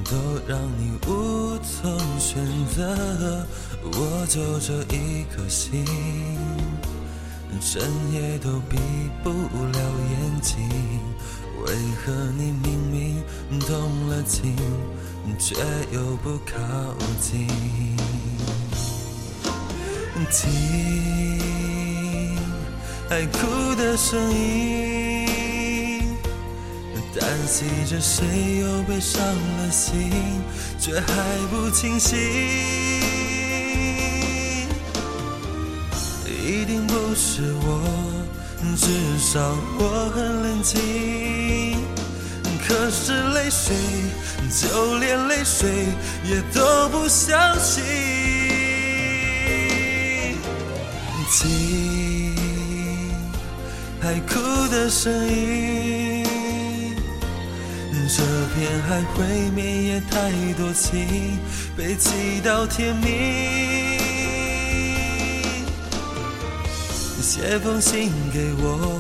[0.05, 0.17] 都
[0.47, 3.47] 让你无从选择？
[3.83, 5.85] 我就这一颗心。
[7.61, 7.81] 整
[8.13, 8.77] 夜都闭
[9.23, 9.79] 不了
[10.11, 10.69] 眼睛。
[11.65, 11.73] 为
[12.05, 13.23] 何你明明
[13.61, 14.55] 动了情，
[15.39, 15.55] 却
[15.91, 16.55] 又不靠
[17.21, 17.49] 近？
[20.31, 20.49] 听
[23.09, 26.07] 海哭的声音，
[27.15, 30.11] 担心着谁又被伤了心，
[30.79, 31.07] 却还
[31.51, 32.17] 不清醒。
[37.17, 37.81] 是我。
[38.77, 38.87] 至
[39.19, 39.41] 少
[39.79, 41.79] 我很冷静，
[42.67, 43.75] 可是泪水，
[44.51, 45.87] 就连泪水
[46.25, 47.83] 也都不相信。
[51.31, 52.35] 听
[54.01, 54.35] 海哭
[54.69, 56.25] 的声音，
[58.09, 58.23] 这
[58.55, 61.39] 片海会绵延太多情，
[61.77, 63.96] 被记到天明。
[67.37, 68.99] 写封信给我，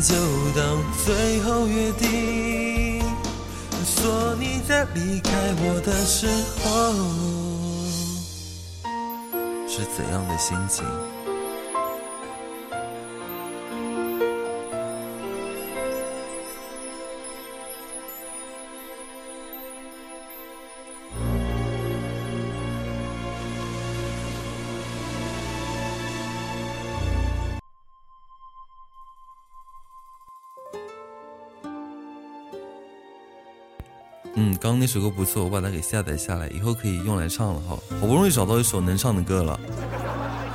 [0.00, 0.14] 就
[0.54, 3.02] 当最后约定。
[3.84, 6.28] 说你在离开我的时
[6.62, 6.94] 候
[9.66, 10.84] 是怎样的心情？
[34.86, 37.76] 那首歌不错，我把它给下载下来，以后可以用来唱了哈。
[38.00, 39.58] 好不容易找到一首能唱的歌了，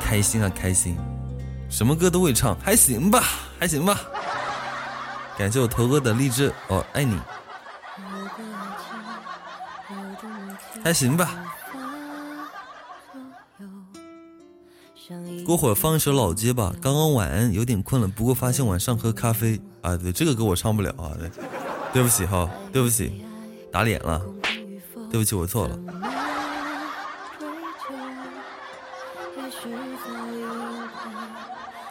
[0.02, 0.98] 开心啊开心！
[1.70, 3.22] 什么歌都会唱，还行吧，
[3.60, 4.00] 还行吧。
[5.38, 7.20] 感谢我头哥的励志，哦，爱你，
[10.82, 11.36] 还行吧。
[15.46, 16.74] 过会儿放一首老街吧。
[16.82, 21.30] 刚刚晚安，有点困了，不过发现晚上喝咖啡啊，对，这个歌我唱不了啊，对，
[21.92, 23.26] 对不起哈，对不起。
[23.72, 24.22] 打脸了，
[25.10, 25.78] 对不起，我错了。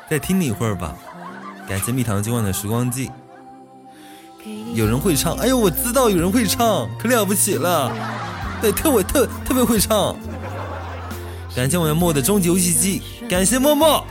[0.09, 0.94] 再听你一会儿吧。
[1.69, 3.11] 感谢蜜糖今晚的时光机。
[4.74, 7.93] 有人会唱，哎呦，我知道有人会唱，可了不起了。
[8.61, 10.16] 对，特我特特别会唱。
[11.55, 14.05] 感谢我们默的终极游戏机，感谢默默。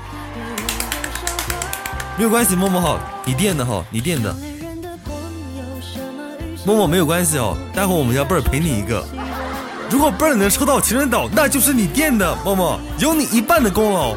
[2.17, 4.35] 没有关系，默默好，你垫的哈，你垫的。
[6.65, 9.03] 默默没有关系哦，待会我们家贝儿陪你一个。
[9.89, 14.15] 如果贝儿能抽到情人岛，那就是你垫的，默默有你一半的功劳。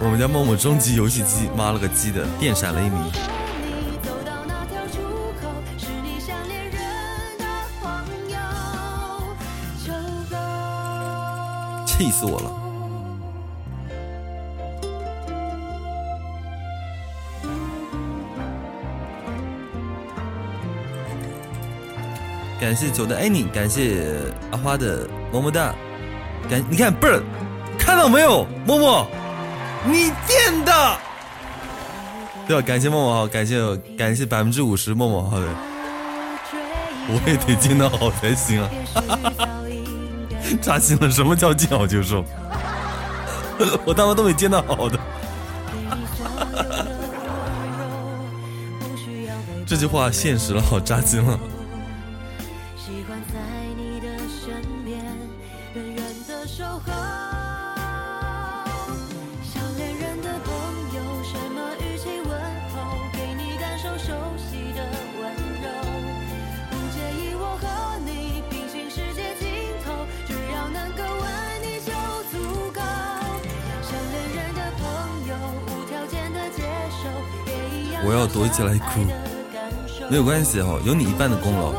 [0.00, 2.92] 我们家默默终极游戏机，妈了个鸡的，电闪雷鸣，
[11.84, 12.67] 气死我了。
[22.60, 24.02] 感谢九的爱你，感谢
[24.50, 25.72] 阿花的么么哒，
[26.50, 27.22] 感你看倍儿，
[27.78, 29.06] 看到没有，默默，
[29.86, 30.96] 你垫的，
[32.48, 32.62] 对吧？
[32.66, 35.46] 感谢默默哈，感谢感谢百分之五十默默哈的，
[37.08, 38.68] 我也得见到好才行啊，
[40.60, 42.24] 扎心了，什么叫见好就收？
[43.86, 44.98] 我他妈都没见到好的，
[49.64, 51.38] 这句话现实了，好扎心了。
[78.28, 79.00] 躲起来哭，
[80.10, 81.72] 没有关系哈，有你一半的功劳。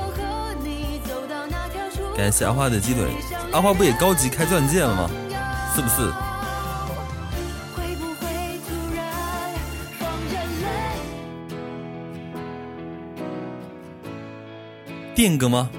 [2.16, 3.04] 感谢阿花的鸡腿，
[3.52, 5.10] 阿花不也高级开钻戒了吗？
[5.74, 6.12] 是不是？
[15.16, 15.70] 电哥吗？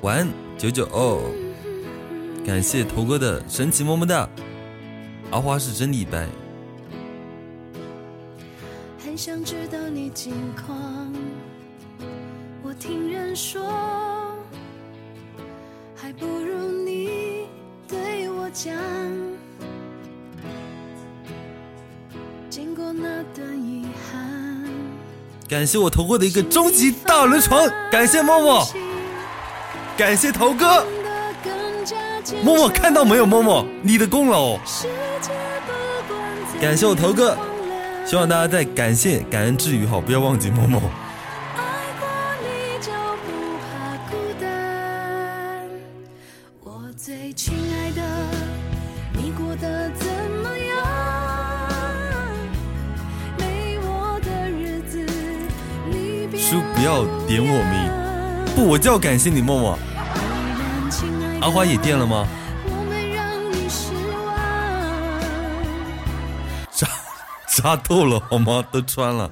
[0.00, 0.28] 晚安
[0.58, 1.20] 九九哦，
[2.46, 4.28] 感谢头哥的神奇么么哒，
[5.30, 6.26] 阿花是真李白。
[9.24, 10.34] 想知道你近
[10.66, 10.76] 况。
[12.60, 13.62] 我听人说，
[15.94, 17.46] 还不如你
[17.86, 18.74] 对我讲。
[22.50, 24.68] 经过那段遗憾，
[25.48, 28.66] 感谢我投过的一个终极大轮床，感谢默默，
[29.96, 30.84] 感谢头哥，
[32.42, 33.24] 默默看到没有？
[33.24, 34.58] 默默，你的功劳。
[36.60, 37.38] 感谢我头哥，
[38.04, 40.82] 希望大家在感谢感恩之余，哈，不要忘记默默。
[56.36, 59.78] 叔，不要点我名，不，我就要感谢你，默默。
[61.40, 62.26] 阿花也电了吗？
[67.62, 68.60] 扎透了好吗？
[68.72, 69.30] 都穿了。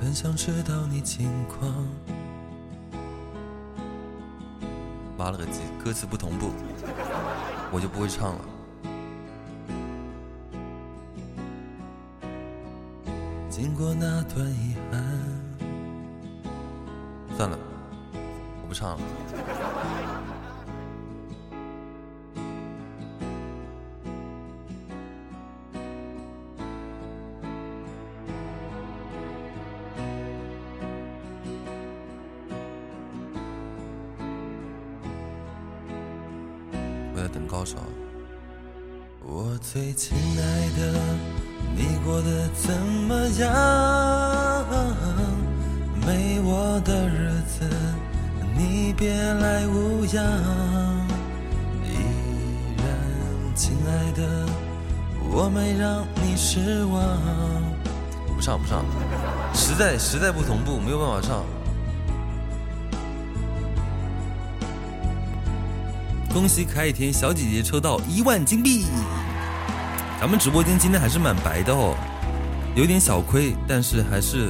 [0.00, 1.72] 很想知道你近况。
[5.16, 6.50] 妈了个鸡，歌词不同步，
[7.70, 8.57] 我就不会唱了。
[13.60, 15.02] 经过那段遗憾，
[17.36, 17.58] 算了，
[18.62, 18.98] 我不唱了。
[59.78, 61.44] 在实在不同步，没有办法唱。
[66.34, 68.86] 恭喜可爱甜小姐姐抽到一万金币。
[70.20, 71.94] 咱们直播间今天还是蛮白的哦，
[72.74, 74.48] 有点小亏，但是还是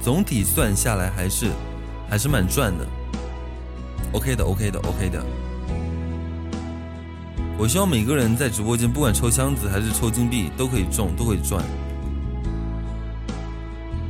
[0.00, 1.50] 总体算下来还是
[2.08, 2.86] 还是蛮赚的。
[4.12, 5.26] OK 的，OK 的，OK 的。
[7.58, 11.64] 我希望每个人在直播间，不管抽箱子还是抽金币，都可以中，都可以赚，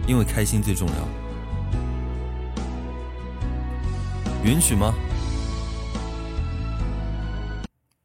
[0.09, 0.95] 因为开心最重要。
[4.43, 4.93] 允许吗？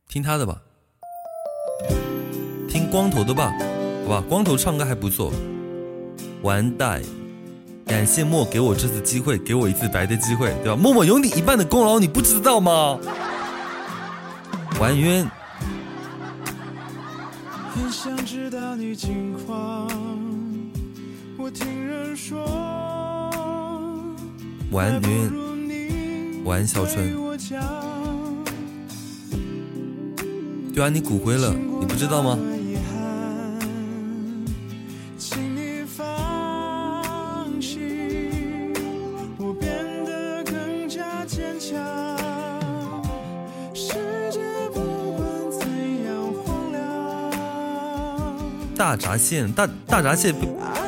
[0.09, 0.61] 听他的吧。
[2.67, 3.51] 听光头的吧，
[4.03, 5.31] 好吧，光头唱歌还不错。
[6.41, 7.01] 完蛋，
[7.85, 10.75] 感谢莫给我这次机会，给我一次白的机会，对吧？
[10.75, 12.99] 默默有你一半的功劳，你不知道吗？
[14.77, 14.91] 还
[21.43, 21.51] 冤。
[24.71, 27.13] 完冤，完小春。
[30.73, 32.39] 对啊，你骨灰了，你不知道吗？
[48.75, 50.39] 大闸蟹，大大闸蟹被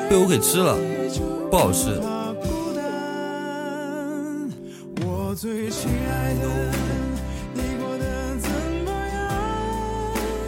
[0.09, 0.77] 被我给吃了，
[1.49, 1.99] 不好吃。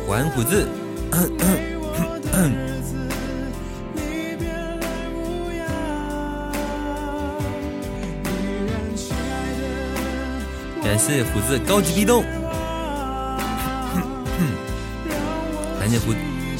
[0.08, 0.68] 玩虎子，
[10.84, 12.24] 感谢虎子高级壁咚，
[15.80, 16.14] 感谢虎。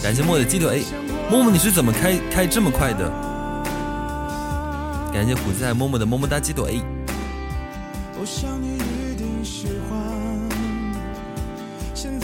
[0.04, 0.84] 感谢墨的鸡腿，
[1.30, 3.12] 默默你是怎么开开这么快的？
[5.12, 6.82] 感谢虎子默默的么么哒鸡腿。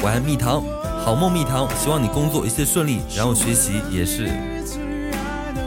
[0.02, 0.64] 晚安蜜糖，
[1.04, 4.32] 好梦蜜糖，希望你工作一切顺利，然后学习也是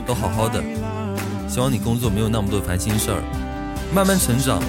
[0.07, 0.63] 都好好的，
[1.47, 3.21] 希望你工作没有那么多烦心事儿，
[3.93, 4.59] 慢慢成长，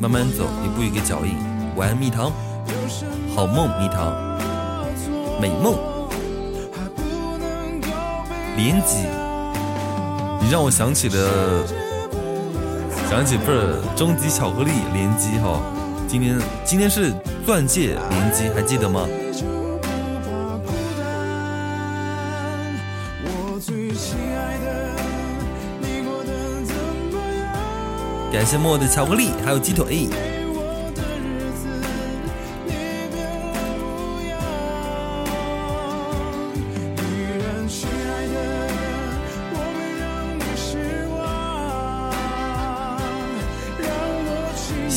[0.00, 1.36] 慢慢走，一步一个脚印。
[1.76, 2.32] 晚安蜜糖，
[3.34, 4.12] 好梦蜜糖，
[5.40, 5.91] 美梦。
[8.56, 9.06] 联机，
[10.40, 11.66] 你让我想起了，
[13.08, 15.38] 想起不是终极巧克力联机。
[15.38, 15.60] 哈，
[16.06, 17.12] 今天今天是
[17.46, 19.06] 钻戒联机，还记得吗？
[28.32, 30.08] 感谢莫的巧克力，还有鸡腿。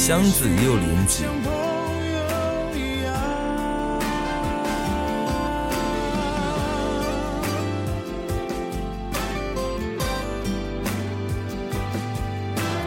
[0.08, 1.26] 箱子也有连接。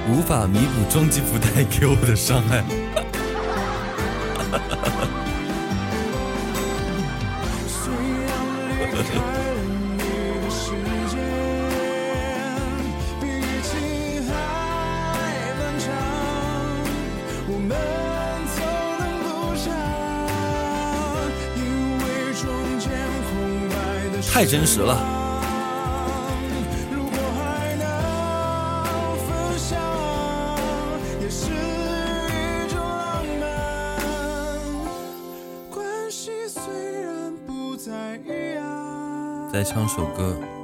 [0.09, 2.88] 无法弥补终极福袋给我的伤害。
[24.39, 24.97] 太真实了。
[39.53, 40.58] 再唱首歌。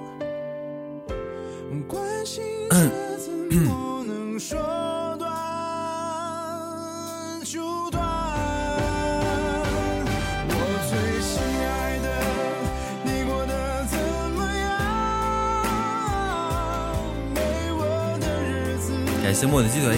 [19.55, 19.97] 我的鸡腿。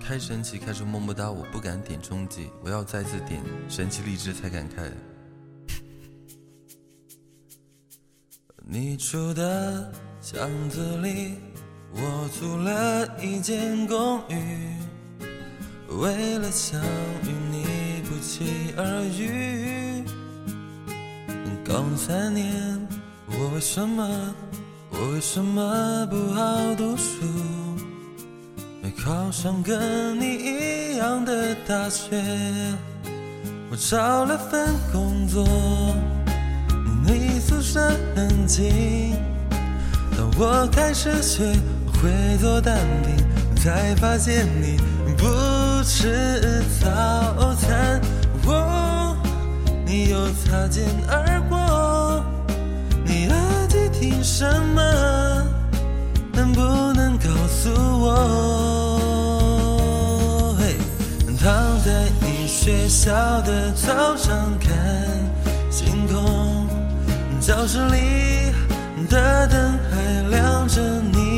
[0.00, 4.90] 开神奇开出么么哒，我不敢点终极，我要再次点神奇荔枝才敢开。
[8.66, 11.36] 你住的巷子里，
[11.92, 14.74] 我租了一间公寓，
[16.00, 16.80] 为了想
[18.40, 20.02] 期而遇。
[21.62, 22.50] 高三年，
[23.26, 24.08] 我为什么，
[24.88, 27.26] 我为什么不好读书？
[28.82, 32.16] 没考上跟你一样的大学，
[33.70, 35.46] 我找了份工作，
[37.06, 39.14] 离宿舍很近。
[40.16, 41.44] 当我开始学
[41.92, 43.14] 会做淡定，
[43.62, 44.78] 才发现你
[45.18, 45.26] 不
[45.84, 47.59] 吃早餐。
[49.90, 52.24] 你又擦肩而过，
[53.04, 54.80] 你耳机听什么？
[56.32, 56.60] 能不
[56.92, 57.68] 能告诉
[58.00, 58.14] 我？
[61.42, 61.52] 躺
[61.84, 63.10] 在你学校
[63.40, 64.70] 的操场看
[65.72, 66.68] 星空，
[67.40, 68.52] 教室里
[69.08, 70.80] 的灯还亮着，
[71.12, 71.29] 你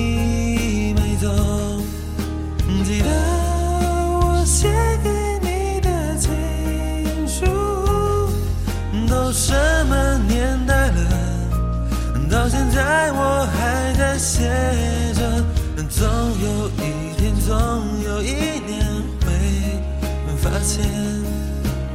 [20.74, 20.82] 前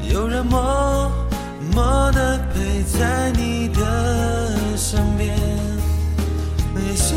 [0.07, 1.11] 有人默
[1.73, 5.35] 默地陪在你的身边。
[6.75, 7.15] 也许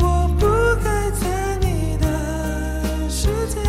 [0.00, 0.46] 我不
[0.82, 2.08] 该在你的
[3.10, 3.60] 世界。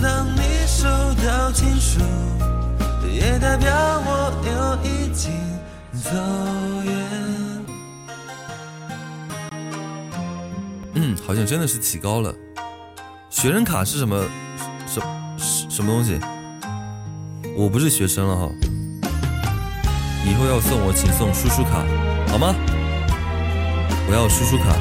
[0.00, 0.86] 当你收
[1.26, 1.98] 到情书，
[3.12, 3.68] 也代表
[4.06, 5.32] 我又已经
[6.00, 6.10] 走
[6.84, 6.94] 远。
[10.94, 12.32] 嗯，好像真的是起高了。
[13.30, 14.24] 学生卡是什么？
[15.76, 16.18] 什么东西？
[17.54, 18.50] 我不是学生了哈，
[20.24, 21.84] 以后要送我，请送叔叔卡，
[22.32, 22.54] 好吗？
[24.08, 24.74] 我要叔叔卡。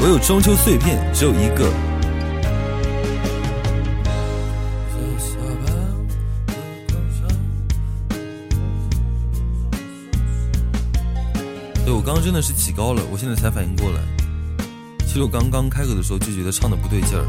[0.00, 1.68] 我有中秋碎片，只有一个。
[11.84, 13.98] 对我刚刚真的是起高了，我现在才反应过来。
[15.00, 17.26] 其实我刚刚开口的时候就觉得唱的不对劲儿。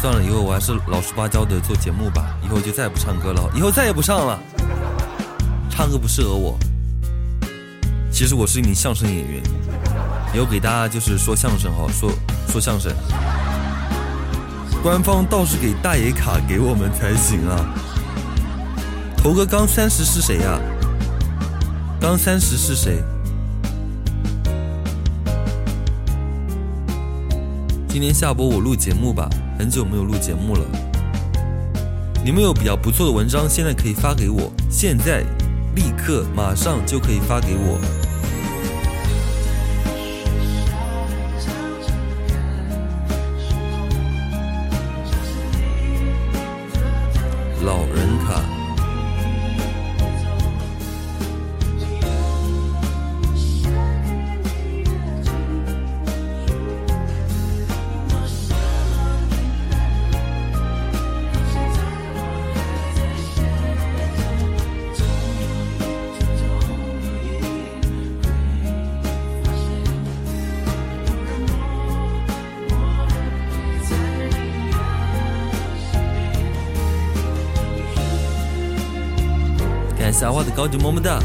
[0.00, 2.34] 算了，以后我还是老实巴交的做节目吧。
[2.42, 4.40] 以后就再也不唱歌了，以后再也不唱了。
[5.68, 6.58] 唱歌不适合我。
[8.10, 9.42] 其实我是一名相声演员，
[10.34, 12.10] 以后给大家就是说相声哈，说
[12.48, 12.90] 说相声。
[14.82, 17.74] 官方倒是给大爷卡给我们才行啊。
[19.18, 20.58] 头哥刚三十是谁呀？
[22.00, 23.02] 刚三十是谁？
[27.86, 29.28] 今天下播我录节目吧。
[29.60, 30.64] 很久没有录节目了，
[32.24, 35.22] 你们有比较不错的文章，现在可以发给我，现在
[35.74, 37.78] 立刻马上就可以发给我。
[80.60, 81.18] 高级么么哒，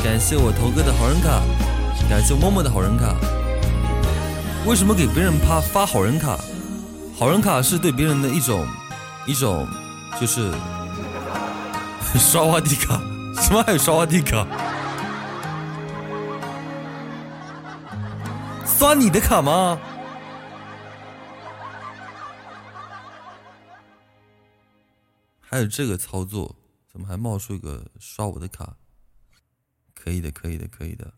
[0.00, 1.42] 感谢我头哥的好人卡，
[2.08, 3.16] 感谢默默的好人卡。
[4.64, 6.38] 为什么给别人发发好人卡？
[7.18, 8.64] 好人卡是对别人的一种
[9.26, 9.66] 一种，
[10.20, 10.52] 就是
[12.16, 13.00] 刷花地卡。
[13.42, 14.46] 什么还有刷花地卡？
[18.64, 19.76] 刷你的卡吗？
[25.40, 26.54] 还有这个操作，
[26.94, 28.76] 怎么还冒出一个刷我的卡？
[29.92, 31.12] 可以的，可以的，可以的。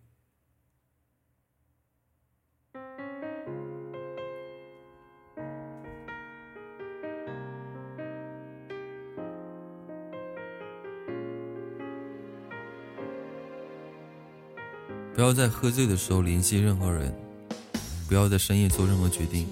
[15.14, 17.14] 不要在喝醉的时候联系任何人，
[18.08, 19.46] 不要在深夜做任何决定。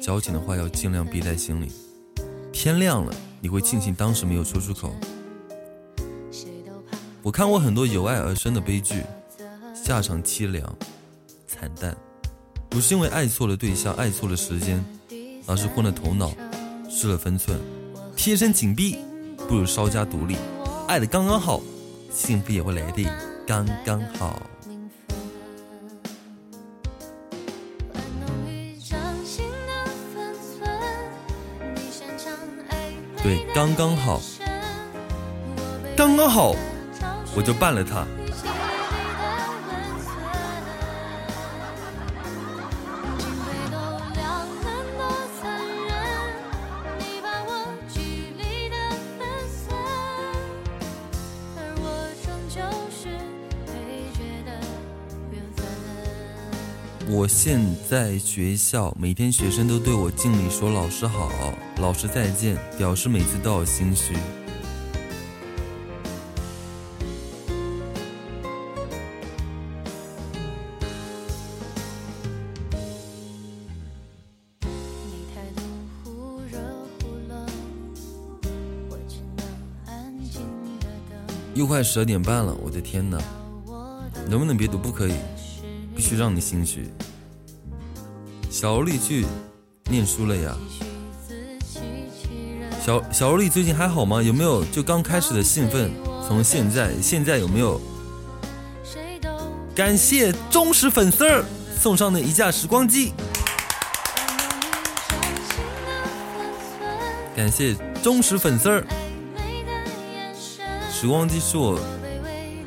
[0.00, 1.72] 矫情的话要尽量憋在心里。
[2.52, 4.94] 天亮了，你会庆幸当时没有说出口。
[7.24, 9.04] 我看过很多由爱而生的悲剧，
[9.72, 10.76] 下场凄凉、
[11.46, 11.96] 惨淡，
[12.68, 14.84] 不是因为爱错了对象、爱错了时间，
[15.46, 16.32] 而是昏了头脑、
[16.90, 17.60] 失了分寸。
[18.16, 18.98] 贴身紧闭
[19.48, 20.36] 不如稍加独立，
[20.88, 21.62] 爱的刚刚好，
[22.12, 23.08] 幸福也会来的
[23.46, 24.42] 刚刚好。
[33.22, 34.20] 对，刚刚好，
[35.96, 36.56] 刚刚好，
[37.34, 38.06] 我就办了他。
[57.14, 61.30] 我现在学校，每天学生都对我敬礼说老师好，
[61.76, 64.14] 老师再见，表示每次都要心虚。
[81.72, 83.18] 快十二点半了，我的天哪！
[84.28, 84.76] 能不能别读？
[84.76, 85.14] 不可以。
[85.96, 86.92] 必须让你心虚。
[88.50, 89.24] 小萝莉去
[89.88, 90.54] 念书了呀。
[92.84, 94.22] 小小萝莉最近还好吗？
[94.22, 95.90] 有没有就刚开始的兴奋？
[96.28, 97.80] 从现在现在有没有？
[99.74, 101.42] 感谢忠实粉丝儿
[101.80, 103.14] 送上的一架时光机。
[107.34, 108.86] 感谢忠实粉丝儿。
[111.02, 111.80] 时光机是我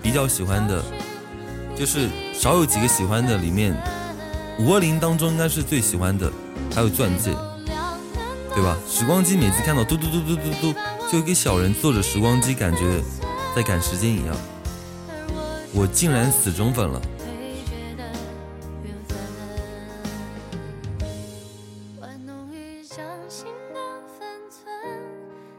[0.04, 0.84] 比较喜欢的，
[1.74, 2.10] 就是。
[2.34, 3.74] 少有几个喜欢的，里面
[4.60, 6.30] 五二零当中应该是最喜欢的，
[6.76, 7.34] 还有钻戒，
[8.54, 8.78] 对吧？
[8.90, 10.76] 时光机每次看到嘟嘟嘟嘟嘟嘟，
[11.10, 13.02] 就一个小人坐着时光机，感觉
[13.56, 14.36] 在赶时间一样。
[15.74, 17.02] 我竟然死忠粉了。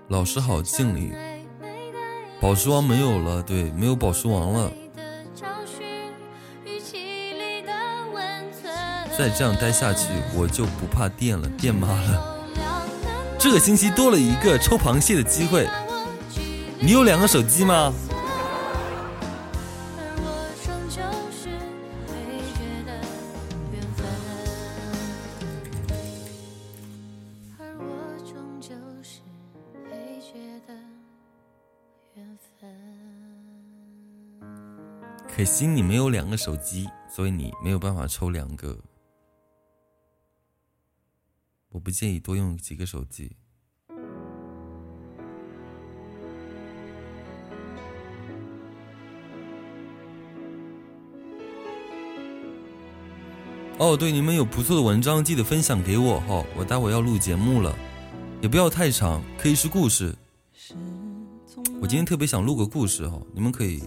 [0.09, 1.15] 老师好，敬礼。
[2.41, 4.71] 宝石王没有了，对，没有宝石王了。
[9.17, 12.37] 再这样待下去，我就不怕电了，电妈了。
[13.39, 15.67] 这个星期多了一个抽螃蟹的机会。
[16.79, 17.93] 你有两个手机吗？
[35.37, 38.75] 可惜你没有两个手机，所以你没有办法抽两个。
[41.69, 43.31] 我不建议多用几个手机。
[53.79, 56.43] 哦，对，你们有不错的文章，记得分享给我哈。
[56.57, 57.77] 我待会要录节目了，
[58.41, 60.17] 也不要太长，可以是故事。
[61.79, 63.83] 我今天特别想录个故事哈，你们可以，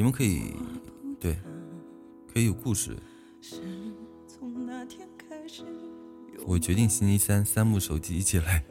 [0.00, 0.54] 你们可以，
[1.20, 1.36] 对，
[2.32, 2.96] 可以有故事。
[6.46, 8.64] 我决定星期三三部手机一起来。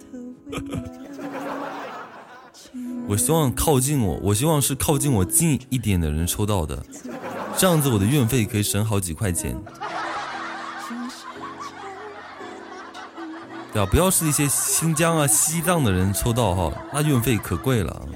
[3.07, 6.83] 我希望靠近我，我希望是靠近我近一点的人抽到的，
[7.55, 9.55] 这样子我的运费可以省好几块钱。
[13.71, 18.07] 对啊，不要是一些新疆啊、西藏的人抽到哈，那运费可贵了。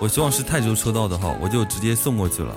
[0.00, 2.54] 我希望是泰州抽到的号，我就直接送过去了。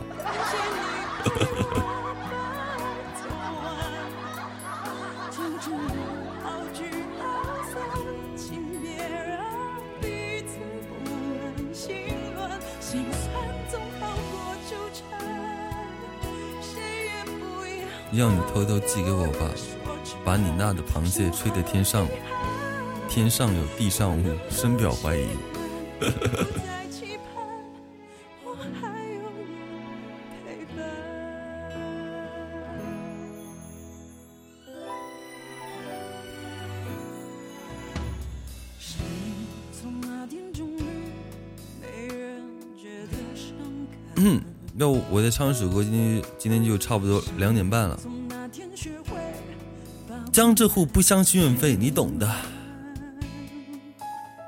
[18.14, 19.52] 要你偷偷寄给我吧，
[20.26, 22.08] 把你那的螃蟹吹的天上，
[23.08, 25.28] 天上有地上无，深表怀疑。
[45.30, 48.00] 唱一首歌，今天今天就差不多两点半了。
[50.32, 52.30] 江浙沪不相信运费，你懂的。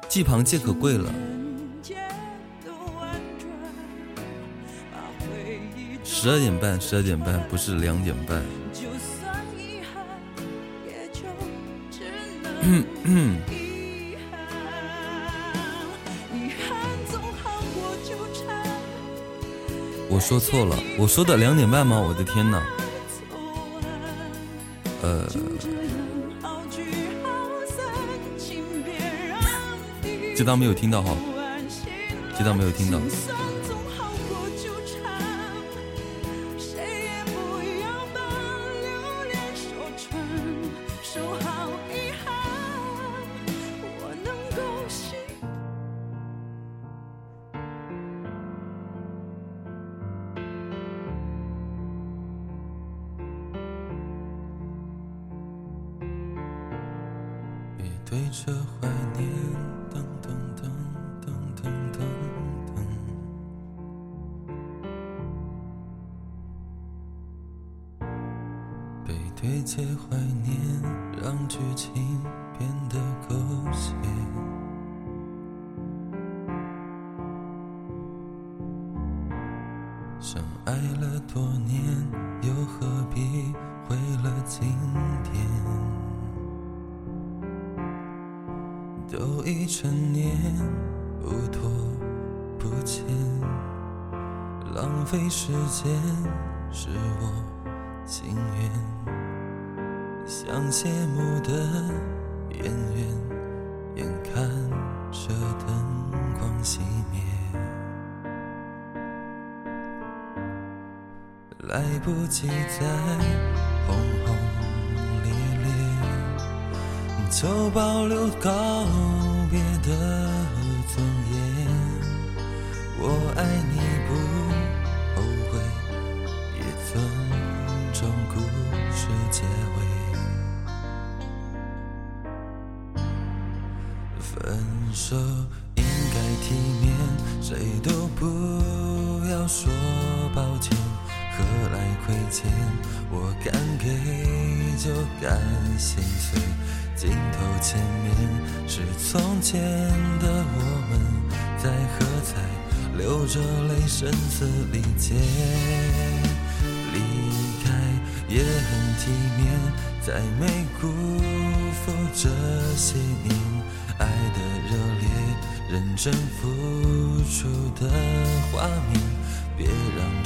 [0.08, 1.14] 寄螃蟹可贵了。
[6.04, 8.44] 十二点半，十二点半，不是两点半。
[20.20, 22.00] 说错了，我说的两点半吗？
[22.00, 22.62] 我的天哪！
[25.02, 25.26] 呃，
[30.36, 31.16] 就当没有听到哈，
[32.38, 33.00] 就当没有听到。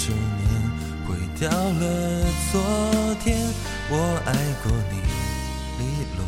[0.05, 0.17] 执念
[1.07, 2.61] 毁掉了昨
[3.23, 3.37] 天
[3.89, 4.99] 我爱过你
[5.79, 5.83] 利
[6.17, 6.25] 落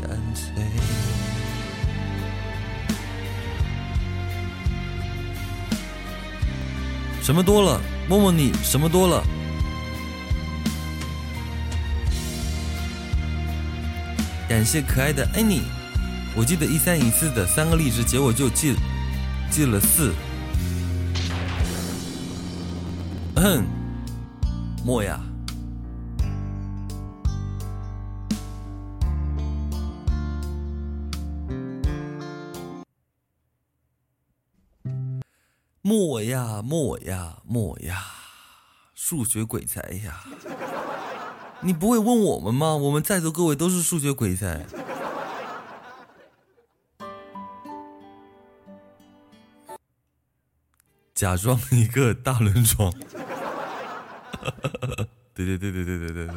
[0.00, 0.62] 干脆。
[7.20, 9.24] 什么多了摸摸你什么多了。
[14.48, 15.62] 感谢可爱的安妮
[16.36, 18.76] 我记得一三一四的三个例子结果就记
[19.50, 20.12] 记了四。
[23.44, 23.62] 哼，
[24.86, 25.20] 莫呀。
[35.82, 38.02] 莫呀莫呀莫呀，
[38.94, 40.24] 数学鬼才呀！
[41.60, 42.74] 你不会问我们吗？
[42.74, 44.64] 我们在座各位都是数学鬼才。
[51.14, 52.90] 假装一个大轮床。
[55.34, 56.34] 对对对对对对对对。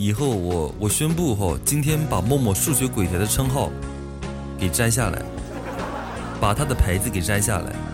[0.00, 3.68] 以后我我宣布哈，今天把默默数学鬼才的称号
[4.56, 5.20] 给摘下来，
[6.40, 7.87] 把他的牌子给摘下来。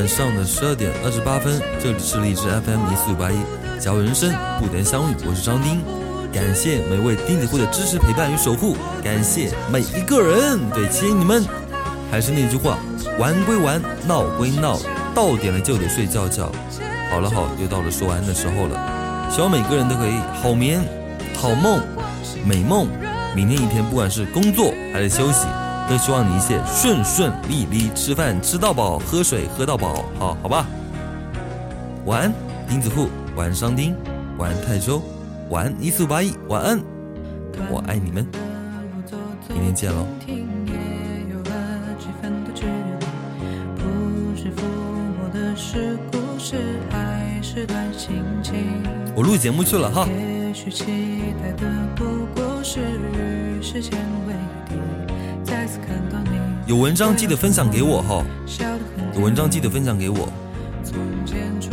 [0.00, 3.36] 晚上的十二点二十八分，这里是荔枝 FM 一四五八一，
[3.78, 5.82] 假如人生不能相遇，我是张丁，
[6.32, 11.44] 感谢每位钉子户的支持、陪伴与守护，感谢每一个人，对，谢谢你们。
[12.10, 12.78] 还是那句话，
[13.18, 13.78] 玩归玩，
[14.08, 14.78] 闹归闹，
[15.14, 16.50] 到点了就得睡觉觉。
[17.10, 20.80] 好了好，又到了说完的时候了，希望每个人都可以好眠、
[21.36, 21.78] 好梦、
[22.42, 22.88] 美梦。
[23.36, 25.46] 明天一天，不管是工作还是休息，
[25.90, 30.64] 都希望你一切顺顺利利，吃饭吃到饱，喝水喝到饱，好好吧。
[32.04, 32.32] 晚安，
[32.68, 33.92] 钉子户，晚安商丁，
[34.38, 35.02] 晚安泰州，
[35.48, 36.80] 晚安一四五八一，晚安，
[37.68, 38.24] 我爱你们，
[39.48, 40.06] 明天见喽。
[49.16, 50.06] 我录节目去了哈。
[50.06, 50.84] 也许期
[51.42, 52.04] 待的不
[52.36, 52.78] 过是
[53.12, 53.98] 与时间
[54.28, 54.34] 为
[56.70, 60.32] 有文章记得分享给我哈，笑得很有文章记得分享给我。
[60.84, 60.94] 从
[61.26, 61.68] 前初